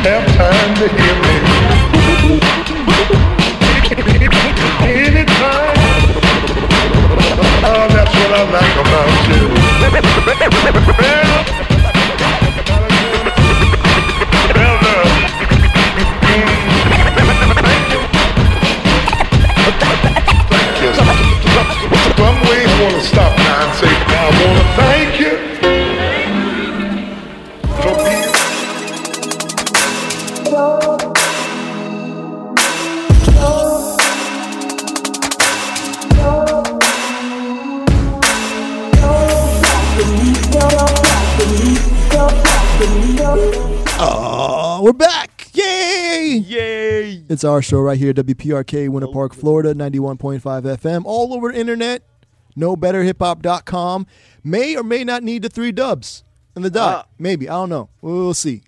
[0.03, 1.33] Have time to hear me.
[4.83, 5.77] Anytime.
[7.65, 9.41] Oh, that's what I like about you.
[23.03, 25.33] Stop now and say, I want to thank you
[27.81, 28.33] for being
[44.05, 45.47] Oh, we're back!
[45.53, 46.43] Yay!
[46.45, 47.23] Yay!
[47.29, 52.03] It's our show right here, WPRK, Winter oh, Park, Florida, 91.5 FM, all over internet.
[52.57, 54.07] KnowBetterHipHop.com.
[54.43, 56.23] May or may not need the three dubs
[56.55, 57.09] and the dot.
[57.17, 57.49] Maybe.
[57.49, 57.89] I don't know.
[58.01, 58.63] We'll see.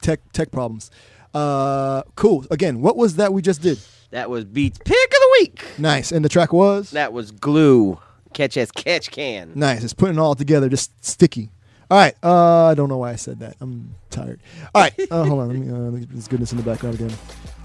[0.00, 0.90] Tech tech problems.
[1.34, 2.46] Uh, cool.
[2.50, 3.78] Again, what was that we just did?
[4.10, 5.64] That was Beet's Pick of the Week.
[5.76, 6.12] Nice.
[6.12, 6.92] And the track was?
[6.92, 7.98] That was Glue.
[8.32, 9.52] Catch as catch can.
[9.54, 9.84] Nice.
[9.84, 11.50] It's putting it all together, just sticky.
[11.90, 12.14] All right.
[12.22, 13.56] Uh, I don't know why I said that.
[13.60, 14.40] I'm tired.
[14.74, 14.94] All right.
[15.10, 15.48] Uh, hold on.
[15.48, 17.12] Let me, uh, let me get this goodness in the background again.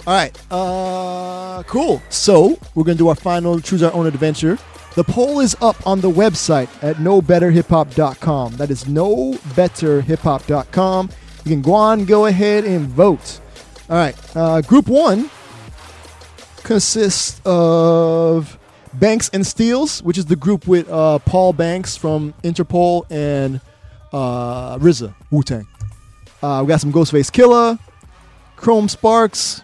[0.08, 0.38] All right.
[0.52, 2.02] Uh, cool.
[2.10, 4.58] So we're gonna do our final choose our own adventure.
[4.96, 8.58] The poll is up on the website at knowbetterhiphop.com.
[8.58, 11.10] That is knowbetterhiphop.com.
[11.46, 13.40] You can go on, go ahead and vote.
[13.90, 14.16] All right.
[14.36, 15.32] Uh, group one
[16.58, 18.60] consists of
[18.94, 23.62] Banks and Steelz, which is the group with uh, Paul Banks from Interpol and
[24.14, 25.66] uh, RZA, Wu Tang.
[26.44, 27.80] Uh, we got some Ghostface Killah,
[28.58, 29.64] Chrome Sparks,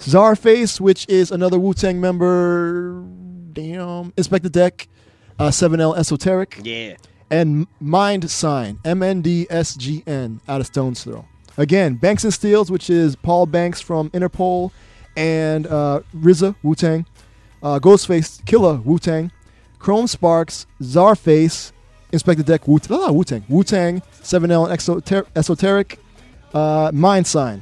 [0.00, 3.04] Czarface, which is another Wu Tang member.
[3.54, 4.88] Damn, Inspectah Deck,
[5.38, 6.96] uh, 7L Esoteric, Yeah.
[7.30, 11.24] and Mind Sign, MNDSGN, out of Stones Throw.
[11.56, 14.72] Again, Banks and Steelz, which is Paul Banks from Interpol,
[15.16, 17.06] and uh, RZA, Wu Tang,
[17.62, 19.30] uh, Ghostface Killah, Wu Tang,
[19.78, 21.70] Chrome Sparks, Czarface,
[22.10, 25.98] the Deck, Wu ah, Tang, Wu Tang, 7L and Exoter- Esoteric,
[26.52, 27.60] uh, Mndsgn.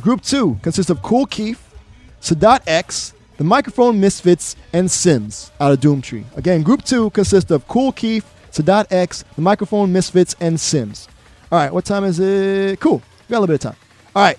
[0.00, 1.74] Group two consists of Cool Keith,
[2.20, 6.24] Sadat X, the Microphone Misfits, and Sims out of Doomtree.
[6.36, 11.08] Again, Group two consists of Kool Keith, Sadat X, the Microphone Misfits, and Sims.
[11.52, 12.80] All right, what time is it?
[12.80, 12.96] Cool.
[13.28, 13.80] We got a little bit of time.
[14.14, 14.38] All right.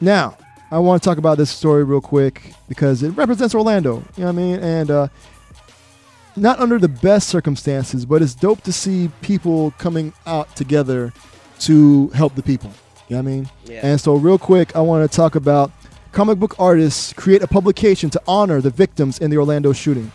[0.00, 0.36] Now,
[0.70, 3.96] I want to talk about this story real quick because it represents Orlando.
[4.16, 4.60] You know what I mean?
[4.60, 5.08] And uh,
[6.36, 11.12] not under the best circumstances, but it's dope to see people coming out together
[11.60, 12.70] to help the people.
[13.08, 13.50] You know what I mean?
[13.64, 13.80] Yeah.
[13.82, 15.72] And so, real quick, I want to talk about
[16.12, 20.10] comic book artists create a publication to honor the victims in the Orlando shooting.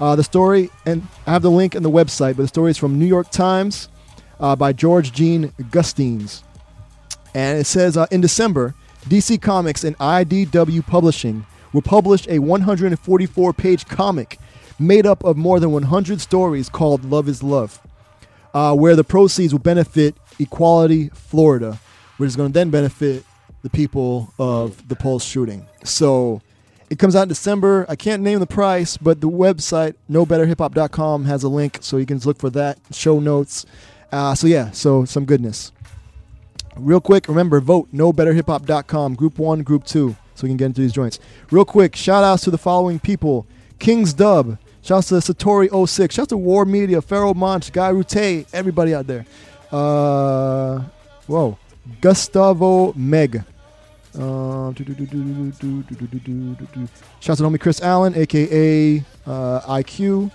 [0.00, 2.78] Uh, the story, and I have the link in the website, but the story is
[2.78, 3.88] from New York Times
[4.40, 6.42] uh, by George Gene Gustines.
[7.34, 8.74] And it says uh, in December,
[9.08, 14.38] DC Comics and IDW Publishing will publish a 144 page comic
[14.78, 17.80] made up of more than 100 stories called Love is Love,
[18.54, 21.78] uh, where the proceeds will benefit Equality Florida,
[22.16, 23.24] which is going to then benefit
[23.64, 25.66] the people of the Pulse shooting.
[25.84, 26.42] So
[26.90, 27.86] it comes out in December.
[27.88, 32.18] I can't name the price, but the website, knowbetterhiphop.com, has a link, so you can
[32.18, 33.64] look for that, show notes.
[34.12, 35.72] Uh, so yeah, so some goodness.
[36.76, 40.92] Real quick, remember, vote knowbetterhiphop.com, group one, group two, so we can get into these
[40.92, 41.18] joints.
[41.50, 43.46] Real quick, shout outs to the following people
[43.78, 49.06] King's Dub, shouts to Satori06, shouts to War Media, Pharoahe Monch, Guy Rute, everybody out
[49.06, 49.24] there.
[49.72, 50.80] Uh,
[51.26, 51.56] whoa,
[52.02, 53.42] Gustavo Meg.
[57.20, 60.30] Shouts to homie Chris Allen, aka uh, EyeQ.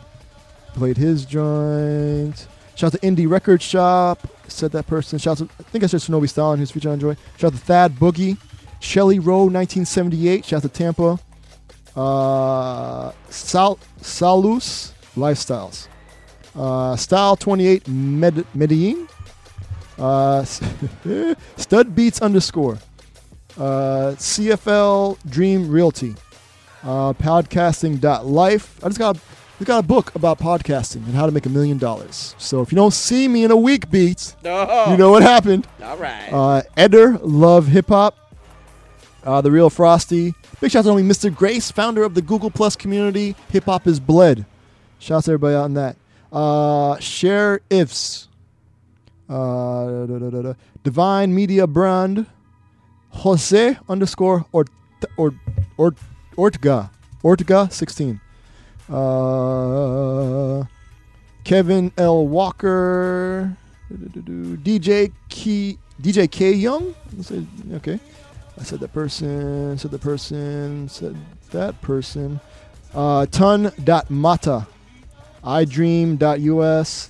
[0.74, 2.48] Played his joint.
[2.76, 4.20] Shout out to Indie Record Shop.
[4.48, 5.20] Said that person.
[5.20, 7.16] Shout out to, I think I said Shinobi Stalin, who's featured on Joy.
[7.38, 8.38] Shout out to Thad Boogie.
[8.80, 10.46] Shelly Rowe, 1978.
[10.46, 11.20] Shout out to Tampa.
[11.96, 15.88] Uh, Sal, Salus Lifestyles.
[16.56, 19.08] Uh, Style 28 Med, Medellin.
[19.98, 20.44] Uh,
[21.58, 22.78] Stud Beats underscore.
[23.60, 26.16] Uh, CFL Dream Realty.
[26.84, 28.80] Uh, podcasting.life.
[28.84, 29.18] I just got,
[29.60, 32.36] I got a book about podcasting and how to make a million dollars.
[32.38, 34.92] So if you don't see me in a week, Beet, Oh.
[34.92, 35.68] you know what happened.
[35.84, 36.30] All right.
[36.32, 38.16] Uh, Eder, Love Hip Hop.
[39.26, 40.34] Uh, the Real Frosty.
[40.62, 41.34] Big shout out to only Mr.
[41.34, 43.36] Grace, founder of the Google Plus community.
[43.50, 44.46] Hip Hop is Bled.
[45.00, 45.98] Shouts to everybody out on that.
[46.32, 48.30] Uh, Share Ifs.
[49.30, 50.54] Uh, da, da, da.
[50.84, 52.26] Divine Media Brand.
[53.12, 54.70] Jose underscore Ort,
[55.18, 55.34] Ort,
[55.78, 55.98] Ort,
[56.38, 56.92] Ortega.
[57.24, 58.22] Ortega 16.
[58.90, 60.64] Uh,
[61.44, 62.28] Kevin L.
[62.28, 63.56] Walker.
[63.92, 66.96] DJ Key, DJ K Young.
[67.74, 68.00] Okay.
[68.60, 71.16] I said that person, said the person, said
[71.52, 72.40] that person.
[72.94, 74.68] Uh, ton.mata,
[75.44, 77.10] idream.us,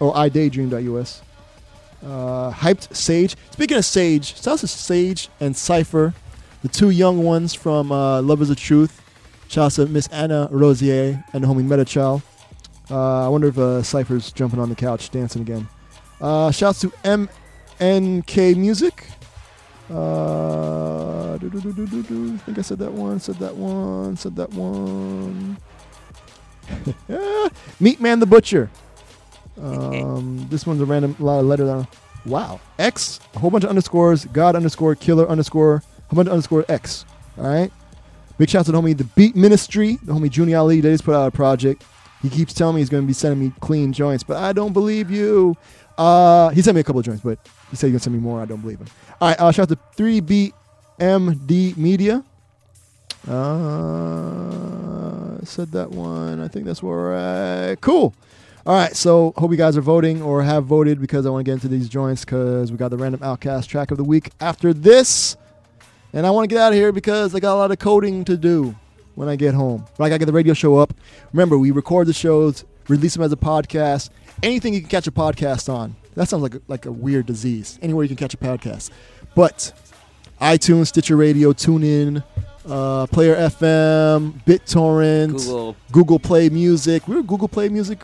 [0.00, 1.22] or idaydream.us.
[2.04, 3.36] Uh, hyped Sage.
[3.50, 6.14] Speaking of Sage, shouts to Sage and Cypher,
[6.62, 9.02] the two young ones from uh, the Truth.
[9.48, 12.22] Shouts to Miss Anna Rosier and the homie Metachow.
[12.90, 15.68] Uh, I wonder if uh, Cypher's jumping on the couch dancing again.
[16.20, 19.06] Uh, shouts to MNK Music.
[19.90, 21.10] Uh.
[21.32, 25.56] I think I said that one, said that one, said that one.
[27.80, 28.70] Meat Man the Butcher.
[29.62, 31.86] Um, this one's a random lot of letter down.
[32.24, 32.60] Wow.
[32.78, 37.04] X, a whole bunch of underscores, God underscore, killer underscore, a bunch of underscore X.
[37.38, 37.70] All right.
[38.38, 40.80] Big shout out to the homie The Beat Ministry, the homie Junior Ali.
[40.80, 41.84] They just put out a project.
[42.22, 44.72] He keeps telling me he's going to be sending me clean joints, but I don't
[44.72, 45.56] believe you.
[45.98, 47.38] Uh, he sent me a couple of joints, but
[47.70, 48.40] he said he's going to send me more.
[48.40, 48.86] I don't believe him.
[49.20, 49.40] All right.
[49.40, 52.24] Uh, shout out to 3BMD Media.
[53.28, 56.40] Uh, said that one.
[56.40, 57.80] I think that's where at.
[57.80, 58.14] Cool.
[58.66, 61.48] All right, so hope you guys are voting or have voted because I want to
[61.50, 64.74] get into these joints because we got the random OutKast track of the week after
[64.74, 65.38] this,
[66.12, 68.22] and I want to get out of here because I got a lot of coding
[68.26, 68.74] to do
[69.14, 69.86] when I get home.
[69.96, 70.92] But I got to get the radio show up.
[71.32, 74.10] Remember, we record the shows, release them as a podcast.
[74.42, 75.96] Anything you can catch a podcast on.
[76.14, 77.78] That sounds like a, like a weird disease.
[77.80, 78.90] Anywhere you can catch a podcast,
[79.34, 79.72] but
[80.38, 82.22] iTunes, Stitcher Radio, TuneIn,
[82.68, 85.76] uh, Player FM, BitTorrent, Google.
[85.92, 87.08] Google Play Music.
[87.08, 88.00] We're Google Play Music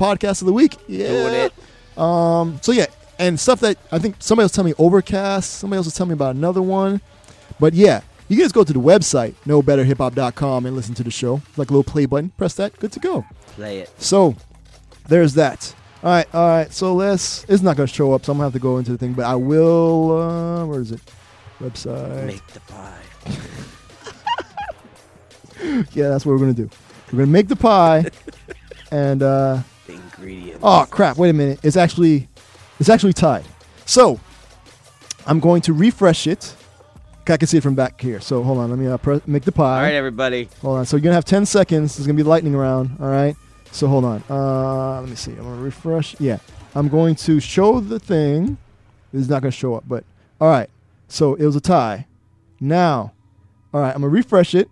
[0.00, 0.76] podcast of the week.
[0.88, 1.08] Yeah.
[1.08, 1.98] Doing it.
[1.98, 2.86] Um, so yeah,
[3.18, 5.58] and stuff that I think somebody else tell me Overcast.
[5.58, 7.00] Somebody else was telling me about another one.
[7.60, 11.42] But yeah, you can just go to the website, knowbetterhiphop.com, and listen to the show.
[11.56, 12.30] Like a little play button.
[12.30, 12.78] Press that.
[12.78, 13.26] Good to go.
[13.48, 13.90] Play it.
[13.98, 14.34] So
[15.08, 15.74] there's that.
[16.02, 16.72] All right, all right.
[16.72, 17.44] So let's.
[17.48, 19.12] It's not gonna show up, so I'm gonna have to go into the thing.
[19.12, 20.18] But I will.
[20.18, 21.00] Uh, where is it?
[21.60, 22.26] Website.
[22.26, 23.02] Make the pie.
[25.92, 26.70] yeah, that's what we're gonna do.
[27.12, 28.06] We're gonna make the pie,
[28.90, 29.58] and uh,
[30.20, 30.60] ingredients.
[30.62, 31.16] oh crap!
[31.16, 31.60] Wait a minute.
[31.62, 32.28] It's actually,
[32.78, 33.44] it's actually tied.
[33.86, 34.20] So
[35.26, 36.54] I'm going to refresh it.
[37.28, 38.18] I can see it from back here.
[38.20, 38.70] So hold on.
[38.70, 39.76] Let me uh, pre- make the pie.
[39.76, 40.48] All right, everybody.
[40.62, 40.86] Hold on.
[40.86, 41.96] So you're gonna have 10 seconds.
[41.96, 42.96] There's gonna be lightning round.
[43.00, 43.36] All right.
[43.70, 44.24] So hold on.
[44.28, 45.30] Uh, let me see.
[45.32, 46.18] I'm gonna refresh.
[46.18, 46.38] Yeah.
[46.74, 48.58] I'm going to show the thing.
[49.12, 50.02] It's not gonna show up, but
[50.40, 50.68] all right.
[51.06, 52.08] So it was a tie.
[52.58, 53.12] Now,
[53.72, 53.94] all right.
[53.94, 54.68] I'm gonna refresh it.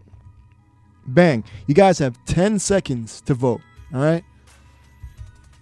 [1.06, 1.44] Bang.
[1.68, 3.60] You guys have 10 seconds to vote.
[3.94, 4.24] All right.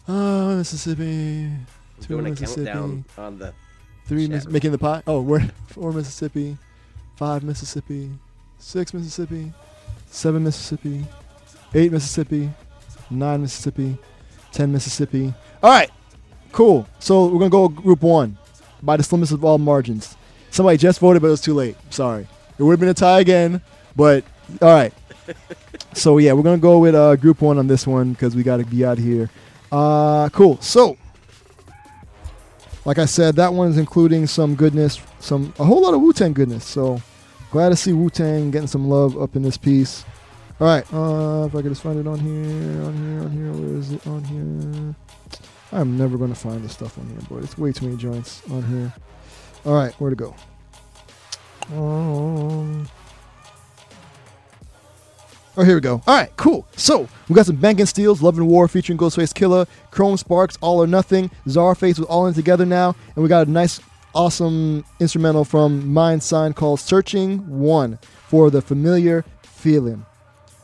[0.09, 1.51] Uh, Mississippi.
[2.01, 2.69] Two Mississippi.
[3.19, 3.53] on the
[4.07, 5.03] Three Miss- making the pot.
[5.07, 6.57] Oh, we're four Mississippi,
[7.17, 8.11] five Mississippi,
[8.59, 9.53] six Mississippi,
[10.07, 11.05] seven Mississippi,
[11.75, 12.51] eight Mississippi,
[13.11, 13.99] nine Mississippi,
[14.53, 15.35] ten Mississippi.
[15.63, 15.91] All right,
[16.53, 16.87] cool.
[17.01, 18.39] So we're gonna go group one
[18.83, 20.17] by the slimmest of all margins.
[20.51, 21.77] Somebody just voted, but it was too late.
[21.91, 22.29] Sorry.
[22.59, 23.61] It would have been a tie again,
[23.97, 24.23] but
[24.63, 24.95] all right.
[25.95, 28.59] so yeah, we're gonna go with uh, group one on this one because we got
[28.59, 29.29] to be out here.
[29.73, 30.61] Uh, cool.
[30.61, 30.97] So
[32.87, 36.13] like I said, that one is including some goodness, some a whole lot of Wu
[36.13, 36.65] Tang goodness.
[36.65, 37.03] So
[37.51, 40.05] glad to see Wu Tang getting some love up in this piece.
[40.61, 43.53] All right, uh, if I could just find it on here, on here, on here.
[43.53, 44.95] Where is it on here?
[45.73, 47.39] I'm never gonna find this stuff on here, boy.
[47.39, 48.95] It's way too many joints on here.
[49.67, 50.35] All right, where to go?
[51.75, 52.89] Um,
[55.59, 56.03] Oh, here we go.
[56.07, 56.67] All right, cool.
[56.77, 60.59] So we got some Banks & Steelz, Love and War featuring Ghostface Killah, Chrome Sparks,
[60.61, 63.81] All or Nothing, Czarface with All In Together now, and we got a nice,
[64.15, 70.05] awesome instrumental from Mndsgn called Searching One for the familiar feeling.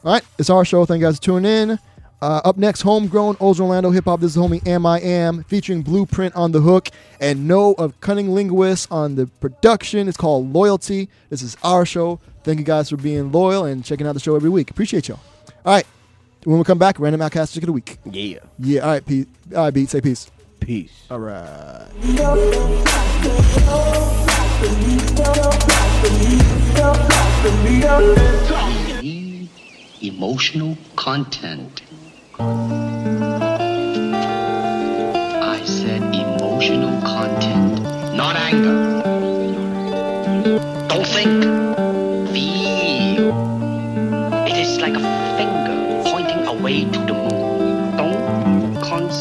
[0.04, 0.84] All right, it's our show.
[0.84, 1.78] Thank you guys for tuning in.
[2.20, 4.20] Uh, up next, Homegrown, Old Orlando Hip Hop.
[4.20, 6.88] This is homie AMiAM, featuring Blueprint on the hook
[7.18, 10.06] and Kno of CunninLynguists on the production.
[10.06, 11.08] It's called Loyalty.
[11.30, 12.20] This is our show.
[12.44, 14.70] Thank you guys for being loyal and checking out the show every week.
[14.70, 15.20] Appreciate y'all.
[15.64, 15.86] All right,
[16.44, 17.98] when we come back, Random OutKast Chick of the Week.
[18.04, 18.38] Yeah.
[18.58, 19.28] Yeah, all right, Pete.
[19.54, 20.30] All right, Beet, say peace.
[20.60, 21.06] Peace.
[21.10, 21.88] All right.
[30.02, 31.82] emotional content.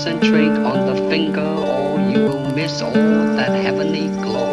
[0.03, 4.52] concentrate on the finger or you will miss all that heavenly glory.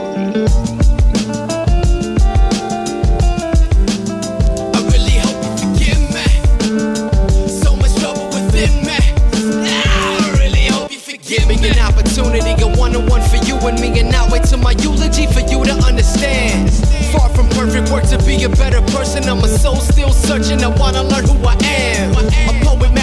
[13.69, 16.71] and me and now wait till my eulogy for you to understand.
[17.13, 19.25] Far from perfect work to be a better person.
[19.25, 20.63] I'm a soul still searching.
[20.63, 22.13] I wanna learn who i am.
[22.17, 22.98] A poet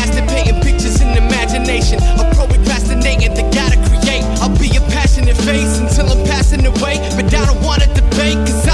[1.75, 4.23] destination of procrastinating that gotta create.
[4.39, 8.37] I'll be a passionate face until I'm passing away, but I don't wanna debate.
[8.47, 8.64] Cause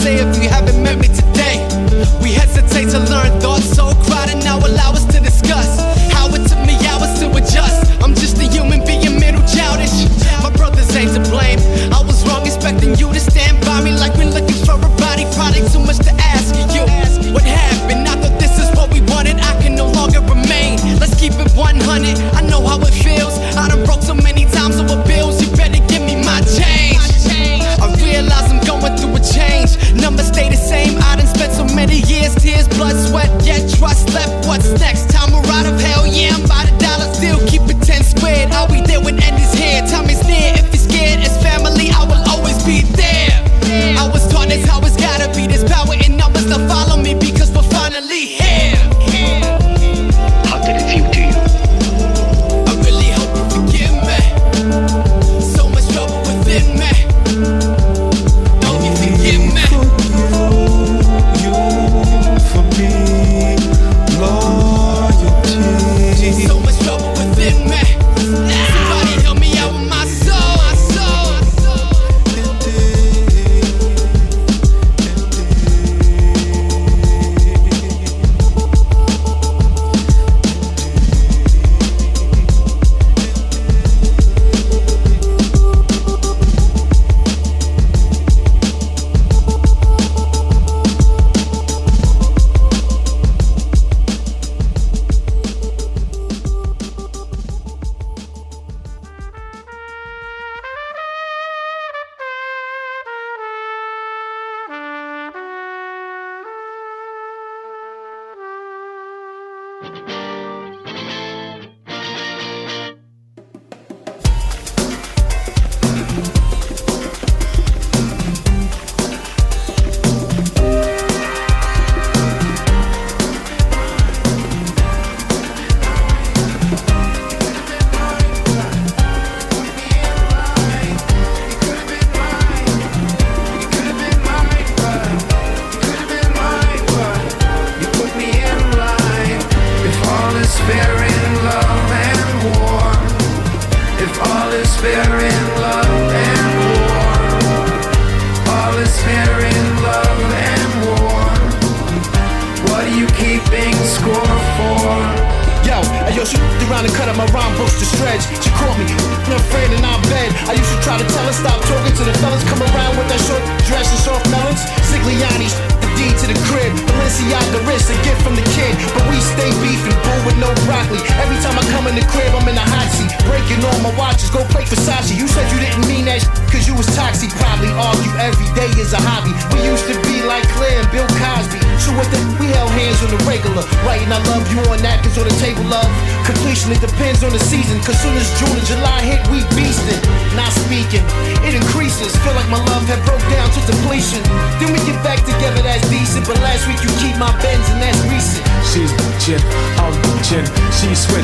[0.00, 0.39] say if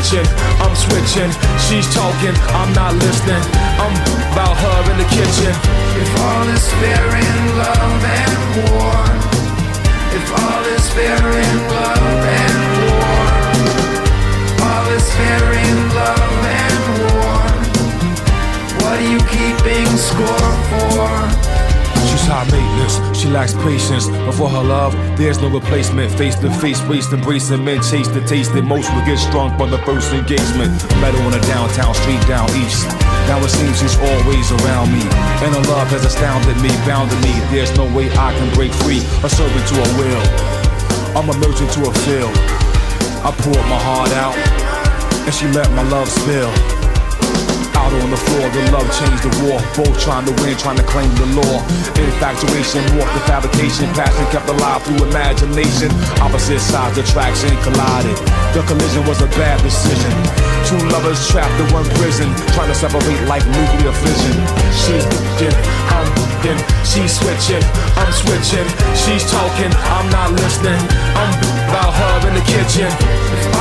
[0.06, 0.26] kitchen,
[0.62, 1.30] I'm switching.
[1.66, 3.42] She's talking, I'm not listening.
[3.82, 3.94] I'm
[4.32, 5.52] about her in the kitchen.
[5.98, 8.38] If all is fair in love and
[8.70, 9.02] war,
[10.14, 13.26] if all is fair in love and war,
[14.62, 17.42] all is fair in love and war,
[18.82, 21.55] what are you keeping score for?
[22.26, 24.10] High maintenance, she lacks patience.
[24.10, 26.10] But for her love, there's no replacement.
[26.18, 29.70] Face to face, waste embracing men, chase the taste that most will get drunk from
[29.70, 30.74] the first engagement.
[30.98, 32.82] Met her on a downtown street down east.
[33.30, 35.06] Now it seems she's always around me.
[35.46, 37.30] And her love has astounded me, bounded me.
[37.54, 40.22] There's no way I can break free, a servant to her will.
[41.14, 42.34] I'm emerging to a field.
[43.22, 44.34] I poured my heart out,
[45.22, 46.50] and she let my love spill.
[47.86, 49.62] Out on the floor, the love changed the war.
[49.78, 51.62] Both trying to win, trying to claim the law.
[51.94, 53.86] Infatuation, warped the fabrication.
[53.94, 55.94] Passion kept alive through imagination.
[56.18, 58.18] Opposite sides, attraction collided.
[58.58, 60.10] The collision was a bad decision.
[60.66, 62.26] Two lovers trapped in one prison,
[62.58, 64.34] trying to separate like nuclear fission.
[64.74, 65.54] She's thinking,
[65.94, 66.10] I'm
[66.42, 67.62] thinking, she's switching,
[67.94, 68.66] I'm switching.
[68.98, 70.82] She's talking, I'm not listening.
[71.14, 71.30] I'm
[71.70, 72.90] about her in the kitchen.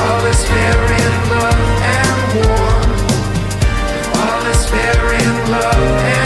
[0.02, 2.85] All is fair in love and war.
[4.76, 6.25] Fair in love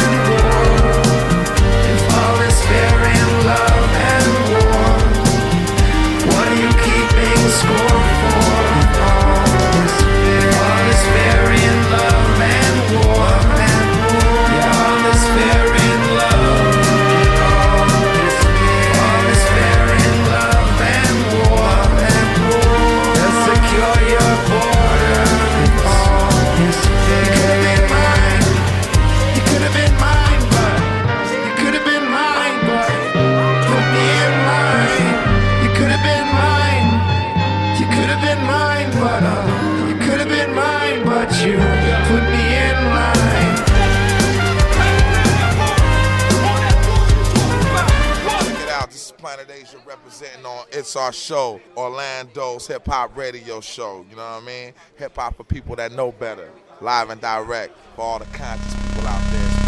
[50.91, 54.05] It's Our Show, Orlando's hip hop radio show.
[54.11, 54.73] You know what I mean?
[54.97, 56.51] Hip hop for people that know better.
[56.81, 59.60] Live and direct for all the conscious people out there.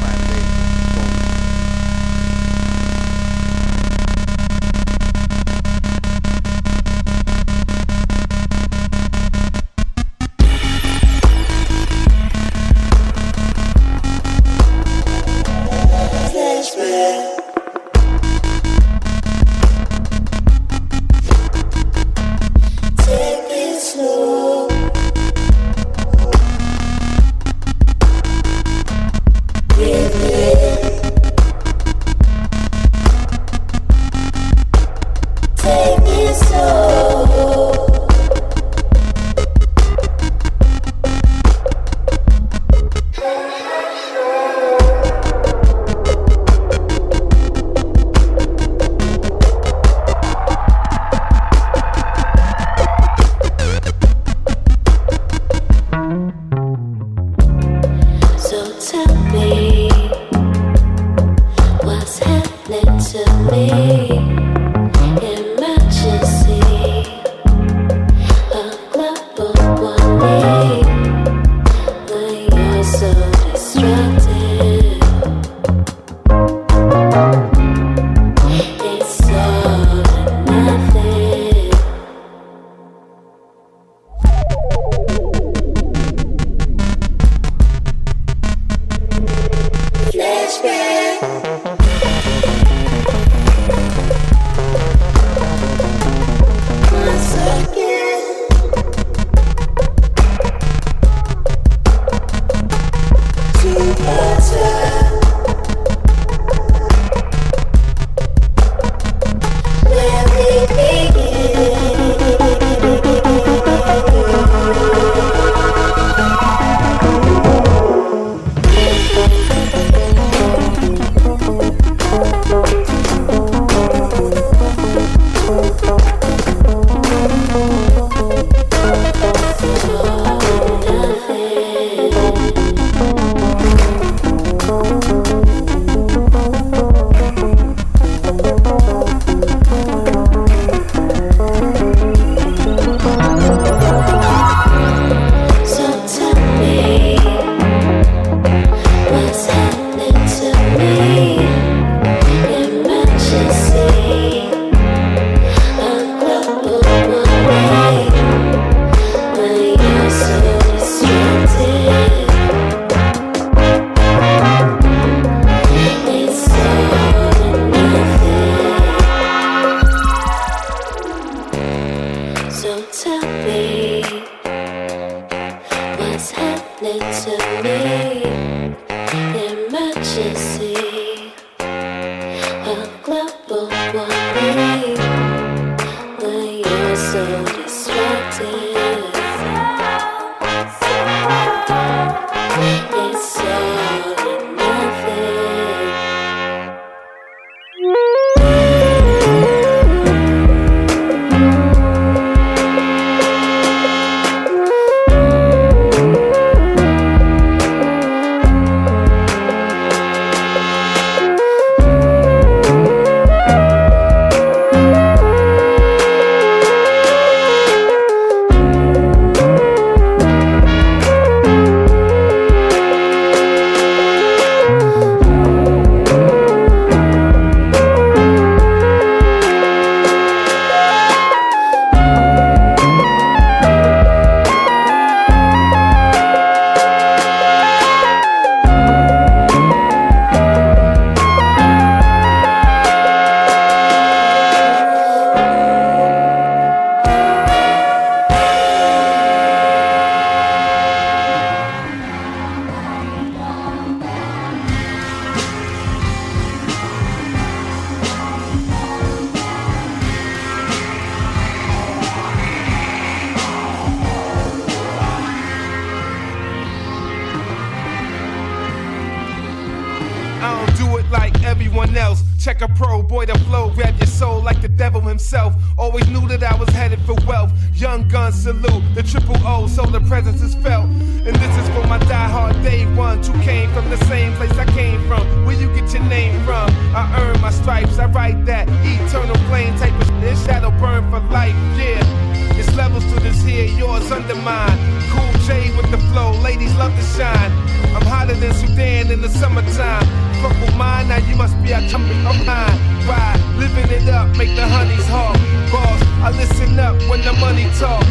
[294.12, 294.78] undermined.
[295.10, 297.52] Cool J with the flow, ladies love to shine.
[297.96, 300.06] I'm hotter than Sudan in the summertime.
[300.40, 302.78] Fuck with mine, now you must be out jumping behind.
[303.08, 305.36] Ride, living it up, make the honeys hot.
[305.72, 308.04] Boss, I listen up when the money talk.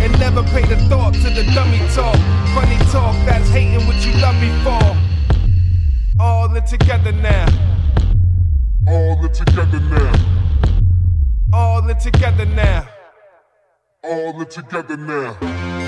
[0.00, 2.16] And never pay the thought to the dummy talk.
[2.54, 6.22] Funny talk, that's hating what you love me for.
[6.22, 7.46] All in together now.
[8.86, 10.12] All in together now.
[11.52, 12.87] All in together now
[14.04, 15.87] all together now.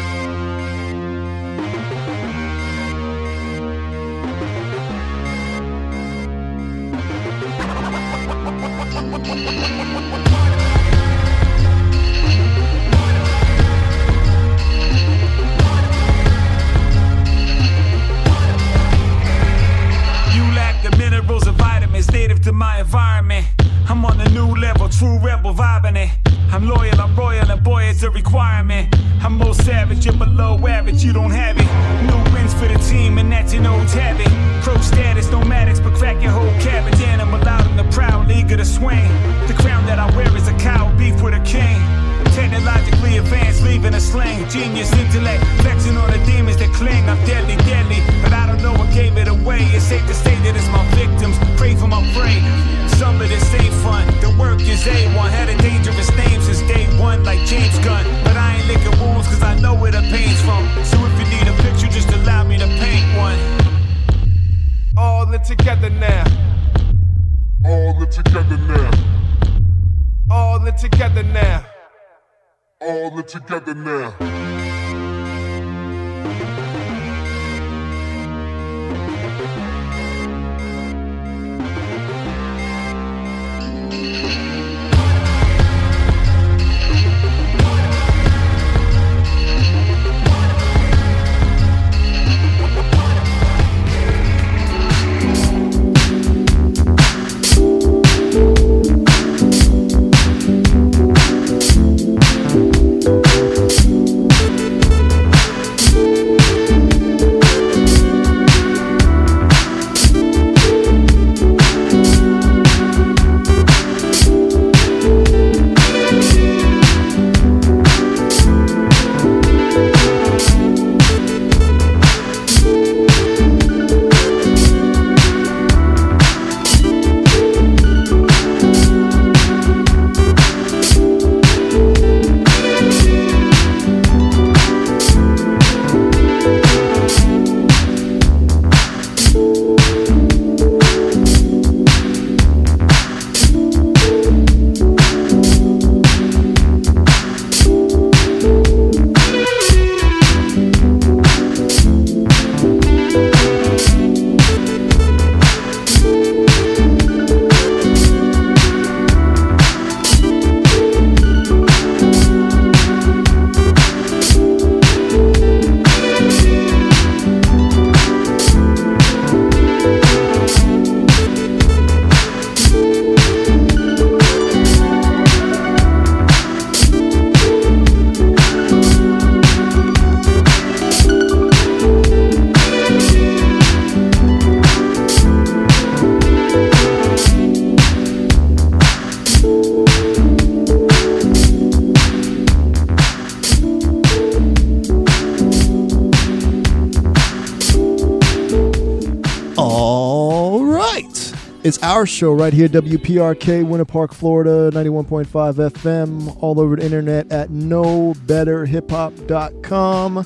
[202.20, 210.18] show right here, WPRK, Winter Park, Florida, 91.5 FM, all over the internet at knowbetterhiphop.com.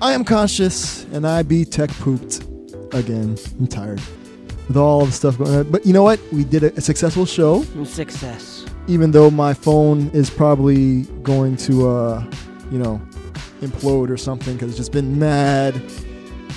[0.00, 2.44] I am conshus and I be tech pooped
[2.94, 3.36] again.
[3.58, 4.00] I'm tired
[4.68, 5.68] with all the stuff going on.
[5.72, 6.20] But you know what?
[6.30, 7.64] We did a, successful show.
[7.84, 8.64] Success.
[8.86, 12.24] Even though my phone is probably going to, uh,
[12.70, 13.02] you know,
[13.60, 15.74] implode or something because it's just been mad,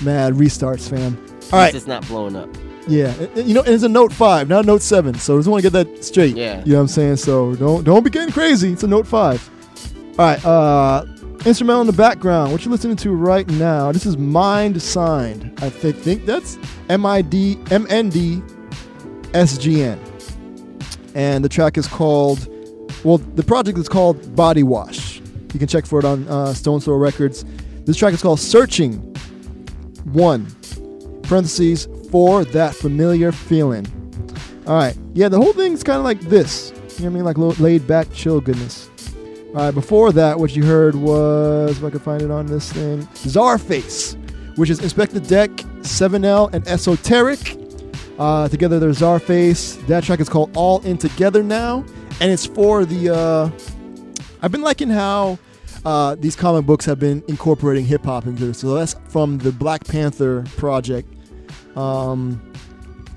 [0.04, 1.18] mad restarts, fam.
[1.52, 1.74] All right.
[1.74, 2.48] It's not blowing up.
[2.88, 5.14] Yeah, you know, it's a note five, not a note seven.
[5.14, 6.36] So I just want to get that straight.
[6.36, 7.16] Yeah, you know what I'm saying.
[7.16, 8.72] So don't don't be getting crazy.
[8.72, 9.50] It's a note five.
[10.18, 11.04] All right, uh,
[11.44, 12.52] instrumental in the background.
[12.52, 13.90] What you're listening to right now?
[13.90, 15.62] This is Mndsgn.
[15.62, 16.58] I think think that's
[16.88, 18.40] M I D M N D
[19.34, 20.00] S G N,
[21.14, 22.48] and the track is called.
[23.04, 25.20] Well, the project is called Body Wash.
[25.52, 27.44] You can check for it on uh, Stones Throw Records.
[27.84, 28.98] This track is called Searching
[30.12, 30.46] One,
[31.22, 33.86] parentheses, for that familiar feeling.
[34.66, 34.96] All right.
[35.14, 36.72] Yeah, the whole thing's kind of like this.
[36.72, 37.24] You know what I mean?
[37.24, 38.90] Like laid back, chill goodness.
[39.48, 42.70] All right, before that, what you heard was, if I could find it on this
[42.72, 44.16] thing, Czarface,
[44.58, 45.50] which is Inspectah Deck,
[45.80, 47.56] 7L, and Esoteric.
[48.18, 49.86] Uh, together, they're Czarface.
[49.86, 51.84] That track is called All In Together Now,
[52.20, 53.14] and it's for the.
[53.14, 53.50] Uh,
[54.42, 55.38] I've been liking how
[55.86, 58.54] uh, these comic books have been incorporating hip hop into it.
[58.54, 61.15] So that's from the Black Panther project.
[61.76, 62.40] Um,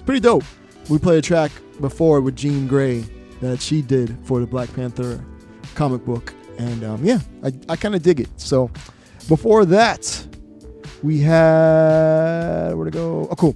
[0.05, 0.43] pretty dope.
[0.89, 3.07] We played a track before with Jean Grae
[3.41, 5.23] that she did for the Black Panther
[5.75, 8.29] comic book, and um, yeah, I, I kind of dig it.
[8.37, 8.69] So
[9.27, 10.27] before that,
[11.03, 13.27] we had where to go?
[13.31, 13.55] Oh, cool.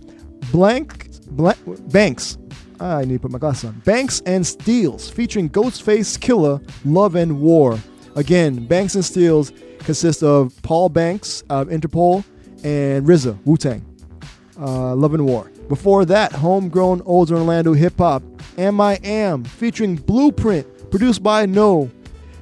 [0.52, 1.58] Blank, blank
[1.92, 2.38] Banks.
[2.80, 3.80] I need to put my glasses on.
[3.86, 7.80] Banks and Steelz featuring Ghostface Killah, Love and War.
[8.16, 12.24] Again, Banks and Steelz consist of Paul Banks of Interpol
[12.64, 13.93] and RZA, Wu Tang.
[14.60, 15.50] Uh, Love and War.
[15.68, 18.22] Before that, homegrown old Orlando hip hop,
[18.58, 21.90] AMiAM, featuring Blueprint, produced by Kno,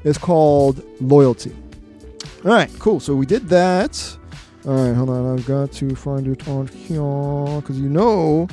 [0.04, 1.56] is called Loyalty.
[2.44, 3.00] All right, cool.
[3.00, 4.18] So we did that.
[4.66, 5.38] All right, hold on.
[5.38, 8.48] I've got to find it on here because you know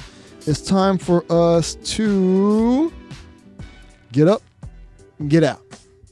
[0.47, 2.93] it's time for us to
[4.13, 4.43] get up,
[5.29, 5.61] get out,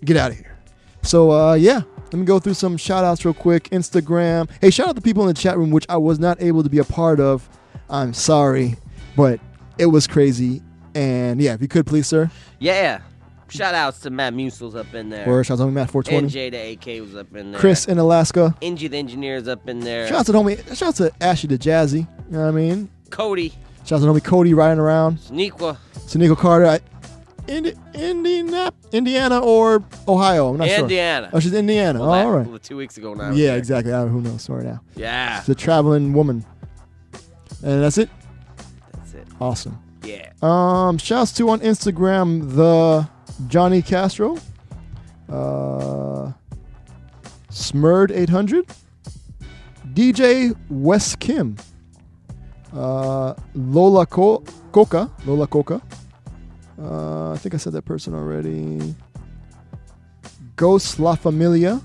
[0.05, 0.59] get out of here.
[1.03, 3.65] So uh, yeah, let me go through some shout outs real quick.
[3.71, 4.49] Instagram.
[4.61, 6.71] Hey, shout out to people in the chat room, which I was not able to
[6.71, 7.49] be a part of.
[7.91, 8.77] I'm sorry,
[9.17, 9.41] but
[9.79, 10.63] it was crazy.
[10.95, 12.31] And yeah, if you could please, sir.
[12.59, 13.01] Yeah.
[13.49, 15.29] Shout outs to Matt Musels up in there.
[15.29, 16.29] Or shout out to Matt 420.
[16.29, 17.61] NJ the AK was up in there.
[17.61, 18.57] Chris in Alaska.
[18.61, 20.09] Ingy the engineer's up in there.
[20.09, 20.77] Shout out to homie.
[20.77, 22.01] Shout out to Ashley the Jazzy.
[22.01, 22.91] You know what I mean?
[23.11, 23.51] Cody.
[23.85, 25.19] Shout out to the homie Cody riding around.
[25.19, 25.77] Sneakwa.
[25.95, 26.67] Sanico Carter.
[26.67, 26.81] I,
[27.49, 30.49] Indi- Indiana, Indiana or Ohio?
[30.51, 30.79] I'm not sure.
[30.81, 31.31] Indiana.
[31.33, 32.01] Oh, she's Indiana.
[32.01, 32.47] Well, oh, that- all right.
[32.47, 33.31] well, two weeks ago now.
[33.33, 33.93] Yeah, exactly.
[33.93, 34.43] I who knows?
[34.43, 34.81] Sorry now.
[34.97, 35.41] Yeah.
[35.41, 36.45] She's a traveling woman.
[37.63, 38.11] And that's it.
[38.93, 39.27] That's it.
[39.41, 39.79] Awesome.
[40.03, 40.31] Yeah.
[40.43, 43.09] Um, shouts to on Instagram the
[43.49, 44.37] Johnny Castro,
[45.29, 46.33] uh,
[47.51, 48.67] Smurd eight hundred,
[49.95, 51.57] DJ Wes Kim,
[52.75, 55.81] uh, Lola Co- Coca, Lola Coca.
[56.81, 58.95] Uh, I think I said that person already.
[60.57, 61.81] Ghost La Familia.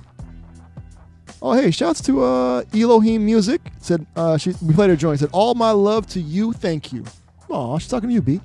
[1.42, 3.62] Oh hey, shouts to uh Elohim Music.
[3.80, 5.20] Said uh she we played her joint.
[5.20, 7.04] Said all my love to you, thank you.
[7.50, 8.40] Aw, she's talking to you, B.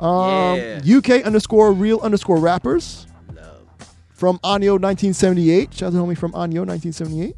[0.00, 0.80] Um, Yeah.
[0.98, 3.06] UK underscore real underscore rappers.
[3.34, 3.62] Love.
[4.10, 5.74] From Anyo 1978.
[5.74, 7.34] Shout out to homie from Anyo 1978.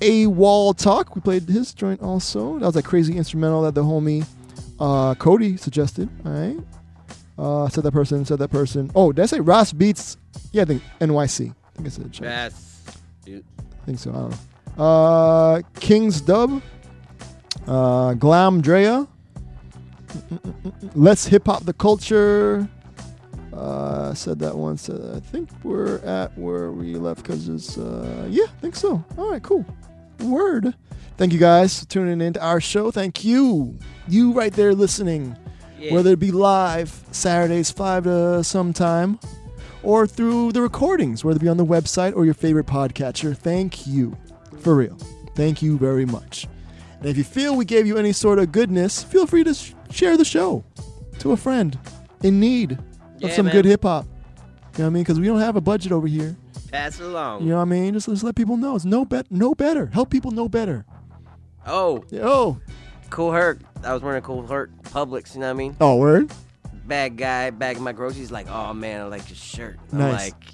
[0.00, 1.14] Awoltalk.
[1.14, 2.58] We played his joint also.
[2.58, 4.26] That was a crazy instrumental that the homie
[4.78, 6.08] uh, Cody suggested.
[6.26, 6.56] All right.
[7.42, 8.88] Uh, said that person, said that person.
[8.94, 10.16] Oh, did I say Ras Beats?
[10.52, 11.50] Yeah, I think NYC.
[11.50, 12.24] I think I said check.
[12.24, 12.84] Yes.
[13.24, 13.44] Dude.
[13.58, 14.10] I think so.
[14.10, 14.30] I don't
[14.78, 14.84] know.
[14.84, 16.62] Uh, King's Dub.
[17.66, 19.08] Uh, Glam Drea.
[20.94, 22.68] Let's hip hop the culture.
[23.52, 24.88] Uh, said that once.
[24.88, 27.76] Uh, I think we're at where we left because it's.
[27.76, 29.04] Uh, yeah, I think so.
[29.18, 29.66] All right, cool.
[30.20, 30.74] Word.
[31.16, 32.92] Thank you guys for tuning in to our show.
[32.92, 33.76] Thank you.
[34.06, 35.36] You right there listening.
[35.82, 35.94] Yeah.
[35.94, 39.18] Whether it be live Saturdays 5 to sometime
[39.82, 43.36] or through the recordings, whether it be on the website or your favorite podcatcher.
[43.36, 44.16] Thank you.
[44.60, 44.96] For real.
[45.34, 46.46] Thank you very much.
[47.00, 49.72] And if you feel we gave you any sort of goodness, feel free to sh-
[49.90, 50.62] share the show
[51.18, 51.76] to a friend
[52.22, 52.78] in need of
[53.18, 53.54] Yeah, some man.
[53.56, 54.04] good hip hop.
[54.04, 55.02] You know what I mean?
[55.02, 56.36] Because we don't have a budget over here.
[56.70, 57.42] Pass it along.
[57.42, 57.92] You know what I mean?
[57.94, 58.76] Just, just let people know.
[58.76, 59.86] It's no bet, no better.
[59.86, 60.84] Help people know better.
[61.66, 62.04] Oh.
[62.14, 62.58] Oh.
[63.12, 63.58] Kool Herc.
[63.84, 65.76] I was wearing a Kool Herc Publix, you know what I mean?
[65.80, 66.32] Oh, word?
[66.86, 69.78] Bad guy bagging my groceries, like, oh man, I like your shirt.
[69.92, 70.30] I'm Nice.
[70.32, 70.44] like,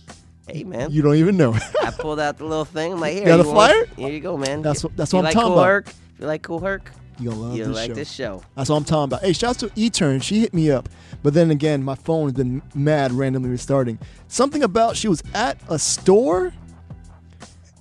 [0.49, 0.91] hey man.
[0.91, 1.55] You don't even know.
[1.83, 2.93] I pulled out the little thing.
[2.95, 3.25] I'm like, here.
[3.27, 3.87] Got a you want- flyer?
[3.97, 4.61] Here you go, man.
[4.63, 5.67] That's what- that's you what I'm like talking cool about.
[5.67, 5.93] Herc?
[6.19, 6.91] You like Kool Herc?
[7.21, 7.95] You gonna love you this like show.
[7.95, 8.43] this show.
[8.57, 9.21] That's what I'm talking about.
[9.23, 10.21] Hey, shouts to E-Turn.
[10.21, 10.89] She hit me up.
[11.23, 13.99] But then again, my phone has been mad randomly restarting.
[14.29, 16.53] Something about she was at a store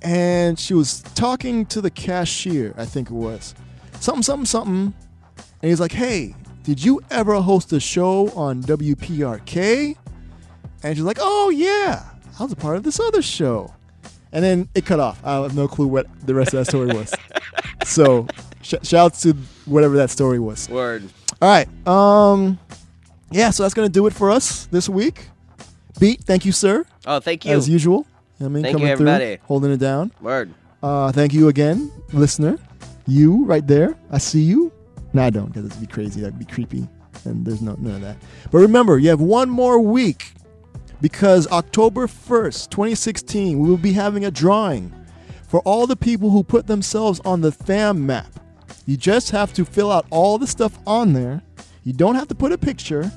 [0.01, 3.53] and she was talking to the cashier, I think it was.
[4.07, 4.93] Something, something, something.
[5.61, 9.97] And he's like, hey, did you ever host a show on WPRK?
[10.81, 12.05] And she's like, oh, yeah.
[12.39, 13.73] I was a part of this other show.
[14.31, 15.19] And then it cut off.
[15.25, 17.13] I have no clue what the rest of that story was.
[17.83, 18.27] so,
[18.61, 19.33] sh- shouts to
[19.65, 20.69] whatever that story was.
[20.69, 21.03] Word.
[21.41, 21.67] All right.
[21.85, 22.57] Um,
[23.29, 23.49] yeah.
[23.49, 25.27] So that's gonna do it for us this week.
[25.99, 26.85] Beet, thank you, sir.
[27.05, 27.51] Oh, thank you.
[27.51, 28.07] As usual.
[28.39, 30.13] You know what I mean, Thank you, coming through, holding it down.
[30.21, 30.53] Word.
[30.81, 32.57] Uh, thank you again, listener.
[33.07, 33.97] You right there.
[34.11, 34.71] I see you.
[35.13, 36.21] No, I don't, because it'd be crazy.
[36.21, 36.87] That'd be creepy,
[37.25, 38.17] and there's no none of that.
[38.51, 40.33] But remember, you have one more week
[41.01, 44.93] because October 1st, 2016, we will be having a drawing
[45.47, 48.27] for all the people who put themselves on the fam map.
[48.85, 51.41] You just have to fill out all the stuff on there.
[51.83, 53.11] You don't have to put a picture,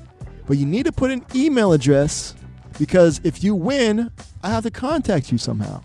[0.46, 2.34] but you need to put an email address
[2.78, 4.10] because if you win,
[4.42, 5.82] I have to contact you somehow.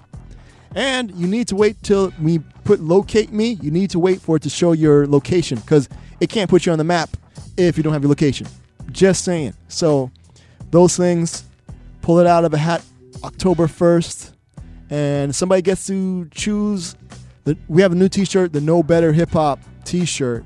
[0.76, 3.58] And you need to wait till we put locate me.
[3.62, 5.88] You need to wait for it to show your location because
[6.20, 7.16] it can't put you on the map
[7.56, 8.48] if you don't have your location.
[8.92, 9.54] Just saying.
[9.70, 10.12] So
[10.72, 11.46] those things,
[12.02, 12.84] pull it out of a hat
[13.24, 14.34] October 1st,
[14.90, 16.96] and somebody gets to choose.
[17.46, 20.44] The, we have a new t shirt, the Know Better Hip Hop t shirt.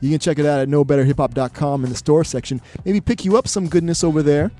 [0.00, 2.60] You can check it out at knowbetterhiphop.com in the store section.
[2.84, 4.50] Maybe pick you up some goodness over there.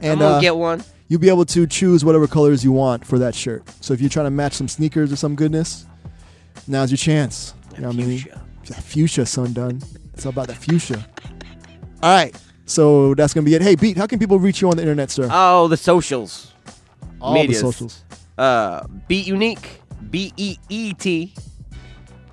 [0.00, 0.84] And uh, get one.
[1.08, 3.64] You'll be able to choose whatever colors you want for that shirt.
[3.80, 5.84] So if you're trying to match some sneakers or some goodness,
[6.66, 7.54] now's your chance.
[7.76, 8.24] You know what I mean?
[8.64, 9.80] Fuchsia, son, done.
[10.14, 11.04] It's all about that fuchsia.
[12.02, 12.34] All right.
[12.66, 13.62] So that's gonna be it.
[13.62, 15.28] Hey, Beet, how can people reach you on the internet, sir?
[15.30, 16.52] Oh, the socials.
[17.20, 18.04] All the socials.
[18.38, 19.80] Uh, Beet Unique.
[20.10, 21.34] B E E T.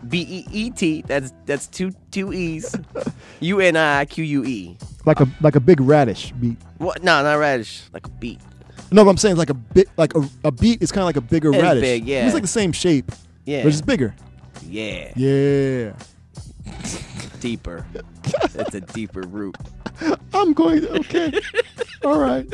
[0.07, 1.03] B E E T.
[1.05, 2.75] That's that's two two E's.
[3.41, 4.77] U N I Q U E.
[5.05, 6.57] Like a like a big radish beet.
[6.77, 7.03] What?
[7.03, 7.83] No, not radish.
[7.93, 8.39] Like a beet.
[8.91, 11.05] No, but I'm saying it's like a bit like a, a beet is kind of
[11.05, 11.81] like a bigger It's radish.
[11.81, 12.25] big, yeah.
[12.25, 13.11] It's like the same shape.
[13.49, 13.63] Yeah.
[13.63, 14.13] But it's bigger.
[14.67, 15.11] Yeah.
[15.15, 15.93] Yeah.
[17.39, 17.83] Deeper.
[18.23, 19.55] it's a deeper root.
[20.35, 20.85] I'm going.
[20.85, 21.33] Okay.
[22.05, 22.45] All right.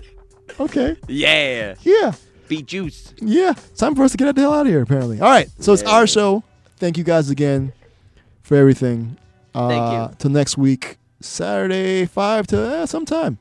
[0.57, 0.95] Okay.
[1.09, 1.75] Yeah.
[1.81, 2.13] Yeah.
[2.47, 3.13] Beet juice.
[3.19, 3.55] Yeah.
[3.75, 4.81] Time for us to get the hell out of here.
[4.81, 5.19] Apparently.
[5.19, 5.49] All right.
[5.59, 6.43] So it's our show.
[6.77, 7.73] Thank you guys again
[8.43, 9.17] for everything.
[9.53, 10.17] Uh, Thank you.
[10.17, 13.37] Till next week, Saturday, five to eh, sometime.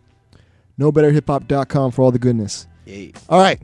[0.80, 2.66] KnowBetterHipHop.com for all the goodness.
[2.84, 3.12] Yeah.
[3.28, 3.62] All right.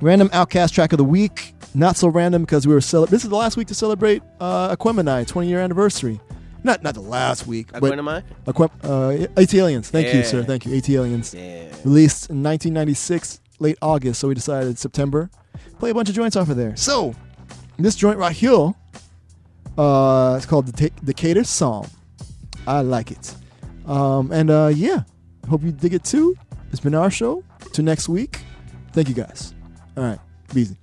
[0.00, 1.51] Random OutKast track of the week.
[1.74, 4.74] Not so random because we were cel- This is the last week to celebrate uh,
[4.76, 6.20] Aquemini 20 year anniversary.
[6.64, 7.72] Not not the last week.
[7.72, 8.22] but Aquemini?
[8.46, 9.86] Aquem- uh, ATLiens.
[9.86, 10.26] Thank you, Yeah.
[10.26, 10.44] sir.
[10.44, 10.72] Thank you.
[10.80, 11.34] ATLiens.
[11.34, 11.74] Yeah.
[11.84, 14.20] Released in 1996, late August.
[14.20, 15.30] So we decided September.
[15.78, 16.76] Play a bunch of joints off of there.
[16.76, 17.14] So
[17.78, 18.72] this joint right here,
[19.78, 21.86] uh, it's called the Decatur Psalm.
[22.66, 23.34] I like it.
[23.86, 25.02] Um, and uh, yeah,
[25.48, 26.36] hope you dig it too.
[26.70, 27.42] It's been our show.
[27.72, 28.40] Till next week.
[28.92, 29.54] Thank you guys.
[29.96, 30.18] All right.
[30.54, 30.76] Be easy.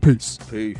[0.00, 0.38] Peace.
[0.50, 0.76] Peace.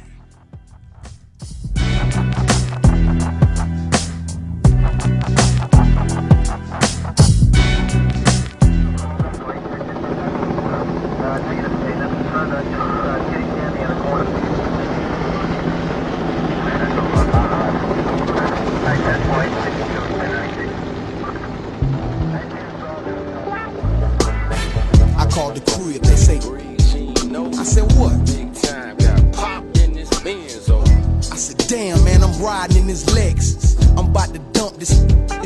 [32.39, 33.77] Riding in this Lexus.
[33.99, 35.01] I'm about to dump this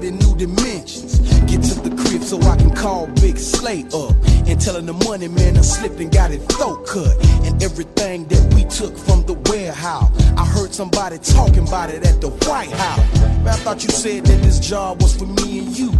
[0.04, 1.18] in new dimensions.
[1.46, 4.14] Get to the crib so I can call Big Slate up
[4.46, 7.16] and tell him the money, man, I slipped and got it throat cut.
[7.44, 10.10] And everything that we took from the warehouse.
[10.36, 13.20] I heard somebody talking about it at the White House.
[13.20, 15.92] Man, I thought you said that this job was for me and you.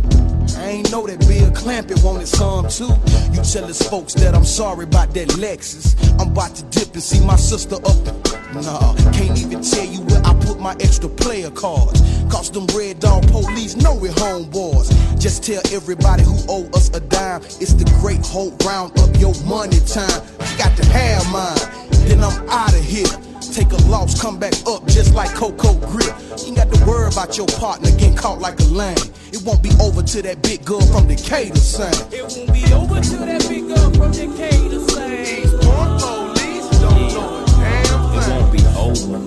[0.56, 2.92] I ain't know that Bill Clampett wanted some too.
[3.32, 5.96] You tell his folks that I'm sorry about that Lexus.
[6.20, 8.32] I'm about to dip and see my sister up.
[8.54, 12.00] Nah, can't even tell you where I put my extra player cards.
[12.30, 14.88] Cause them red dog police know we homeboys.
[15.18, 17.42] Just tell everybody who owe us a dime.
[17.60, 20.22] It's the great hope round up your money time.
[20.50, 21.88] You got to have mine.
[22.08, 23.31] Then I'm out of here.
[23.50, 26.14] Take a loss, come back up just like Coco Grip.
[26.38, 28.96] You ain't got to worry about your partner getting caught like a lame.
[29.32, 31.92] It won't be over till that big girl from Decatur sang.
[32.12, 35.42] It won't be over till that big girl from Decatur say.
[35.42, 39.18] These poor police don't know a damn It won't be over.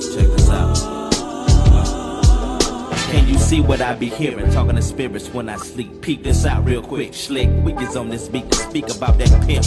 [0.00, 0.76] Check this out.
[3.10, 4.50] Can you see what I be hearing?
[4.50, 6.00] Talking to spirits when I sleep.
[6.02, 7.14] Peek this out real quick.
[7.14, 9.64] Slick wiggies on this beat to speak about that pimp.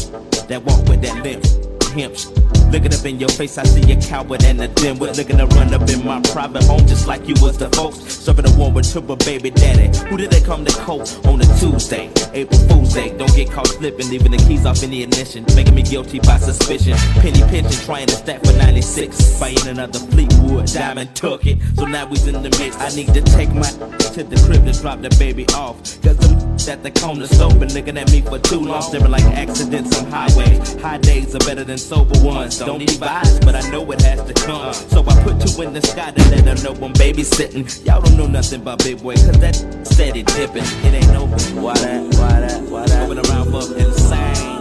[0.47, 1.45] That walk with that limp.
[1.93, 2.48] Hemp.
[2.71, 5.17] Looking up in your face, I see a coward and a dimwit.
[5.17, 7.97] Looking to run up in my private home just like you was the folks.
[7.97, 9.89] Serving a war with triple baby daddy.
[10.07, 12.11] Who did they come to court on a Tuesday?
[12.33, 13.17] April Fool's Day.
[13.17, 15.45] Don't get caught slipping, leaving the keys off in the ignition.
[15.55, 16.95] Making me guilty by suspicion.
[17.21, 19.39] Penny pinching, trying to stack for 96.
[19.39, 20.67] Buying another Fleetwood.
[20.67, 21.57] Diamond took it.
[21.75, 22.75] So now we's in the mix.
[22.77, 23.69] I need to take my
[24.13, 25.77] to the crib to drop the baby off.
[26.01, 26.17] Cause
[26.65, 27.27] them at the corner
[27.59, 28.81] been looking at me for too long.
[28.81, 30.75] Staring like accidents on highways.
[30.81, 32.57] High days are better than sober ones.
[32.57, 34.73] Don't need vibes, but I know it has to come.
[34.73, 37.85] So I put two in the sky to let her know I'm babysitting.
[37.85, 39.55] Y'all don't know nothing about big boy, cause that
[39.85, 40.63] steady dipping.
[40.85, 41.37] It ain't over.
[41.61, 42.15] Why that?
[42.15, 42.61] Why that?
[42.63, 43.07] Why that?
[43.07, 44.57] Moving around for insane.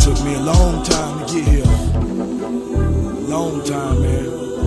[0.00, 1.64] Took me a long time to get here.
[3.28, 4.57] Long time, man.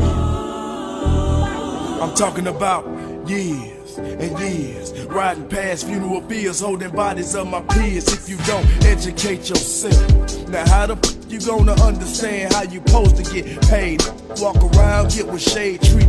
[2.02, 2.84] I'm talking about
[3.30, 4.92] years and years.
[5.06, 8.12] Riding past funeral fields, holding bodies of my peers.
[8.12, 13.18] If you don't educate yourself, now how the f- you gonna understand how you supposed
[13.18, 14.02] to get paid?
[14.40, 16.08] Walk around, get with shade tree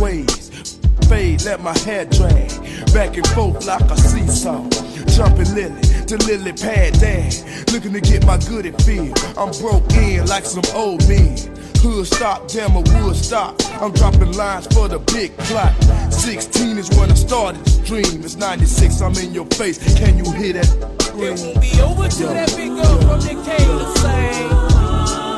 [0.00, 0.78] ways.
[1.08, 2.48] Fade, let my hair drag
[2.92, 4.68] back and forth like a seesaw.
[5.14, 7.30] Jumping lily to lily pad down,
[7.72, 9.14] looking to get my goodie feel.
[9.36, 11.36] I'm broke in like some old men.
[11.78, 13.60] Hood stop, damn a wood stop.
[13.80, 15.74] I'm dropping lines for the big plot.
[16.12, 18.24] 16 is when I started this dream.
[18.24, 19.78] It's 96, I'm in your face.
[19.98, 20.68] Can you hear that?
[21.16, 25.33] It won't be over till that big girl from Decatur sing.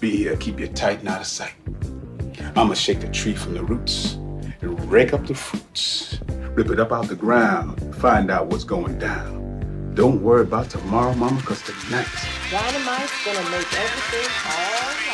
[0.00, 1.52] Be here, keep you tight and out of sight.
[2.56, 4.14] I'ma shake the tree from the roots
[4.62, 6.18] and rake up the fruits.
[6.54, 9.92] Rip it up out the ground, find out what's going down.
[9.94, 15.09] Don't worry about tomorrow, mama, cause tonight's Dynamite's gonna make everything all